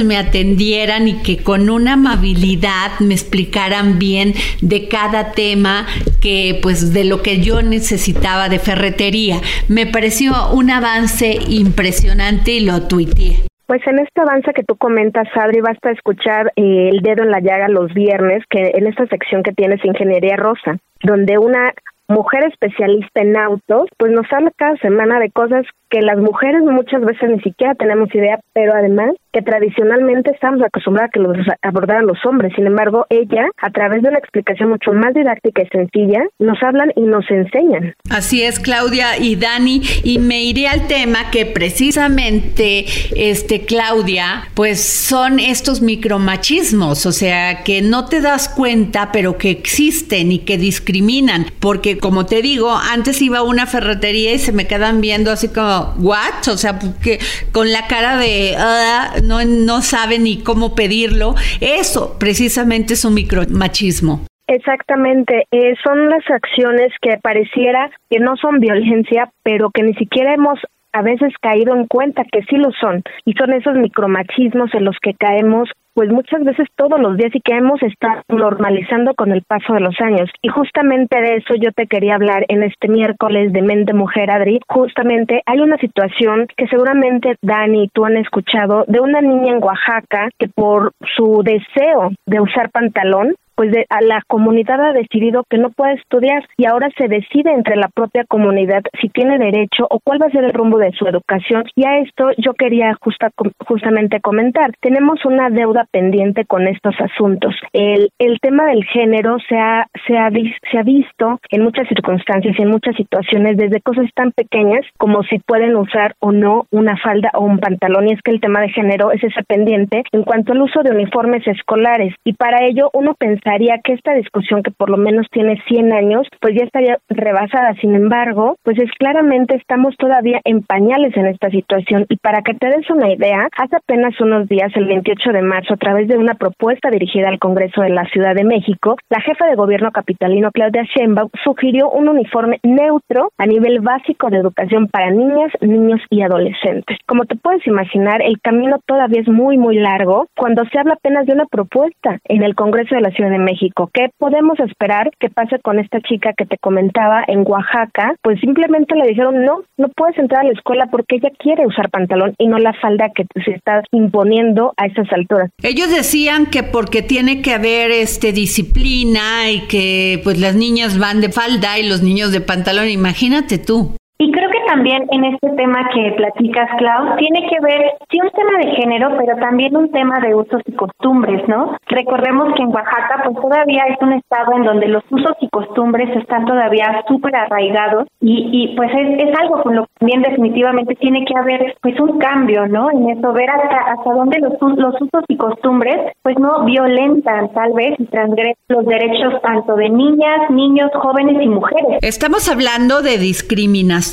me 0.03 0.17
atendieran 0.17 1.07
y 1.07 1.21
que 1.21 1.43
con 1.43 1.69
una 1.69 1.93
amabilidad 1.93 2.99
me 2.99 3.13
explicaran 3.13 3.99
bien 3.99 4.33
de 4.61 4.87
cada 4.87 5.31
tema 5.31 5.85
que 6.21 6.59
pues 6.61 6.93
de 6.93 7.03
lo 7.03 7.21
que 7.21 7.41
yo 7.41 7.61
necesitaba 7.61 8.49
de 8.49 8.59
ferretería. 8.59 9.37
Me 9.69 9.85
pareció 9.85 10.33
un 10.53 10.69
avance 10.69 11.37
impresionante 11.47 12.51
y 12.51 12.65
lo 12.65 12.87
tuiteé. 12.87 13.43
Pues 13.65 13.81
en 13.87 13.99
este 13.99 14.21
avance 14.21 14.51
que 14.53 14.63
tú 14.63 14.75
comentas, 14.75 15.27
Adri, 15.33 15.61
basta 15.61 15.91
escuchar 15.91 16.51
eh, 16.55 16.89
el 16.91 16.99
dedo 17.01 17.23
en 17.23 17.31
la 17.31 17.39
llaga 17.39 17.69
los 17.69 17.93
viernes, 17.93 18.43
que 18.49 18.71
en 18.73 18.87
esta 18.87 19.07
sección 19.07 19.41
que 19.41 19.53
tienes 19.53 19.83
Ingeniería 19.85 20.35
Rosa, 20.35 20.77
donde 21.01 21.37
una 21.37 21.71
mujer 22.09 22.43
especialista 22.45 23.21
en 23.21 23.37
autos, 23.37 23.87
pues 23.97 24.11
nos 24.11 24.31
habla 24.31 24.51
cada 24.57 24.75
semana 24.77 25.19
de 25.19 25.31
cosas 25.31 25.65
que 25.89 26.01
las 26.01 26.17
mujeres 26.17 26.61
muchas 26.63 27.01
veces 27.01 27.29
ni 27.29 27.39
siquiera 27.39 27.73
tenemos 27.75 28.13
idea, 28.13 28.39
pero 28.53 28.73
además 28.73 29.11
que 29.33 29.41
tradicionalmente 29.41 30.31
estamos 30.31 30.61
acostumbradas 30.61 31.09
a 31.09 31.11
que 31.11 31.19
los 31.19 31.35
abordaran 31.63 32.05
los 32.05 32.23
hombres. 32.25 32.53
Sin 32.55 32.67
embargo, 32.67 33.07
ella, 33.09 33.49
a 33.61 33.71
través 33.71 34.03
de 34.03 34.09
una 34.09 34.19
explicación 34.19 34.69
mucho 34.69 34.93
más 34.93 35.13
didáctica 35.13 35.63
y 35.63 35.67
sencilla, 35.67 36.23
nos 36.37 36.61
hablan 36.61 36.91
y 36.95 37.01
nos 37.01 37.29
enseñan. 37.29 37.95
Así 38.11 38.43
es, 38.43 38.59
Claudia 38.59 39.17
y 39.17 39.35
Dani, 39.35 39.81
y 40.03 40.19
me 40.19 40.43
iré 40.43 40.67
al 40.67 40.87
tema 40.87 41.31
que 41.31 41.47
precisamente, 41.47 42.85
este, 43.15 43.65
Claudia, 43.65 44.43
pues 44.53 44.83
son 44.83 45.39
estos 45.39 45.81
micromachismos, 45.81 47.07
o 47.07 47.11
sea, 47.11 47.63
que 47.63 47.81
no 47.81 48.05
te 48.05 48.21
das 48.21 48.49
cuenta, 48.49 49.11
pero 49.11 49.37
que 49.39 49.49
existen 49.49 50.31
y 50.31 50.39
que 50.39 50.59
discriminan, 50.59 51.47
porque 51.59 51.97
como 51.97 52.27
te 52.27 52.43
digo, 52.43 52.71
antes 52.71 53.19
iba 53.21 53.39
a 53.39 53.43
una 53.43 53.65
ferretería 53.65 54.33
y 54.33 54.39
se 54.39 54.51
me 54.51 54.67
quedan 54.67 55.01
viendo 55.01 55.31
así 55.31 55.47
como 55.47 55.95
what, 55.97 56.47
o 56.51 56.57
sea, 56.57 56.77
que 57.01 57.19
con 57.51 57.71
la 57.71 57.87
cara 57.87 58.17
de 58.17 58.55
ah, 58.57 59.15
no, 59.23 59.43
no 59.45 59.81
sabe 59.81 60.19
ni 60.19 60.43
cómo 60.43 60.75
pedirlo. 60.75 61.35
Eso 61.61 62.17
precisamente 62.19 62.93
es 62.93 63.05
un 63.05 63.13
micromachismo. 63.15 64.25
Exactamente, 64.47 65.47
eh, 65.51 65.73
son 65.83 66.09
las 66.09 66.29
acciones 66.29 66.91
que 67.01 67.17
pareciera 67.17 67.89
que 68.09 68.19
no 68.19 68.35
son 68.35 68.59
violencia, 68.59 69.31
pero 69.41 69.71
que 69.71 69.83
ni 69.83 69.93
siquiera 69.93 70.33
hemos 70.33 70.59
a 70.91 71.01
veces 71.01 71.33
caído 71.41 71.73
en 71.73 71.87
cuenta 71.87 72.23
que 72.31 72.43
sí 72.43 72.57
lo 72.57 72.71
son 72.71 73.03
y 73.25 73.33
son 73.33 73.51
esos 73.53 73.75
micromachismos 73.75 74.73
en 74.75 74.85
los 74.85 74.95
que 75.01 75.13
caemos 75.15 75.69
pues 75.93 76.09
muchas 76.09 76.43
veces 76.43 76.67
todos 76.75 76.99
los 76.99 77.17
días 77.17 77.33
y 77.33 77.41
que 77.41 77.55
hemos 77.55 77.81
estado 77.83 78.21
normalizando 78.29 79.13
con 79.15 79.31
el 79.31 79.43
paso 79.43 79.73
de 79.73 79.79
los 79.79 79.99
años. 80.01 80.29
Y 80.41 80.49
justamente 80.49 81.19
de 81.21 81.37
eso 81.37 81.55
yo 81.55 81.71
te 81.71 81.87
quería 81.87 82.15
hablar 82.15 82.45
en 82.47 82.63
este 82.63 82.87
miércoles 82.87 83.53
de 83.53 83.61
Mente 83.61 83.93
Mujer, 83.93 84.31
Adri. 84.31 84.59
Justamente 84.67 85.41
hay 85.45 85.59
una 85.59 85.77
situación 85.77 86.47
que 86.57 86.67
seguramente 86.67 87.35
Dani 87.41 87.83
y 87.83 87.87
tú 87.89 88.05
han 88.05 88.17
escuchado 88.17 88.85
de 88.87 88.99
una 88.99 89.21
niña 89.21 89.53
en 89.53 89.63
Oaxaca 89.63 90.29
que 90.37 90.47
por 90.47 90.91
su 91.15 91.43
deseo 91.43 92.11
de 92.25 92.41
usar 92.41 92.71
pantalón 92.71 93.35
pues 93.63 93.71
de, 93.71 93.85
a 93.89 94.01
la 94.01 94.21
comunidad 94.27 94.81
ha 94.81 94.91
decidido 94.91 95.45
que 95.49 95.57
no 95.57 95.69
puede 95.69 95.93
estudiar 95.93 96.45
y 96.57 96.65
ahora 96.65 96.89
se 96.97 97.07
decide 97.07 97.53
entre 97.53 97.77
la 97.77 97.87
propia 97.87 98.25
comunidad 98.25 98.81
si 98.99 99.07
tiene 99.07 99.37
derecho 99.37 99.87
o 99.89 99.99
cuál 100.03 100.21
va 100.21 100.25
a 100.27 100.31
ser 100.31 100.43
el 100.43 100.51
rumbo 100.51 100.79
de 100.79 100.91
su 100.91 101.07
educación. 101.07 101.63
Y 101.73 101.85
a 101.85 101.99
esto 101.99 102.31
yo 102.37 102.55
quería 102.55 102.93
justa, 102.99 103.29
justamente 103.65 104.19
comentar. 104.19 104.73
Tenemos 104.81 105.23
una 105.23 105.49
deuda 105.49 105.87
pendiente 105.89 106.43
con 106.43 106.67
estos 106.67 106.93
asuntos. 106.99 107.55
El, 107.71 108.09
el 108.19 108.41
tema 108.41 108.65
del 108.65 108.83
género 108.83 109.37
se 109.47 109.55
ha, 109.55 109.87
se, 110.05 110.17
ha, 110.17 110.29
se 110.29 110.77
ha 110.77 110.83
visto 110.83 111.39
en 111.49 111.63
muchas 111.63 111.87
circunstancias 111.87 112.59
en 112.59 112.67
muchas 112.67 112.97
situaciones 112.97 113.55
desde 113.55 113.79
cosas 113.79 114.09
tan 114.13 114.33
pequeñas 114.33 114.85
como 114.97 115.23
si 115.23 115.39
pueden 115.39 115.77
usar 115.77 116.15
o 116.19 116.33
no 116.33 116.65
una 116.69 116.97
falda 116.97 117.31
o 117.33 117.45
un 117.45 117.59
pantalón. 117.59 118.09
Y 118.09 118.13
es 118.13 118.21
que 118.23 118.31
el 118.31 118.41
tema 118.41 118.59
de 118.59 118.71
género 118.71 119.13
es 119.13 119.23
ese 119.23 119.41
pendiente 119.43 120.03
en 120.11 120.23
cuanto 120.23 120.51
al 120.51 120.61
uso 120.61 120.83
de 120.83 120.91
uniformes 120.91 121.47
escolares. 121.47 122.13
Y 122.25 122.33
para 122.33 122.65
ello 122.65 122.89
uno 122.91 123.13
pensaría 123.13 123.52
pensaría 123.53 123.81
que 123.83 123.93
esta 123.93 124.13
discusión 124.13 124.63
que 124.63 124.71
por 124.71 124.89
lo 124.89 124.97
menos 124.97 125.27
tiene 125.31 125.61
100 125.67 125.93
años, 125.93 126.27
pues 126.41 126.55
ya 126.55 126.65
estaría 126.65 126.97
rebasada. 127.09 127.73
Sin 127.81 127.95
embargo, 127.95 128.55
pues 128.63 128.77
es 128.79 128.89
claramente 128.97 129.55
estamos 129.55 129.95
todavía 129.97 130.39
en 130.43 130.63
pañales 130.63 131.15
en 131.15 131.27
esta 131.27 131.49
situación 131.49 132.05
y 132.09 132.17
para 132.17 132.41
que 132.41 132.53
te 132.53 132.67
des 132.67 132.89
una 132.89 133.11
idea, 133.11 133.47
hace 133.57 133.75
apenas 133.75 134.19
unos 134.19 134.47
días, 134.47 134.71
el 134.75 134.85
28 134.85 135.31
de 135.31 135.41
marzo, 135.41 135.73
a 135.73 135.77
través 135.77 136.07
de 136.07 136.17
una 136.17 136.33
propuesta 136.33 136.89
dirigida 136.89 137.29
al 137.29 137.39
Congreso 137.39 137.81
de 137.81 137.89
la 137.89 138.05
Ciudad 138.05 138.33
de 138.33 138.43
México, 138.43 138.97
la 139.09 139.21
jefa 139.21 139.45
de 139.47 139.55
gobierno 139.55 139.91
capitalino 139.91 140.51
Claudia 140.51 140.83
Sheinbaum 140.83 141.29
sugirió 141.43 141.89
un 141.89 142.09
uniforme 142.09 142.59
neutro 142.63 143.31
a 143.37 143.45
nivel 143.45 143.81
básico 143.81 144.29
de 144.29 144.37
educación 144.37 144.87
para 144.87 145.11
niñas, 145.11 145.51
niños 145.61 146.01
y 146.09 146.21
adolescentes. 146.21 146.97
Como 147.05 147.25
te 147.25 147.35
puedes 147.35 147.65
imaginar, 147.67 148.21
el 148.21 148.39
camino 148.41 148.79
todavía 148.85 149.21
es 149.21 149.27
muy 149.27 149.57
muy 149.57 149.77
largo 149.77 150.27
cuando 150.35 150.63
se 150.65 150.79
habla 150.79 150.93
apenas 150.93 151.25
de 151.25 151.33
una 151.33 151.45
propuesta 151.45 152.19
en 152.25 152.43
el 152.43 152.55
Congreso 152.55 152.95
de 152.95 153.01
la 153.01 153.11
Ciudad 153.11 153.32
de 153.33 153.39
México. 153.39 153.89
¿Qué 153.93 154.09
podemos 154.17 154.59
esperar 154.59 155.11
que 155.19 155.29
pase 155.29 155.59
con 155.59 155.79
esta 155.79 155.99
chica 156.01 156.31
que 156.37 156.45
te 156.45 156.57
comentaba 156.57 157.23
en 157.27 157.43
Oaxaca? 157.45 158.15
Pues 158.21 158.39
simplemente 158.39 158.95
le 158.95 159.07
dijeron, 159.07 159.43
no, 159.43 159.63
no 159.77 159.89
puedes 159.89 160.17
entrar 160.17 160.41
a 160.41 160.47
la 160.47 160.53
escuela 160.53 160.87
porque 160.89 161.17
ella 161.17 161.31
quiere 161.37 161.67
usar 161.67 161.89
pantalón 161.89 162.35
y 162.37 162.47
no 162.47 162.57
la 162.57 162.73
falda 162.73 163.11
que 163.13 163.25
se 163.43 163.51
está 163.51 163.83
imponiendo 163.91 164.73
a 164.77 164.85
esas 164.85 165.11
alturas. 165.11 165.49
Ellos 165.61 165.89
decían 165.89 166.45
que 166.45 166.63
porque 166.63 167.01
tiene 167.01 167.41
que 167.41 167.53
haber 167.53 167.91
este 167.91 168.31
disciplina 168.31 169.51
y 169.51 169.67
que 169.67 170.21
pues 170.23 170.39
las 170.39 170.55
niñas 170.55 170.99
van 170.99 171.21
de 171.21 171.29
falda 171.29 171.79
y 171.79 171.87
los 171.87 172.01
niños 172.01 172.31
de 172.31 172.41
pantalón, 172.41 172.89
imagínate 172.89 173.57
tú. 173.57 173.95
Y 174.23 174.31
creo 174.31 174.49
que 174.49 174.59
también 174.67 175.05
en 175.11 175.25
este 175.25 175.49
tema 175.49 175.89
que 175.93 176.13
platicas, 176.15 176.69
Klaus, 176.77 177.17
tiene 177.17 177.45
que 177.49 177.59
ver, 177.59 177.91
sí, 178.09 178.21
un 178.21 178.31
tema 178.31 178.57
de 178.59 178.71
género, 178.77 179.17
pero 179.17 179.35
también 179.35 179.75
un 179.75 179.91
tema 179.91 180.17
de 180.21 180.33
usos 180.33 180.61
y 180.65 180.71
costumbres, 180.71 181.45
¿no? 181.49 181.75
Recordemos 181.87 182.53
que 182.55 182.63
en 182.63 182.69
Oaxaca, 182.69 183.21
pues 183.25 183.35
todavía 183.35 183.83
es 183.89 183.97
un 183.99 184.13
estado 184.13 184.55
en 184.55 184.63
donde 184.63 184.87
los 184.87 185.03
usos 185.11 185.35
y 185.41 185.49
costumbres 185.49 186.15
están 186.15 186.45
todavía 186.45 187.03
súper 187.05 187.35
arraigados 187.35 188.07
y, 188.21 188.47
y 188.53 188.75
pues 188.77 188.91
es, 188.95 189.27
es, 189.27 189.39
algo 189.41 189.61
con 189.61 189.75
lo 189.75 189.83
que 189.83 189.91
también 189.99 190.21
definitivamente 190.21 190.95
tiene 190.95 191.25
que 191.25 191.37
haber, 191.37 191.75
pues, 191.81 191.99
un 191.99 192.17
cambio, 192.17 192.65
¿no? 192.65 192.91
En 192.91 193.09
eso, 193.09 193.33
ver 193.33 193.49
hasta, 193.49 193.91
hasta 193.91 194.09
dónde 194.09 194.39
los, 194.39 194.53
los 194.77 195.01
usos 195.01 195.25
y 195.27 195.35
costumbres, 195.35 196.13
pues, 196.21 196.39
no 196.39 196.63
violentan, 196.63 197.51
tal 197.51 197.73
vez, 197.73 197.99
y 197.99 198.05
transgreden 198.05 198.55
los 198.69 198.85
derechos 198.85 199.41
tanto 199.41 199.75
de 199.75 199.89
niñas, 199.89 200.49
niños, 200.49 200.91
jóvenes 200.93 201.43
y 201.43 201.49
mujeres. 201.49 201.99
Estamos 202.01 202.49
hablando 202.49 203.01
de 203.01 203.17
discriminación 203.17 204.12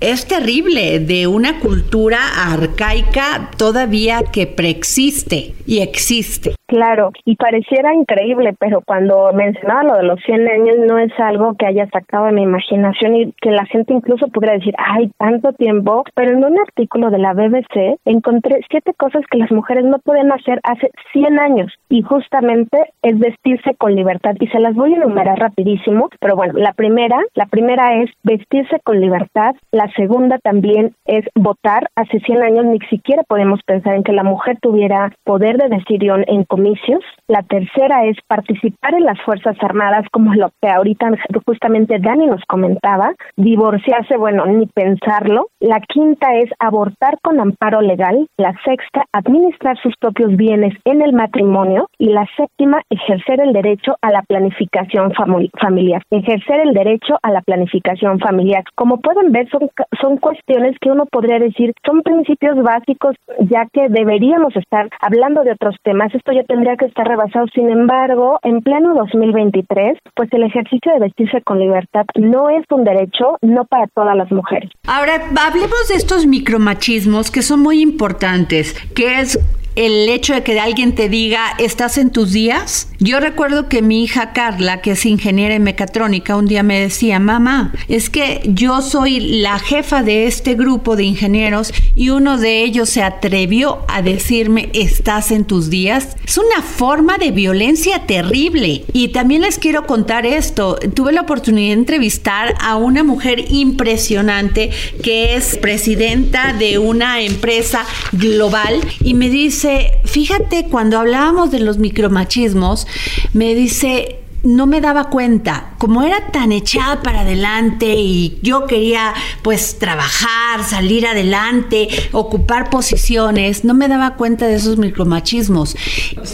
es 0.00 0.26
terrible 0.26 1.00
de 1.00 1.26
una 1.26 1.58
cultura 1.58 2.52
arcaica 2.52 3.50
todavía 3.56 4.22
que 4.22 4.46
preexiste 4.46 5.52
y 5.66 5.80
existe. 5.80 6.54
Claro, 6.68 7.12
y 7.24 7.36
pareciera 7.36 7.94
increíble, 7.94 8.54
pero 8.58 8.80
cuando 8.80 9.30
mencionaba 9.32 9.84
lo 9.84 9.96
de 9.98 10.02
los 10.02 10.20
100 10.22 10.48
años 10.48 10.76
no 10.88 10.98
es 10.98 11.12
algo 11.18 11.54
que 11.54 11.66
haya 11.66 11.88
sacado 11.90 12.26
de 12.26 12.32
mi 12.32 12.42
imaginación 12.42 13.14
y 13.14 13.32
que 13.40 13.52
la 13.52 13.66
gente 13.66 13.94
incluso 13.94 14.26
pudiera 14.28 14.54
decir, 14.54 14.74
ay, 14.76 15.12
tanto 15.16 15.52
tiempo, 15.52 16.02
pero 16.16 16.32
en 16.32 16.44
un 16.44 16.58
artículo 16.58 17.10
de 17.10 17.18
la 17.18 17.34
BBC 17.34 18.00
encontré 18.04 18.60
siete 18.68 18.94
cosas 18.94 19.22
que 19.30 19.38
las 19.38 19.52
mujeres 19.52 19.84
no 19.84 20.00
pueden 20.00 20.32
hacer 20.32 20.58
hace 20.64 20.90
100 21.12 21.38
años 21.38 21.72
y 21.88 22.02
justamente 22.02 22.78
es 23.02 23.16
vestirse 23.16 23.76
con 23.76 23.94
libertad 23.94 24.34
y 24.40 24.48
se 24.48 24.58
las 24.58 24.74
voy 24.74 24.94
a 24.94 24.96
enumerar 24.96 25.38
rapidísimo, 25.38 26.08
pero 26.18 26.34
bueno, 26.34 26.54
la 26.56 26.72
primera, 26.72 27.18
la 27.34 27.46
primera 27.46 28.02
es 28.02 28.10
vestirse 28.24 28.80
con 28.82 29.00
libertad, 29.00 29.54
la 29.70 29.88
segunda 29.92 30.38
también 30.38 30.96
es 31.04 31.24
votar, 31.36 31.90
hace 31.94 32.18
100 32.18 32.42
años 32.42 32.64
ni 32.64 32.80
siquiera 32.90 33.22
podemos 33.22 33.60
pensar 33.62 33.94
en 33.94 34.02
que 34.02 34.12
la 34.12 34.24
mujer 34.24 34.58
tuviera 34.60 35.12
poder 35.22 35.58
de 35.58 35.68
decisión 35.68 36.24
en 36.26 36.44
comicios. 36.56 37.04
La 37.28 37.42
tercera 37.42 38.06
es 38.06 38.16
participar 38.26 38.94
en 38.94 39.04
las 39.04 39.20
Fuerzas 39.22 39.56
Armadas, 39.60 40.06
como 40.10 40.34
lo 40.34 40.48
que 40.62 40.70
ahorita 40.70 41.10
justamente 41.44 41.98
Dani 41.98 42.26
nos 42.26 42.42
comentaba. 42.48 43.12
Divorciarse, 43.36 44.16
bueno, 44.16 44.46
ni 44.46 44.66
pensarlo. 44.66 45.48
La 45.60 45.80
quinta 45.80 46.34
es 46.34 46.50
abortar 46.58 47.18
con 47.22 47.40
amparo 47.40 47.82
legal. 47.82 48.26
La 48.38 48.54
sexta, 48.64 49.04
administrar 49.12 49.76
sus 49.82 49.94
propios 50.00 50.34
bienes 50.36 50.74
en 50.84 51.02
el 51.02 51.12
matrimonio. 51.12 51.88
Y 51.98 52.08
la 52.08 52.26
séptima, 52.36 52.80
ejercer 52.88 53.40
el 53.40 53.52
derecho 53.52 53.96
a 54.00 54.10
la 54.10 54.22
planificación 54.22 55.12
familiar. 55.60 56.02
Ejercer 56.10 56.60
el 56.60 56.72
derecho 56.72 57.18
a 57.22 57.30
la 57.32 57.42
planificación 57.42 58.18
familiar. 58.18 58.64
Como 58.74 59.00
pueden 59.00 59.32
ver, 59.32 59.48
son, 59.50 59.68
son 60.00 60.16
cuestiones 60.16 60.76
que 60.80 60.90
uno 60.90 61.04
podría 61.06 61.38
decir 61.38 61.74
son 61.84 62.02
principios 62.02 62.56
básicos, 62.62 63.16
ya 63.40 63.66
que 63.72 63.88
deberíamos 63.88 64.54
estar 64.56 64.88
hablando 65.00 65.42
de 65.42 65.52
otros 65.52 65.76
temas. 65.82 66.14
Esto 66.14 66.32
ya 66.32 66.44
tendría 66.46 66.76
que 66.76 66.86
estar 66.86 67.06
rebasado. 67.06 67.46
Sin 67.54 67.68
embargo, 67.70 68.38
en 68.42 68.60
pleno 68.60 68.94
2023, 68.94 69.98
pues 70.14 70.28
el 70.32 70.44
ejercicio 70.44 70.92
de 70.92 71.00
vestirse 71.00 71.42
con 71.42 71.58
libertad 71.58 72.04
no 72.16 72.50
es 72.50 72.64
un 72.70 72.84
derecho, 72.84 73.38
no 73.42 73.64
para 73.64 73.86
todas 73.88 74.16
las 74.16 74.30
mujeres. 74.30 74.70
Ahora, 74.86 75.14
hablemos 75.46 75.88
de 75.88 75.94
estos 75.94 76.26
micromachismos 76.26 77.30
que 77.30 77.42
son 77.42 77.60
muy 77.60 77.80
importantes, 77.80 78.74
que 78.94 79.20
es 79.20 79.38
el 79.76 80.08
hecho 80.08 80.32
de 80.34 80.42
que 80.42 80.58
alguien 80.58 80.94
te 80.94 81.08
diga, 81.10 81.54
¿estás 81.58 81.98
en 81.98 82.10
tus 82.10 82.32
días? 82.32 82.88
Yo 82.98 83.20
recuerdo 83.20 83.68
que 83.68 83.82
mi 83.82 84.02
hija 84.02 84.32
Carla, 84.32 84.80
que 84.80 84.92
es 84.92 85.04
ingeniera 85.04 85.54
en 85.54 85.62
mecatrónica, 85.62 86.34
un 86.36 86.46
día 86.46 86.62
me 86.62 86.80
decía, 86.80 87.18
mamá, 87.18 87.74
es 87.86 88.08
que 88.08 88.40
yo 88.46 88.80
soy 88.80 89.20
la 89.20 89.58
jefa 89.58 90.02
de 90.02 90.26
este 90.26 90.54
grupo 90.54 90.96
de 90.96 91.04
ingenieros 91.04 91.74
y 91.94 92.08
uno 92.08 92.38
de 92.38 92.64
ellos 92.64 92.88
se 92.88 93.02
atrevió 93.02 93.80
a 93.88 94.00
decirme, 94.00 94.70
¿estás 94.72 95.30
en 95.30 95.44
tus 95.44 95.68
días? 95.68 96.16
Es 96.26 96.38
una 96.38 96.62
forma 96.62 97.18
de 97.18 97.30
violencia 97.30 98.06
terrible. 98.06 98.84
Y 98.94 99.08
también 99.08 99.42
les 99.42 99.58
quiero 99.58 99.86
contar 99.86 100.24
esto. 100.24 100.76
Tuve 100.94 101.12
la 101.12 101.20
oportunidad 101.20 101.74
de 101.74 101.80
entrevistar 101.80 102.54
a 102.60 102.76
una 102.76 103.04
mujer 103.04 103.44
impresionante 103.50 104.70
que 105.02 105.36
es 105.36 105.58
presidenta 105.58 106.54
de 106.54 106.78
una 106.78 107.20
empresa 107.20 107.84
global 108.12 108.80
y 109.04 109.12
me 109.12 109.28
dice, 109.28 109.65
fíjate, 110.04 110.66
cuando 110.70 110.98
hablábamos 110.98 111.50
de 111.50 111.60
los 111.60 111.78
micromachismos, 111.78 112.86
me 113.32 113.54
dice, 113.54 114.20
no 114.46 114.66
me 114.66 114.80
daba 114.80 115.10
cuenta, 115.10 115.74
como 115.78 116.02
era 116.02 116.30
tan 116.30 116.52
echada 116.52 117.02
para 117.02 117.20
adelante 117.20 117.94
y 117.96 118.38
yo 118.42 118.66
quería 118.66 119.12
pues 119.42 119.78
trabajar, 119.78 120.64
salir 120.64 121.06
adelante, 121.06 121.88
ocupar 122.12 122.70
posiciones, 122.70 123.64
no 123.64 123.74
me 123.74 123.88
daba 123.88 124.14
cuenta 124.14 124.46
de 124.46 124.54
esos 124.54 124.78
micromachismos. 124.78 125.76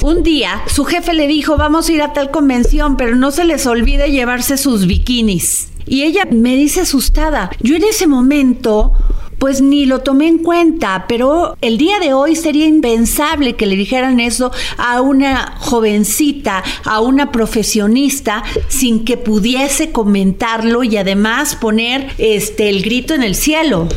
Un 0.03 0.23
día 0.23 0.63
su 0.67 0.85
jefe 0.85 1.15
le 1.15 1.27
dijo, 1.27 1.57
vamos 1.57 1.89
a 1.89 1.93
ir 1.93 2.03
a 2.03 2.13
tal 2.13 2.31
convención, 2.31 2.97
pero 2.97 3.17
no 3.17 3.31
se 3.31 3.45
les 3.45 3.67
olvide 3.67 4.11
llevarse 4.11 4.57
sus 4.59 4.87
bikinis. 4.87 5.69
Y 5.87 6.05
ella 6.05 6.27
me 6.31 6.55
dice 6.55 6.83
asustada, 6.83 7.51
yo 7.61 7.77
en 7.77 7.85
ese 7.85 8.07
momento 8.07 8.93
pues 9.43 9.61
ni 9.61 9.87
lo 9.87 10.05
tomé 10.05 10.29
en 10.29 10.39
cuenta, 10.39 11.07
pero 11.09 11.57
el 11.63 11.77
día 11.77 11.99
de 11.99 12.13
hoy 12.13 12.37
sería 12.37 12.69
impensable 12.69 13.57
que 13.57 13.67
le 13.67 13.75
dijeran 13.75 14.21
eso 14.21 14.53
a 14.79 15.01
una 15.01 15.57
jovencita, 15.59 16.63
a 16.89 17.01
una 17.01 17.33
profesionista, 17.33 18.45
sin 18.69 19.05
que 19.05 19.17
pudiese 19.17 19.91
comentarlo 19.91 20.85
y 20.85 20.97
además 20.97 21.57
poner 21.57 22.03
este 22.19 22.71
el 22.71 22.83
grito 22.83 23.15
en 23.15 23.25
el 23.25 23.35
cielo. 23.35 23.89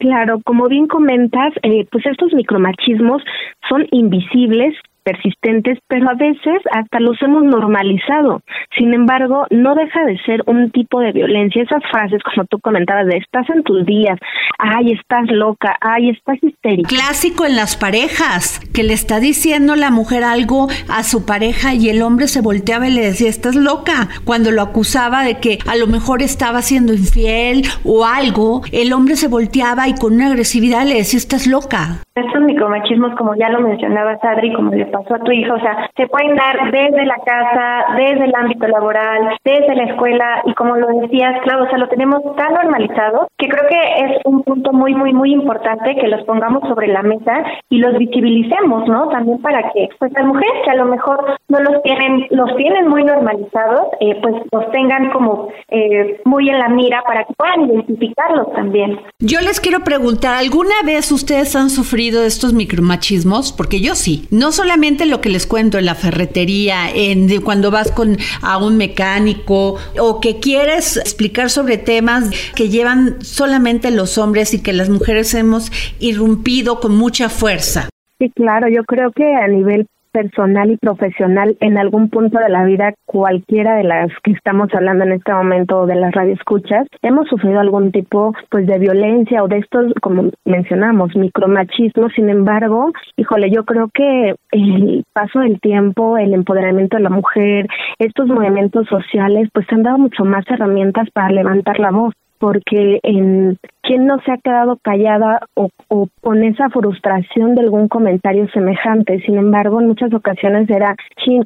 Claro, 0.00 0.40
como 0.44 0.66
bien 0.66 0.88
comentas, 0.88 1.52
eh, 1.62 1.86
pues 1.92 2.04
estos 2.06 2.34
micromachismos 2.34 3.22
son 3.68 3.86
invisibles, 3.92 4.74
persistentes, 5.02 5.78
pero 5.88 6.08
a 6.10 6.14
veces 6.14 6.60
hasta 6.72 7.00
los 7.00 7.20
hemos 7.22 7.44
normalizado. 7.44 8.42
Sin 8.76 8.94
embargo, 8.94 9.46
no 9.50 9.74
deja 9.74 10.04
de 10.04 10.18
ser 10.24 10.42
un 10.46 10.70
tipo 10.70 11.00
de 11.00 11.12
violencia. 11.12 11.62
Esas 11.62 11.82
frases, 11.90 12.22
como 12.22 12.46
tú 12.46 12.58
comentabas, 12.60 13.06
de 13.06 13.16
estás 13.18 13.48
en 13.50 13.62
tus 13.62 13.84
días, 13.84 14.18
ay, 14.58 14.92
estás 14.92 15.30
loca, 15.30 15.76
ay, 15.80 16.10
estás 16.10 16.36
histérica. 16.42 16.88
Clásico 16.88 17.44
en 17.46 17.56
las 17.56 17.76
parejas, 17.76 18.60
que 18.72 18.82
le 18.82 18.94
está 18.94 19.20
diciendo 19.20 19.76
la 19.76 19.90
mujer 19.90 20.24
algo 20.24 20.68
a 20.88 21.02
su 21.02 21.26
pareja 21.26 21.74
y 21.74 21.88
el 21.88 22.02
hombre 22.02 22.28
se 22.28 22.40
volteaba 22.40 22.88
y 22.88 22.92
le 22.92 23.02
decía, 23.02 23.28
estás 23.28 23.56
loca. 23.56 24.08
Cuando 24.24 24.50
lo 24.50 24.62
acusaba 24.62 25.24
de 25.24 25.38
que 25.38 25.58
a 25.66 25.76
lo 25.76 25.86
mejor 25.86 26.22
estaba 26.22 26.62
siendo 26.62 26.92
infiel 26.92 27.62
o 27.84 28.04
algo, 28.04 28.62
el 28.72 28.92
hombre 28.92 29.16
se 29.16 29.28
volteaba 29.28 29.88
y 29.88 29.94
con 29.94 30.14
una 30.14 30.28
agresividad 30.28 30.84
le 30.86 30.94
decía, 30.94 31.18
estás 31.18 31.46
loca. 31.46 32.00
Estos 32.26 32.42
micromachismos, 32.42 33.14
como 33.16 33.34
ya 33.34 33.48
lo 33.48 33.60
mencionaba 33.60 34.18
Sadri, 34.18 34.52
como 34.52 34.72
le 34.72 34.86
pasó 34.86 35.14
a 35.14 35.20
tu 35.20 35.32
hija, 35.32 35.54
o 35.54 35.60
sea, 35.60 35.90
se 35.96 36.06
pueden 36.06 36.36
dar 36.36 36.70
desde 36.70 37.04
la 37.06 37.16
casa, 37.24 37.94
desde 37.96 38.24
el 38.24 38.34
ámbito 38.34 38.66
laboral, 38.66 39.36
desde 39.44 39.74
la 39.74 39.84
escuela 39.84 40.42
y 40.44 40.54
como 40.54 40.76
lo 40.76 40.86
decías, 41.00 41.40
claro, 41.42 41.64
o 41.64 41.68
sea, 41.68 41.78
lo 41.78 41.88
tenemos 41.88 42.20
tan 42.36 42.52
normalizado 42.54 43.28
que 43.38 43.48
creo 43.48 43.68
que 43.68 44.04
es 44.04 44.20
un 44.24 44.42
punto 44.42 44.72
muy, 44.72 44.94
muy, 44.94 45.12
muy 45.12 45.32
importante 45.32 45.96
que 45.96 46.08
los 46.08 46.22
pongamos 46.24 46.68
sobre 46.68 46.88
la 46.88 47.02
mesa 47.02 47.42
y 47.68 47.78
los 47.78 47.96
visibilicemos, 47.96 48.86
¿no? 48.88 49.08
También 49.08 49.40
para 49.40 49.70
que, 49.72 49.88
pues, 49.98 50.12
las 50.12 50.26
mujeres 50.26 50.52
que 50.64 50.70
a 50.70 50.76
lo 50.76 50.86
mejor 50.86 51.38
no 51.48 51.60
los 51.60 51.82
tienen, 51.82 52.26
los 52.30 52.54
tienen 52.56 52.88
muy 52.88 53.04
normalizados, 53.04 53.88
eh, 54.00 54.18
pues 54.22 54.34
los 54.52 54.70
tengan 54.72 55.10
como 55.10 55.48
eh, 55.68 56.20
muy 56.24 56.48
en 56.48 56.58
la 56.58 56.68
mira 56.68 57.02
para 57.06 57.24
que 57.24 57.34
puedan 57.34 57.66
identificarlos 57.70 58.52
también. 58.52 59.00
Yo 59.20 59.40
les 59.40 59.60
quiero 59.60 59.80
preguntar, 59.80 60.34
¿alguna 60.34 60.74
vez 60.84 61.10
ustedes 61.12 61.56
han 61.56 61.70
sufrido 61.70 62.09
estos 62.18 62.52
micromachismos? 62.52 63.52
Porque 63.52 63.80
yo 63.80 63.94
sí. 63.94 64.26
No 64.30 64.52
solamente 64.52 65.06
lo 65.06 65.20
que 65.20 65.28
les 65.28 65.46
cuento 65.46 65.78
en 65.78 65.86
la 65.86 65.94
ferretería, 65.94 66.90
en 66.92 67.40
cuando 67.40 67.70
vas 67.70 67.90
con 67.92 68.18
a 68.42 68.58
un 68.58 68.76
mecánico 68.76 69.76
o 69.98 70.20
que 70.20 70.40
quieres 70.40 70.96
explicar 70.96 71.50
sobre 71.50 71.78
temas 71.78 72.30
que 72.54 72.68
llevan 72.68 73.22
solamente 73.22 73.90
los 73.90 74.18
hombres 74.18 74.54
y 74.54 74.62
que 74.62 74.72
las 74.72 74.88
mujeres 74.88 75.34
hemos 75.34 75.70
irrumpido 75.98 76.80
con 76.80 76.96
mucha 76.96 77.28
fuerza. 77.28 77.88
Sí, 78.18 78.30
claro, 78.34 78.68
yo 78.68 78.84
creo 78.84 79.12
que 79.12 79.24
a 79.34 79.48
nivel 79.48 79.86
personal 80.12 80.70
y 80.70 80.76
profesional 80.76 81.56
en 81.60 81.78
algún 81.78 82.08
punto 82.10 82.38
de 82.38 82.48
la 82.48 82.64
vida, 82.64 82.94
cualquiera 83.06 83.76
de 83.76 83.84
las 83.84 84.10
que 84.22 84.32
estamos 84.32 84.68
hablando 84.74 85.04
en 85.04 85.12
este 85.12 85.32
momento 85.32 85.86
de 85.86 85.96
las 85.96 86.12
radioescuchas, 86.12 86.86
hemos 87.02 87.28
sufrido 87.28 87.60
algún 87.60 87.92
tipo 87.92 88.34
pues 88.50 88.66
de 88.66 88.78
violencia 88.78 89.42
o 89.42 89.48
de 89.48 89.58
estos, 89.58 89.92
como 90.00 90.30
mencionamos, 90.44 91.14
micromachismo. 91.16 92.08
Sin 92.10 92.28
embargo, 92.28 92.92
híjole, 93.16 93.50
yo 93.50 93.64
creo 93.64 93.88
que 93.92 94.34
el 94.52 95.04
paso 95.12 95.40
del 95.40 95.60
tiempo, 95.60 96.18
el 96.18 96.34
empoderamiento 96.34 96.96
de 96.96 97.02
la 97.02 97.10
mujer, 97.10 97.68
estos 97.98 98.26
movimientos 98.28 98.86
sociales, 98.88 99.48
pues 99.52 99.66
han 99.70 99.82
dado 99.82 99.98
mucho 99.98 100.24
más 100.24 100.44
herramientas 100.48 101.08
para 101.12 101.30
levantar 101.30 101.78
la 101.78 101.90
voz 101.90 102.14
porque 102.40 103.00
en 103.02 103.58
quién 103.82 104.06
no 104.06 104.18
se 104.24 104.32
ha 104.32 104.38
quedado 104.38 104.78
callada 104.82 105.40
o, 105.54 105.68
o, 105.88 106.08
con 106.22 106.42
esa 106.42 106.70
frustración 106.70 107.54
de 107.54 107.60
algún 107.60 107.86
comentario 107.86 108.48
semejante. 108.50 109.20
Sin 109.26 109.36
embargo, 109.36 109.80
en 109.80 109.88
muchas 109.88 110.12
ocasiones 110.14 110.68
era, 110.70 110.96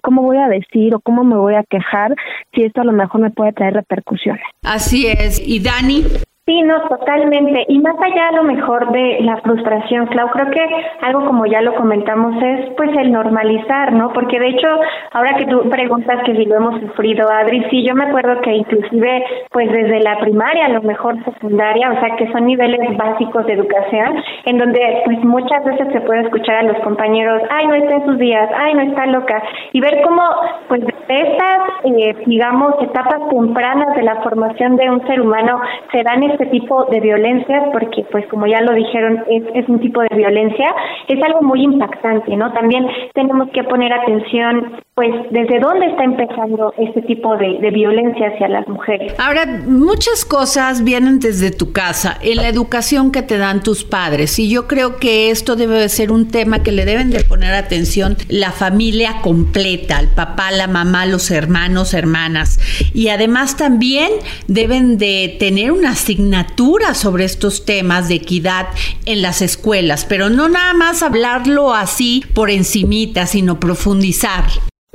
¿cómo 0.03 0.22
voy 0.22 0.38
a 0.38 0.49
decir 0.49 0.95
o 0.95 1.01
cómo 1.01 1.24
me 1.24 1.36
voy 1.36 1.57
a 1.57 1.64
quejar 1.68 2.14
si 2.55 2.62
esto 2.62 2.80
a 2.80 2.84
lo 2.84 2.92
mejor 2.92 3.20
me 3.20 3.30
puede 3.30 3.53
traer 3.53 3.74
repercusiones? 3.74 4.45
Así 4.62 5.09
es. 5.09 5.42
¿Y 5.45 5.61
Dani? 5.61 6.05
Sí, 6.47 6.61
no, 6.61 6.78
totalmente. 6.88 7.64
Y 7.68 7.78
más 7.78 7.97
allá 7.99 8.28
a 8.28 8.32
lo 8.32 8.42
mejor 8.42 8.92
de 8.92 9.16
la 9.22 9.38
frustración, 9.38 10.05
Clau, 10.09 10.28
creo 10.28 10.51
que 10.51 10.61
algo 11.01 11.24
como 11.24 11.47
ya 11.47 11.62
lo 11.62 11.74
comentamos 11.74 12.36
es 12.42 12.68
pues 12.76 12.90
el 12.99 13.12
normalizar, 13.12 13.95
¿no? 13.95 14.12
Porque 14.12 14.38
de 14.38 14.49
hecho, 14.49 14.68
ahora 15.12 15.36
que 15.38 15.47
tú 15.47 15.70
preguntas 15.70 16.22
que 16.26 16.36
si 16.36 16.45
lo 16.45 16.57
hemos 16.57 16.78
sufrido, 16.82 17.30
Adri, 17.30 17.64
sí, 17.70 17.82
yo 17.82 17.95
me 17.95 18.05
acuerdo 18.05 18.42
que 18.42 18.53
inclusive 18.53 19.24
pues 19.53 19.72
desde 19.72 20.01
la 20.01 20.18
primaria, 20.18 20.66
a 20.66 20.68
lo 20.68 20.82
mejor 20.82 21.16
secundaria, 21.24 21.90
o 21.90 22.01
sea 22.01 22.14
que 22.16 22.30
son 22.30 22.45
niveles 22.45 22.95
básicos 22.95 23.47
de 23.47 23.55
educación, 23.55 24.22
en 24.45 24.59
donde 24.59 25.01
pues 25.07 25.24
muchas 25.24 25.64
veces 25.64 25.95
se 25.95 26.03
puede 26.03 26.24
escuchar 26.24 26.57
a 26.57 26.62
los 26.64 26.78
compañeros, 26.80 27.40
ay, 27.49 27.68
no 27.68 27.74
está 27.74 27.95
en 27.95 28.05
sus 28.05 28.18
días, 28.18 28.51
ay, 28.55 28.74
no 28.74 28.82
está 28.82 29.07
loca, 29.07 29.42
y 29.72 29.80
ver 29.80 30.03
cómo 30.03 30.22
pues 30.68 30.82
de 30.84 31.20
estas, 31.20 31.59
eh, 31.84 32.16
digamos, 32.26 32.74
etapas 32.82 33.28
tempranas 33.30 33.95
de 33.97 34.03
la 34.03 34.16
formación 34.16 34.76
de 34.76 34.90
un 34.90 35.07
ser 35.07 35.20
humano 35.20 35.61
se 35.92 36.03
dan 36.03 36.22
este 36.35 36.47
tipo 36.47 36.85
de 36.87 37.01
violencias, 37.01 37.68
porque 37.72 38.05
pues 38.11 38.26
como 38.26 38.47
ya 38.47 38.61
lo 38.61 38.74
dijeron, 38.74 39.24
es, 39.28 39.43
es 39.55 39.68
un 39.68 39.80
tipo 39.80 40.01
de 40.03 40.14
violencia, 40.14 40.74
es 41.09 41.22
algo 41.22 41.43
muy 41.43 41.62
impactante, 41.62 42.37
¿no? 42.37 42.53
También 42.53 42.87
tenemos 43.14 43.49
que 43.51 43.64
poner 43.64 43.93
atención, 43.93 44.80
pues, 44.95 45.11
desde 45.32 45.59
dónde 45.59 45.86
está 45.86 46.05
empezando 46.05 46.72
este 46.78 47.03
tipo 47.03 47.36
de, 47.36 47.70
violencia 47.74 48.28
hacia 48.28 48.47
las 48.47 48.68
mujeres. 48.68 49.12
Ahora, 49.18 49.45
muchas 49.66 50.24
cosas 50.24 50.84
vienen 50.84 51.18
desde 51.18 51.51
tu 51.51 51.72
casa, 51.72 52.16
en 52.22 52.36
la 52.36 52.49
educación 52.49 53.11
que 53.11 53.22
te 53.22 53.36
dan 53.36 53.64
tus 53.64 53.82
padres, 53.82 54.38
y 54.38 54.49
yo 54.49 54.68
creo 54.68 54.99
que 54.99 55.30
esto 55.30 55.57
debe 55.57 55.80
de 55.80 55.88
ser 55.88 56.12
un 56.12 56.28
tema 56.28 56.62
que 56.62 56.70
le 56.70 56.84
deben 56.84 57.11
de 57.11 57.24
poner 57.24 57.55
atención 57.55 58.16
la 58.28 58.53
familia 58.53 59.20
completa, 59.22 59.99
el 59.99 60.09
papá, 60.09 60.53
la 60.53 60.68
mamá, 60.68 61.07
los 61.07 61.32
hermanos, 61.32 61.92
hermanas, 61.95 62.61
y 62.95 63.09
además 63.09 63.57
también 63.57 64.12
deben 64.47 64.97
de 64.99 65.36
tener 65.40 65.72
una 65.72 65.90
asignatura 65.90 66.95
sobre 66.95 67.24
estos 67.24 67.64
temas 67.64 68.07
de 68.09 68.14
equidad 68.16 68.68
en 69.07 69.22
las 69.22 69.42
escuelas, 69.42 70.05
pero 70.05 70.30
no 70.30 70.49
nada 70.49 70.74
más 70.74 71.03
hablarlo 71.03 71.74
así 71.74 72.22
por 72.34 72.51
encimita, 72.51 73.26
sino 73.26 73.59
profundizar. 73.59 74.45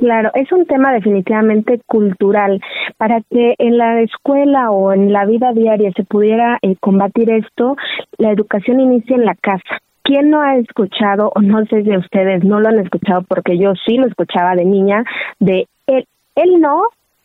Claro, 0.00 0.30
es 0.32 0.50
un 0.50 0.64
tema 0.64 0.94
definitivamente 0.94 1.78
cultural. 1.86 2.58
Para 2.96 3.20
que 3.30 3.54
en 3.58 3.76
la 3.76 4.00
escuela 4.00 4.70
o 4.70 4.94
en 4.94 5.12
la 5.12 5.26
vida 5.26 5.52
diaria 5.52 5.92
se 5.94 6.04
pudiera 6.04 6.58
eh, 6.62 6.74
combatir 6.80 7.30
esto, 7.30 7.76
la 8.16 8.32
educación 8.32 8.80
inicia 8.80 9.14
en 9.14 9.26
la 9.26 9.34
casa. 9.34 9.78
¿Quién 10.02 10.30
no 10.30 10.40
ha 10.40 10.56
escuchado, 10.56 11.30
o 11.34 11.42
no 11.42 11.66
sé 11.66 11.82
si 11.82 11.94
ustedes 11.94 12.42
no 12.44 12.60
lo 12.60 12.68
han 12.68 12.78
escuchado, 12.78 13.22
porque 13.28 13.58
yo 13.58 13.74
sí 13.86 13.98
lo 13.98 14.06
escuchaba 14.06 14.56
de 14.56 14.64
niña, 14.64 15.04
de 15.38 15.66
él, 15.86 16.06
él 16.34 16.60
no, 16.60 16.84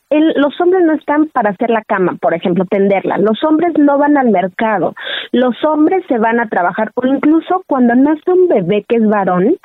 los 0.09 0.59
hombres 0.61 0.83
no 0.83 0.93
están 0.93 1.27
para 1.27 1.49
hacer 1.49 1.69
la 1.69 1.83
cama, 1.83 2.17
por 2.21 2.33
ejemplo, 2.33 2.65
tenderla. 2.65 3.17
Los 3.17 3.43
hombres 3.43 3.73
no 3.77 3.97
van 3.97 4.17
al 4.17 4.29
mercado. 4.29 4.93
Los 5.31 5.55
hombres 5.63 6.03
se 6.07 6.17
van 6.17 6.39
a 6.39 6.47
trabajar 6.47 6.91
o 6.95 7.05
incluso 7.07 7.63
cuando 7.67 7.95
nace 7.95 8.31
un 8.31 8.47
bebé 8.47 8.85
que 8.87 8.97
es 8.97 9.07
varón, 9.07 9.55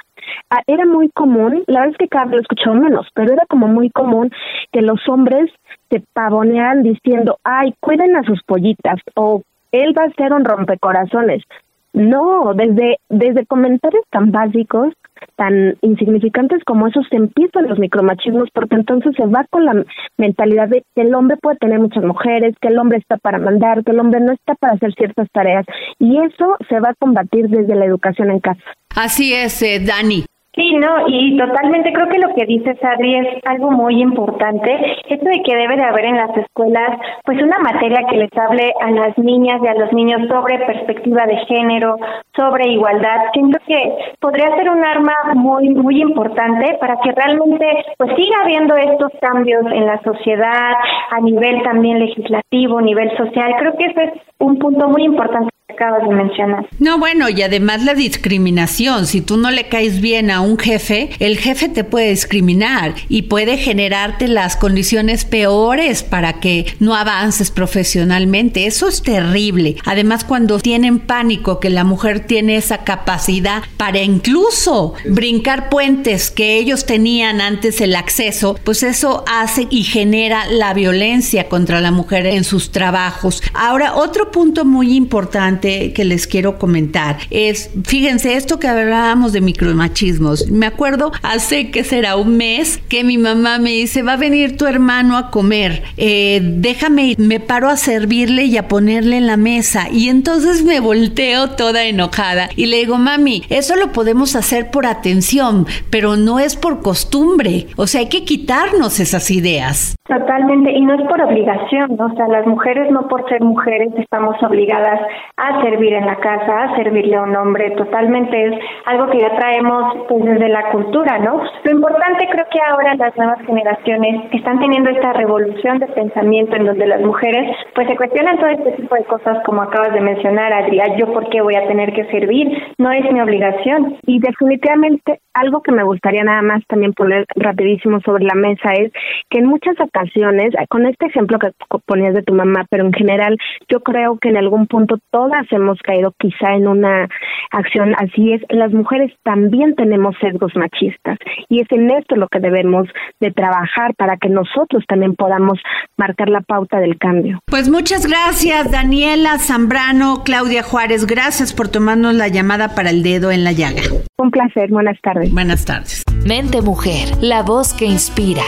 ah, 0.50 0.62
era 0.66 0.86
muy 0.86 1.10
común, 1.10 1.62
la 1.66 1.80
verdad 1.80 1.92
es 1.92 1.98
que 1.98 2.08
cada 2.08 2.26
vez 2.26 2.34
lo 2.36 2.40
escuchado 2.40 2.74
menos, 2.74 3.06
pero 3.14 3.32
era 3.32 3.44
como 3.46 3.68
muy 3.68 3.90
común 3.90 4.30
que 4.72 4.82
los 4.82 5.00
hombres 5.08 5.50
se 5.90 6.02
pavonearan 6.12 6.82
diciendo, 6.82 7.38
ay, 7.44 7.74
cuiden 7.80 8.16
a 8.16 8.22
sus 8.22 8.42
pollitas 8.44 9.00
o 9.14 9.42
él 9.72 9.94
va 9.96 10.04
a 10.04 10.10
ser 10.10 10.32
un 10.32 10.44
rompecorazones. 10.44 11.44
No, 11.92 12.52
desde, 12.54 12.98
desde 13.08 13.46
comentarios 13.46 14.04
tan 14.10 14.30
básicos 14.30 14.94
tan 15.36 15.76
insignificantes 15.82 16.62
como 16.64 16.86
esos 16.86 17.06
se 17.08 17.16
empiezan 17.16 17.68
los 17.68 17.78
micromachismos 17.78 18.48
porque 18.52 18.76
entonces 18.76 19.12
se 19.16 19.26
va 19.26 19.46
con 19.50 19.64
la 19.64 19.84
mentalidad 20.16 20.68
de 20.68 20.84
que 20.94 21.02
el 21.02 21.14
hombre 21.14 21.36
puede 21.36 21.56
tener 21.58 21.78
muchas 21.78 22.04
mujeres, 22.04 22.54
que 22.60 22.68
el 22.68 22.78
hombre 22.78 22.98
está 22.98 23.16
para 23.16 23.38
mandar, 23.38 23.84
que 23.84 23.92
el 23.92 24.00
hombre 24.00 24.20
no 24.20 24.32
está 24.32 24.54
para 24.54 24.74
hacer 24.74 24.92
ciertas 24.94 25.28
tareas 25.32 25.64
y 25.98 26.18
eso 26.18 26.56
se 26.68 26.80
va 26.80 26.90
a 26.90 26.94
combatir 26.94 27.48
desde 27.48 27.74
la 27.74 27.86
educación 27.86 28.30
en 28.30 28.40
casa. 28.40 28.60
Así 28.94 29.32
es, 29.32 29.62
eh, 29.62 29.80
Dani. 29.80 30.24
Sí, 30.60 30.74
no, 30.74 31.08
y 31.08 31.38
totalmente 31.38 31.90
creo 31.90 32.06
que 32.10 32.18
lo 32.18 32.34
que 32.34 32.44
dice 32.44 32.76
Adri 32.82 33.16
es 33.16 33.28
algo 33.46 33.70
muy 33.70 34.02
importante, 34.02 34.70
esto 35.08 35.24
de 35.24 35.42
que 35.42 35.56
debe 35.56 35.74
de 35.76 35.84
haber 35.84 36.04
en 36.04 36.18
las 36.18 36.36
escuelas 36.36 37.00
pues 37.24 37.40
una 37.42 37.58
materia 37.60 38.04
que 38.10 38.18
les 38.18 38.30
hable 38.36 38.70
a 38.78 38.90
las 38.90 39.16
niñas 39.16 39.62
y 39.64 39.68
a 39.68 39.74
los 39.74 39.90
niños 39.94 40.28
sobre 40.28 40.58
perspectiva 40.66 41.24
de 41.24 41.38
género, 41.46 41.96
sobre 42.36 42.72
igualdad. 42.72 43.30
Siento 43.32 43.58
que 43.66 44.12
podría 44.20 44.54
ser 44.54 44.68
un 44.68 44.84
arma 44.84 45.14
muy 45.34 45.70
muy 45.70 46.02
importante 46.02 46.76
para 46.78 46.96
que 47.00 47.12
realmente 47.12 47.66
pues 47.96 48.14
siga 48.16 48.42
habiendo 48.42 48.76
estos 48.76 49.12
cambios 49.18 49.64
en 49.72 49.86
la 49.86 49.98
sociedad 50.02 50.74
a 51.10 51.20
nivel 51.22 51.62
también 51.62 52.00
legislativo, 52.00 52.80
a 52.80 52.82
nivel 52.82 53.16
social. 53.16 53.54
Creo 53.58 53.78
que 53.78 53.86
ese 53.86 54.04
es 54.04 54.12
un 54.38 54.58
punto 54.58 54.88
muy 54.88 55.04
importante 55.04 55.48
acabas 55.70 56.08
de 56.08 56.14
mencionar. 56.14 56.66
No, 56.78 56.98
bueno, 56.98 57.28
y 57.28 57.42
además 57.42 57.84
la 57.84 57.94
discriminación. 57.94 59.06
Si 59.06 59.20
tú 59.20 59.36
no 59.36 59.50
le 59.50 59.68
caes 59.68 60.00
bien 60.00 60.30
a 60.30 60.40
un 60.40 60.58
jefe, 60.58 61.10
el 61.18 61.38
jefe 61.38 61.68
te 61.68 61.84
puede 61.84 62.10
discriminar 62.10 62.94
y 63.08 63.22
puede 63.22 63.56
generarte 63.56 64.28
las 64.28 64.56
condiciones 64.56 65.24
peores 65.24 66.02
para 66.02 66.34
que 66.40 66.66
no 66.78 66.94
avances 66.94 67.50
profesionalmente. 67.50 68.66
Eso 68.66 68.88
es 68.88 69.02
terrible. 69.02 69.76
Además, 69.84 70.24
cuando 70.24 70.58
tienen 70.58 71.00
pánico 71.00 71.60
que 71.60 71.70
la 71.70 71.84
mujer 71.84 72.20
tiene 72.20 72.56
esa 72.56 72.78
capacidad 72.78 73.62
para 73.76 74.00
incluso 74.00 74.94
brincar 75.08 75.68
puentes 75.68 76.30
que 76.30 76.58
ellos 76.58 76.86
tenían 76.86 77.40
antes 77.40 77.80
el 77.80 77.94
acceso, 77.94 78.56
pues 78.64 78.82
eso 78.82 79.24
hace 79.26 79.66
y 79.70 79.84
genera 79.84 80.46
la 80.46 80.74
violencia 80.74 81.48
contra 81.48 81.80
la 81.80 81.90
mujer 81.90 82.26
en 82.26 82.44
sus 82.44 82.70
trabajos. 82.70 83.42
Ahora, 83.54 83.94
otro 83.94 84.30
punto 84.30 84.64
muy 84.64 84.94
importante 84.94 85.59
importante 85.60 85.92
que 85.92 86.04
les 86.04 86.26
quiero 86.26 86.58
comentar 86.58 87.16
es, 87.30 87.70
fíjense, 87.84 88.34
esto 88.34 88.58
que 88.58 88.68
hablábamos 88.68 89.32
de 89.32 89.40
micromachismos. 89.40 90.50
Me 90.50 90.66
acuerdo 90.66 91.12
hace 91.22 91.70
que 91.70 91.84
será 91.84 92.16
un 92.16 92.36
mes 92.36 92.78
que 92.88 93.04
mi 93.04 93.18
mamá 93.18 93.58
me 93.58 93.70
dice, 93.70 94.02
va 94.02 94.14
a 94.14 94.16
venir 94.16 94.56
tu 94.56 94.66
hermano 94.66 95.16
a 95.16 95.30
comer, 95.30 95.82
eh, 95.96 96.40
déjame, 96.42 97.14
me 97.18 97.40
paro 97.40 97.68
a 97.68 97.76
servirle 97.76 98.44
y 98.44 98.56
a 98.56 98.68
ponerle 98.68 99.16
en 99.16 99.26
la 99.26 99.36
mesa. 99.36 99.88
Y 99.90 100.08
entonces 100.08 100.64
me 100.64 100.80
volteo 100.80 101.50
toda 101.50 101.84
enojada 101.84 102.48
y 102.56 102.66
le 102.66 102.78
digo, 102.78 102.98
mami, 102.98 103.42
eso 103.48 103.76
lo 103.76 103.92
podemos 103.92 104.36
hacer 104.36 104.70
por 104.70 104.86
atención, 104.86 105.66
pero 105.90 106.16
no 106.16 106.38
es 106.38 106.56
por 106.56 106.82
costumbre. 106.82 107.66
O 107.76 107.86
sea, 107.86 108.00
hay 108.00 108.08
que 108.08 108.24
quitarnos 108.24 109.00
esas 109.00 109.30
ideas. 109.30 109.96
Totalmente, 110.06 110.72
y 110.72 110.80
no 110.80 110.94
es 110.94 111.02
por 111.08 111.20
obligación, 111.20 111.96
¿no? 111.96 112.06
o 112.06 112.16
sea, 112.16 112.26
las 112.28 112.46
mujeres 112.46 112.90
no 112.90 113.06
por 113.06 113.28
ser 113.28 113.40
mujeres 113.42 113.92
estamos 113.96 114.36
obligadas 114.42 115.00
a 115.36 115.49
servir 115.62 115.94
en 115.94 116.06
la 116.06 116.16
casa, 116.16 116.64
a 116.64 116.76
servirle 116.76 117.16
a 117.16 117.22
un 117.22 117.36
hombre, 117.36 117.70
totalmente 117.72 118.46
es 118.46 118.54
algo 118.86 119.08
que 119.10 119.20
ya 119.20 119.34
traemos 119.36 120.06
pues 120.08 120.24
desde 120.24 120.48
la 120.48 120.70
cultura, 120.70 121.18
¿no? 121.18 121.42
Lo 121.64 121.70
importante 121.70 122.28
creo 122.30 122.46
que 122.50 122.60
ahora 122.60 122.94
las 122.94 123.16
nuevas 123.16 123.40
generaciones 123.46 124.32
están 124.32 124.58
teniendo 124.58 124.90
esta 124.90 125.12
revolución 125.12 125.78
de 125.78 125.86
pensamiento 125.88 126.56
en 126.56 126.66
donde 126.66 126.86
las 126.86 127.00
mujeres 127.00 127.56
pues 127.74 127.88
se 127.88 127.96
cuestionan 127.96 128.38
todo 128.38 128.48
este 128.48 128.72
tipo 128.72 128.94
de 128.94 129.04
cosas 129.04 129.38
como 129.44 129.62
acabas 129.62 129.92
de 129.92 130.00
mencionar, 130.00 130.52
Adrián, 130.52 130.96
yo 130.96 131.12
por 131.12 131.28
qué 131.28 131.40
voy 131.40 131.54
a 131.54 131.66
tener 131.66 131.92
que 131.92 132.04
servir, 132.06 132.48
no 132.78 132.92
es 132.92 133.10
mi 133.12 133.20
obligación. 133.20 133.96
Y 134.06 134.20
definitivamente 134.20 135.20
algo 135.34 135.62
que 135.62 135.72
me 135.72 135.84
gustaría 135.84 136.24
nada 136.24 136.42
más 136.42 136.64
también 136.66 136.92
poner 136.92 137.26
rapidísimo 137.36 138.00
sobre 138.00 138.24
la 138.24 138.34
mesa 138.34 138.72
es 138.72 138.92
que 139.28 139.38
en 139.38 139.46
muchas 139.46 139.76
ocasiones, 139.80 140.54
con 140.68 140.86
este 140.86 141.06
ejemplo 141.06 141.38
que 141.38 141.50
ponías 141.86 142.14
de 142.14 142.22
tu 142.22 142.34
mamá, 142.34 142.66
pero 142.70 142.84
en 142.84 142.92
general 142.92 143.36
yo 143.68 143.80
creo 143.80 144.18
que 144.18 144.28
en 144.28 144.36
algún 144.36 144.66
punto 144.66 144.98
todas 145.10 145.39
hemos 145.50 145.78
caído 145.80 146.12
quizá 146.18 146.54
en 146.54 146.66
una 146.66 147.08
acción 147.50 147.94
así 147.98 148.32
es, 148.32 148.42
las 148.48 148.72
mujeres 148.72 149.12
también 149.22 149.74
tenemos 149.74 150.14
sesgos 150.20 150.52
machistas 150.54 151.18
y 151.48 151.60
es 151.60 151.66
en 151.70 151.90
esto 151.90 152.16
lo 152.16 152.28
que 152.28 152.40
debemos 152.40 152.88
de 153.20 153.30
trabajar 153.30 153.94
para 153.96 154.16
que 154.16 154.28
nosotros 154.28 154.84
también 154.86 155.14
podamos 155.14 155.58
marcar 155.96 156.28
la 156.28 156.40
pauta 156.40 156.78
del 156.78 156.98
cambio. 156.98 157.40
Pues 157.46 157.68
muchas 157.68 158.06
gracias 158.06 158.70
Daniela 158.70 159.38
Zambrano, 159.38 160.22
Claudia 160.24 160.62
Juárez, 160.62 161.06
gracias 161.06 161.52
por 161.52 161.68
tomarnos 161.68 162.14
la 162.14 162.28
llamada 162.28 162.74
para 162.74 162.90
el 162.90 163.02
dedo 163.02 163.30
en 163.30 163.44
la 163.44 163.52
llaga. 163.52 163.82
Un 164.18 164.30
placer, 164.30 164.70
buenas 164.70 165.00
tardes. 165.00 165.32
Buenas 165.32 165.64
tardes. 165.64 166.04
Mente 166.26 166.62
Mujer, 166.62 167.08
la 167.20 167.42
voz 167.42 167.72
que 167.74 167.86
inspira. 167.86 168.42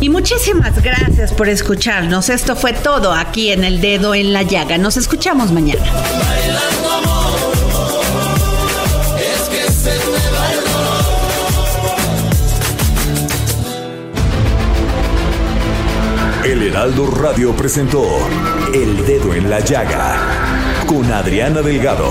Y 0.00 0.08
muchísimas 0.10 0.80
gracias 0.80 1.32
por 1.32 1.48
escucharnos. 1.48 2.28
Esto 2.28 2.54
fue 2.54 2.72
todo 2.72 3.12
aquí 3.12 3.50
en 3.50 3.64
El 3.64 3.80
Dedo 3.80 4.14
en 4.14 4.32
la 4.32 4.42
Llaga. 4.42 4.78
Nos 4.78 4.96
escuchamos 4.96 5.50
mañana. 5.50 5.82
El 16.44 16.62
Heraldo 16.62 17.06
Radio 17.10 17.54
presentó 17.54 18.04
El 18.72 19.04
Dedo 19.04 19.34
en 19.34 19.50
la 19.50 19.60
Llaga 19.60 20.84
con 20.86 21.12
Adriana 21.12 21.60
Delgado. 21.60 22.10